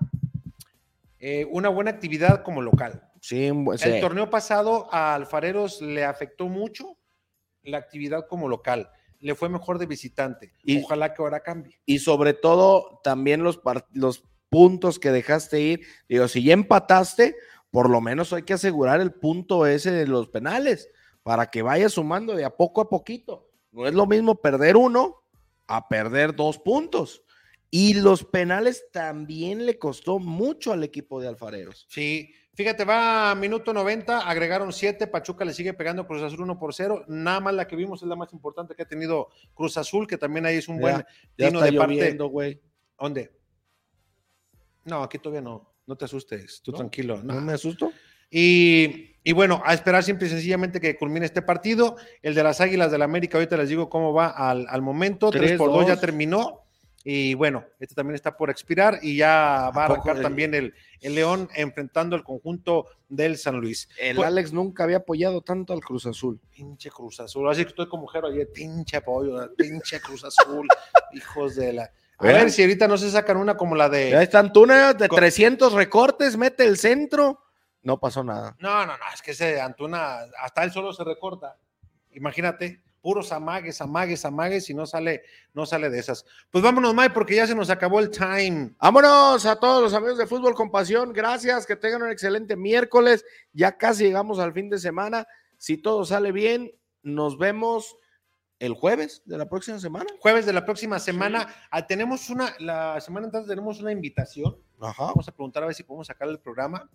eh, 1.19 1.47
una 1.51 1.69
buena 1.69 1.91
actividad 1.91 2.43
como 2.43 2.63
local. 2.63 3.03
Sí, 3.21 3.47
El 3.47 3.79
sí. 3.79 4.01
torneo 4.01 4.31
pasado 4.31 4.89
a 4.93 5.15
Alfareros 5.15 5.81
le 5.81 6.05
afectó 6.05 6.47
mucho 6.49 6.97
la 7.63 7.79
actividad 7.79 8.27
como 8.29 8.49
local. 8.49 8.89
Le 9.19 9.35
fue 9.35 9.49
mejor 9.49 9.79
de 9.79 9.87
visitante. 9.87 10.53
Y- 10.63 10.83
Ojalá 10.83 11.13
que 11.15 11.23
ahora 11.23 11.41
cambie. 11.41 11.81
y 11.87 11.99
sobre 11.99 12.35
todo 12.35 13.01
también 13.03 13.43
los, 13.43 13.61
los 13.93 14.23
puntos 14.49 14.99
que 14.99 15.11
dejaste 15.11 15.61
ir. 15.61 15.81
Digo, 16.09 16.29
si 16.29 16.43
ya 16.43 16.53
empataste, 16.53 17.37
por 17.71 17.91
lo 17.91 18.01
menos 18.01 18.33
hay 18.33 18.43
que 18.43 18.55
asegurar 18.55 19.01
el 19.01 19.13
punto 19.13 19.67
ese 19.67 19.91
de 19.91 20.07
los 20.07 20.29
penales 20.29 20.89
para 21.23 21.51
que 21.51 21.63
vaya 21.63 21.89
sumando 21.89 22.35
de 22.35 22.45
a 22.45 22.51
poco 22.51 22.81
a 22.81 22.89
poquito. 22.89 23.51
No 23.73 23.87
es 23.87 23.95
lo 23.95 24.07
mismo 24.07 24.37
perder 24.37 24.77
uno 24.77 25.23
a 25.67 25.89
perder 25.89 26.35
dos 26.35 26.59
puntos. 26.59 27.23
Y 27.71 27.95
los 27.95 28.25
penales 28.25 28.87
también 28.93 29.67
le 29.67 29.79
costó 29.79 30.19
mucho 30.19 30.73
al 30.73 30.85
equipo 30.85 31.21
de 31.21 31.29
Alfareros. 31.29 31.87
Sí, 31.91 32.33
fíjate, 32.55 32.85
va 32.85 33.33
a 33.33 33.35
minuto 33.35 33.75
90, 33.75 34.21
agregaron 34.21 34.73
7, 34.73 35.09
Pachuca 35.09 35.45
le 35.45 35.53
sigue 35.53 35.75
pegando 35.75 36.07
Cruz 36.07 36.23
Azul 36.23 36.43
1 36.43 36.59
por 36.59 36.73
0. 36.73 37.05
Nada 37.09 37.41
más 37.41 37.55
la 37.55 37.67
que 37.67 37.77
vimos 37.77 38.03
es 38.03 38.09
la 38.09 38.17
más 38.17 38.33
importante 38.33 38.75
que 38.75 38.85
ha 38.85 38.89
tenido 38.89 39.29
Cruz 39.53 39.77
Azul, 39.77 40.07
que 40.07 40.17
también 40.17 40.47
ahí 40.47 40.57
es 40.57 40.69
un 40.69 40.77
Ya, 40.77 40.81
buen 40.81 41.05
Ya 41.37 41.49
está 41.49 41.65
de 41.65 41.73
parte. 41.73 42.19
¿Dónde? 42.99 43.33
No, 44.87 45.03
aquí 45.03 45.19
todavía 45.19 45.43
no. 45.43 45.71
No 45.87 45.97
te 45.97 46.05
asustes, 46.07 46.63
tú 46.63 46.73
¿No? 46.73 46.79
tranquilo. 46.79 47.21
¿No 47.23 47.35
no. 47.35 47.41
me 47.43 47.53
asusto? 47.53 47.93
Y, 48.31 49.15
y 49.23 49.33
bueno, 49.33 49.63
a 49.65 49.73
esperar 49.73 50.03
simple 50.03 50.27
y 50.27 50.31
sencillamente 50.31 50.81
que 50.81 50.97
culmine 50.97 51.27
este 51.27 51.43
partido. 51.43 51.97
El 52.23 52.35
de 52.35 52.43
las 52.43 52.61
Águilas 52.61 52.91
del 52.91 53.03
América, 53.03 53.39
ahorita 53.39 53.57
les 53.57 53.69
digo 53.69 53.89
cómo 53.89 54.13
va 54.13 54.29
al, 54.29 54.67
al 54.69 54.83
momento. 54.83 55.31
3 55.31 55.57
por 55.59 55.71
2 55.71 55.87
ya 55.87 55.95
3-2. 55.97 56.01
terminó. 56.01 56.61
Y 57.09 57.35
bueno, 57.35 57.65
este 57.79 57.95
también 57.95 58.17
está 58.17 58.37
por 58.37 58.51
expirar 58.51 58.99
y 59.01 59.17
ya 59.17 59.71
va 59.77 59.83
a 59.83 59.85
¿A 59.85 59.89
poco 59.89 60.01
arrancar 60.11 60.17
el- 60.17 60.23
también 60.23 60.55
el, 60.55 60.75
el 61.01 61.15
León 61.15 61.49
enfrentando 61.55 62.17
el 62.17 62.25
conjunto 62.25 62.87
del 63.09 63.37
San 63.39 63.61
Luis. 63.61 63.89
El 63.97 64.17
Pues- 64.17 64.27
Alex 64.27 64.53
nunca 64.53 64.83
había 64.83 64.97
apoyado 64.97 65.41
tanto 65.41 65.73
al 65.73 65.81
Cruz 65.83 66.05
Azul. 66.07 66.41
Pinche 66.51 66.91
Cruz 66.91 67.21
Azul. 67.21 67.49
Así 67.49 67.63
que 67.63 67.69
estoy 67.69 67.89
como 67.89 68.03
mujer 68.03 68.25
ayer, 68.25 68.49
pinche 68.53 68.97
apoyo, 68.97 69.55
pinche 69.57 70.01
Cruz 70.01 70.25
Azul, 70.25 70.67
hijos 71.13 71.55
de 71.55 71.75
la. 71.75 71.93
A 72.19 72.25
ver 72.25 72.51
si 72.51 72.63
ahorita 72.63 72.89
no 72.89 72.97
se 72.97 73.11
sacan 73.11 73.37
una 73.37 73.57
como 73.57 73.75
la 73.75 73.89
de. 73.89 74.11
Ya 74.11 74.23
están 74.23 74.53
túneles 74.53 74.97
de 74.99 75.09
Co- 75.09 75.17
300 75.17 75.73
recortes, 75.75 76.37
mete 76.37 76.65
el 76.65 76.79
centro. 76.79 77.43
No 77.83 78.01
pasó 78.01 78.25
nada. 78.25 78.57
No, 78.59 78.81
no, 78.87 78.97
no, 78.97 79.05
es 79.15 79.23
que 79.23 79.31
ese 79.33 79.61
Antuna, 79.61 80.21
hasta 80.43 80.65
él 80.65 80.73
solo 80.73 80.93
se 80.93 81.05
recorta. 81.05 81.57
Imagínate, 82.13 82.83
puros 83.01 83.31
amagues, 83.31 83.81
amagues, 83.81 84.25
amagues 84.25 84.69
y 84.71 84.75
no 84.75 84.87
sale, 84.87 85.23
no 85.53 85.67
sale 85.67 85.91
de 85.91 85.99
esas. 85.99 86.25
Pues 86.51 86.65
vámonos, 86.65 86.95
Mike, 86.95 87.11
porque 87.11 87.37
ya 87.37 87.47
se 87.47 87.55
nos 87.55 87.71
acabó 87.71 88.01
el 88.01 88.11
time. 88.11 88.75
Vámonos 88.81 89.45
a 89.47 89.57
todos 89.61 89.83
los 89.83 89.95
amigos 89.95 90.19
de 90.19 90.27
Fútbol 90.27 90.55
con 90.55 90.71
Pasión. 90.71 91.13
Gracias, 91.13 91.67
que 91.67 91.77
tengan 91.77 92.03
un 92.03 92.11
excelente 92.11 92.57
miércoles. 92.57 93.25
Ya 93.53 93.77
casi 93.77 94.05
llegamos 94.05 94.39
al 94.39 94.53
fin 94.53 94.69
de 94.71 94.79
semana. 94.79 95.27
Si 95.59 95.77
todo 95.77 96.05
sale 96.05 96.33
bien, 96.33 96.73
nos 97.03 97.39
vemos 97.39 97.97
el 98.59 98.75
jueves 98.75 99.23
de 99.27 99.39
la 99.39 99.49
próxima 99.49 99.79
semana. 99.79 100.07
Jueves 100.21 100.47
de 100.47 100.53
la 100.53 100.65
próxima 100.65 100.99
semana. 100.99 101.47
ah, 101.71 101.87
tenemos 101.87 102.31
una, 102.31 102.55
la 102.59 103.01
semana 103.01 103.27
antes 103.27 103.47
tenemos 103.47 103.81
una 103.81 103.93
invitación. 103.93 104.57
Ajá. 104.81 105.07
Vamos 105.07 105.29
a 105.29 105.33
preguntar 105.33 105.63
a 105.63 105.67
ver 105.67 105.75
si 105.75 105.83
podemos 105.83 106.07
sacar 106.07 106.29
el 106.29 106.39
programa. 106.39 106.89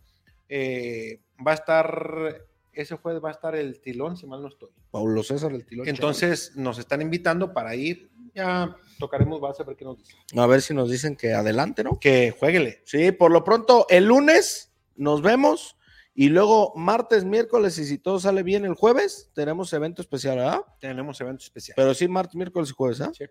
Eh, 0.50 1.22
va 1.46 1.52
a 1.52 1.56
estar, 1.56 2.46
ese 2.74 2.96
jueves 2.98 3.24
va 3.24 3.30
a 3.30 3.34
estar 3.34 3.56
el 3.56 3.80
tilón, 3.80 4.18
si 4.18 4.26
mal 4.28 4.42
no 4.42 4.48
estoy. 4.48 4.70
Paulo 4.90 5.24
César 5.24 5.52
el 5.54 5.66
Tilón. 5.66 5.88
Entonces 5.88 6.56
nos 6.56 6.78
están 6.80 7.02
invitando 7.02 7.54
para 7.54 7.76
ir. 7.76 8.10
Ya 8.34 8.76
tocaremos 8.98 9.42
base 9.42 9.62
a 9.62 9.66
ver 9.66 9.76
qué 9.76 9.86
nos 9.86 9.98
dice. 9.98 10.16
A 10.36 10.48
ver 10.48 10.62
si 10.62 10.74
nos 10.74 10.90
dicen 10.90 11.16
que 11.16 11.34
adelante, 11.34 11.84
¿no? 11.84 12.00
Que 12.00 12.32
jueguele. 12.32 12.82
Sí, 12.86 13.12
por 13.12 13.32
lo 13.32 13.44
pronto, 13.44 13.86
el 13.90 14.06
lunes 14.06 14.74
nos 14.96 15.22
vemos 15.22 15.78
y 16.14 16.30
luego 16.30 16.74
martes, 16.76 17.24
miércoles 17.24 17.78
y 17.78 17.86
si 17.86 17.98
todo 17.98 18.20
sale 18.20 18.44
bien 18.44 18.66
el 18.66 18.74
jueves, 18.76 19.32
tenemos 19.34 19.72
evento 19.74 20.02
especial, 20.02 20.38
¿verdad? 20.38 20.62
Tenemos 20.80 21.20
evento 21.22 21.44
especial. 21.44 21.76
Pero 21.76 21.94
sí, 21.94 22.08
martes, 22.08 22.36
miércoles 22.36 22.70
y 22.70 22.74
jueves, 22.74 23.02
¿ah? 23.02 23.12
Sí. 23.14 23.26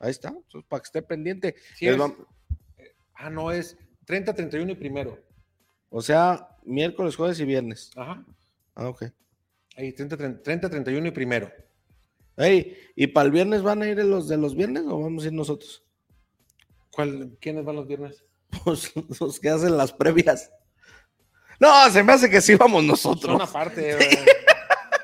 Ahí 0.00 0.10
está, 0.10 0.28
entonces, 0.28 0.66
para 0.68 0.80
que 0.82 0.86
esté 0.86 1.02
pendiente. 1.02 1.54
Sí, 1.76 1.86
Les 1.86 1.94
es- 1.94 2.00
vam- 2.00 2.26
ah, 3.14 3.30
no, 3.30 3.50
es 3.52 3.76
30, 4.04 4.34
31 4.34 4.72
y 4.72 4.74
primero. 4.74 5.18
O 5.88 6.02
sea, 6.02 6.48
miércoles, 6.64 7.14
jueves 7.16 7.38
y 7.40 7.44
viernes. 7.44 7.90
Ajá. 7.96 8.24
Ah, 8.74 8.88
ok. 8.88 9.04
Ahí, 9.76 9.92
30, 9.92 10.16
30, 10.16 10.42
30, 10.42 10.68
31 10.70 11.06
y 11.08 11.10
primero. 11.12 11.50
Ey, 12.36 12.76
¿y 12.96 13.06
para 13.06 13.26
el 13.26 13.30
viernes 13.32 13.62
van 13.62 13.80
a 13.82 13.88
ir 13.88 13.96
los 14.04 14.26
de 14.28 14.36
los 14.36 14.56
viernes 14.56 14.82
o 14.88 15.00
vamos 15.00 15.22
a 15.22 15.28
ir 15.28 15.32
nosotros? 15.32 15.84
¿Cuál, 16.92 17.36
¿Quiénes 17.40 17.64
van 17.64 17.76
los 17.76 17.86
viernes? 17.86 18.24
Pues 18.64 18.92
los 19.20 19.38
que 19.40 19.48
hacen 19.50 19.76
las 19.76 19.92
previas. 19.92 20.50
No, 21.60 21.90
se 21.90 22.02
me 22.02 22.12
hace 22.12 22.28
que 22.30 22.40
sí 22.40 22.54
vamos 22.56 22.82
nosotros. 22.84 23.32
Son 23.32 23.42
aparte. 23.42 23.92
eh, 23.92 24.26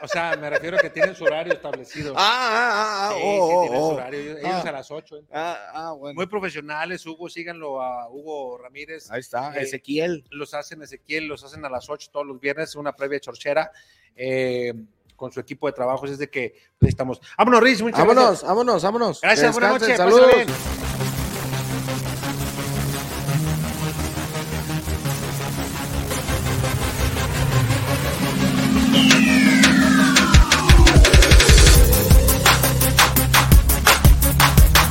o 0.03 0.09
sea, 0.09 0.35
me 0.37 0.49
refiero 0.49 0.77
a 0.79 0.81
que 0.81 0.89
tienen 0.91 1.15
su 1.15 1.25
horario 1.25 1.53
establecido. 1.53 2.15
Ah, 2.17 2.21
ah, 2.21 3.09
ah, 3.11 3.15
Sí, 3.15 3.21
oh, 3.23 3.49
sí, 3.49 3.55
oh, 3.55 3.61
tienen 3.63 3.79
su 3.79 3.85
oh. 3.85 3.95
horario. 3.95 4.21
Ellos, 4.21 4.39
Ah. 4.43 4.49
ellos 4.49 4.65
a 4.67 4.73
las 4.73 4.91
8. 4.91 5.17
Ah, 5.33 5.59
ah, 5.75 5.93
bueno. 5.93 6.15
Muy 6.17 6.27
profesionales, 6.27 7.05
Hugo, 7.07 7.29
síganlo 7.29 7.83
a 7.83 8.09
Hugo 8.09 8.57
Ramírez. 8.59 9.11
Ahí 9.11 9.21
está, 9.21 9.55
Eh, 9.57 9.63
Ezequiel. 9.63 10.25
Los 10.31 10.55
hacen 10.55 10.83
Ezequiel, 10.83 11.27
los 11.27 11.45
hacen 11.45 11.65
a 11.65 11.69
las 11.69 11.89
8 11.91 12.09
todos 12.13 12.27
los 12.27 12.41
viernes, 12.41 12.75
una 12.77 12.93
previa 12.97 13.21
chorchera 13.21 13.71
eh, 14.17 14.73
con 15.17 15.31
su 15.31 15.39
equipo 15.41 15.67
de 15.67 15.75
trabajo. 15.75 16.07
Es 16.07 16.17
de 16.19 16.31
que 16.31 16.55
necesitamos. 16.81 17.21
Vámonos, 17.37 17.61
Riz, 17.63 17.83
muchas 17.83 18.01
Vámonos, 18.01 18.25
gracias. 18.25 18.49
vámonos, 18.49 18.83
vámonos. 18.83 19.21
Gracias, 19.21 19.53
buenas 19.53 19.81
noches. 19.81 19.97
Saludos. 19.99 21.00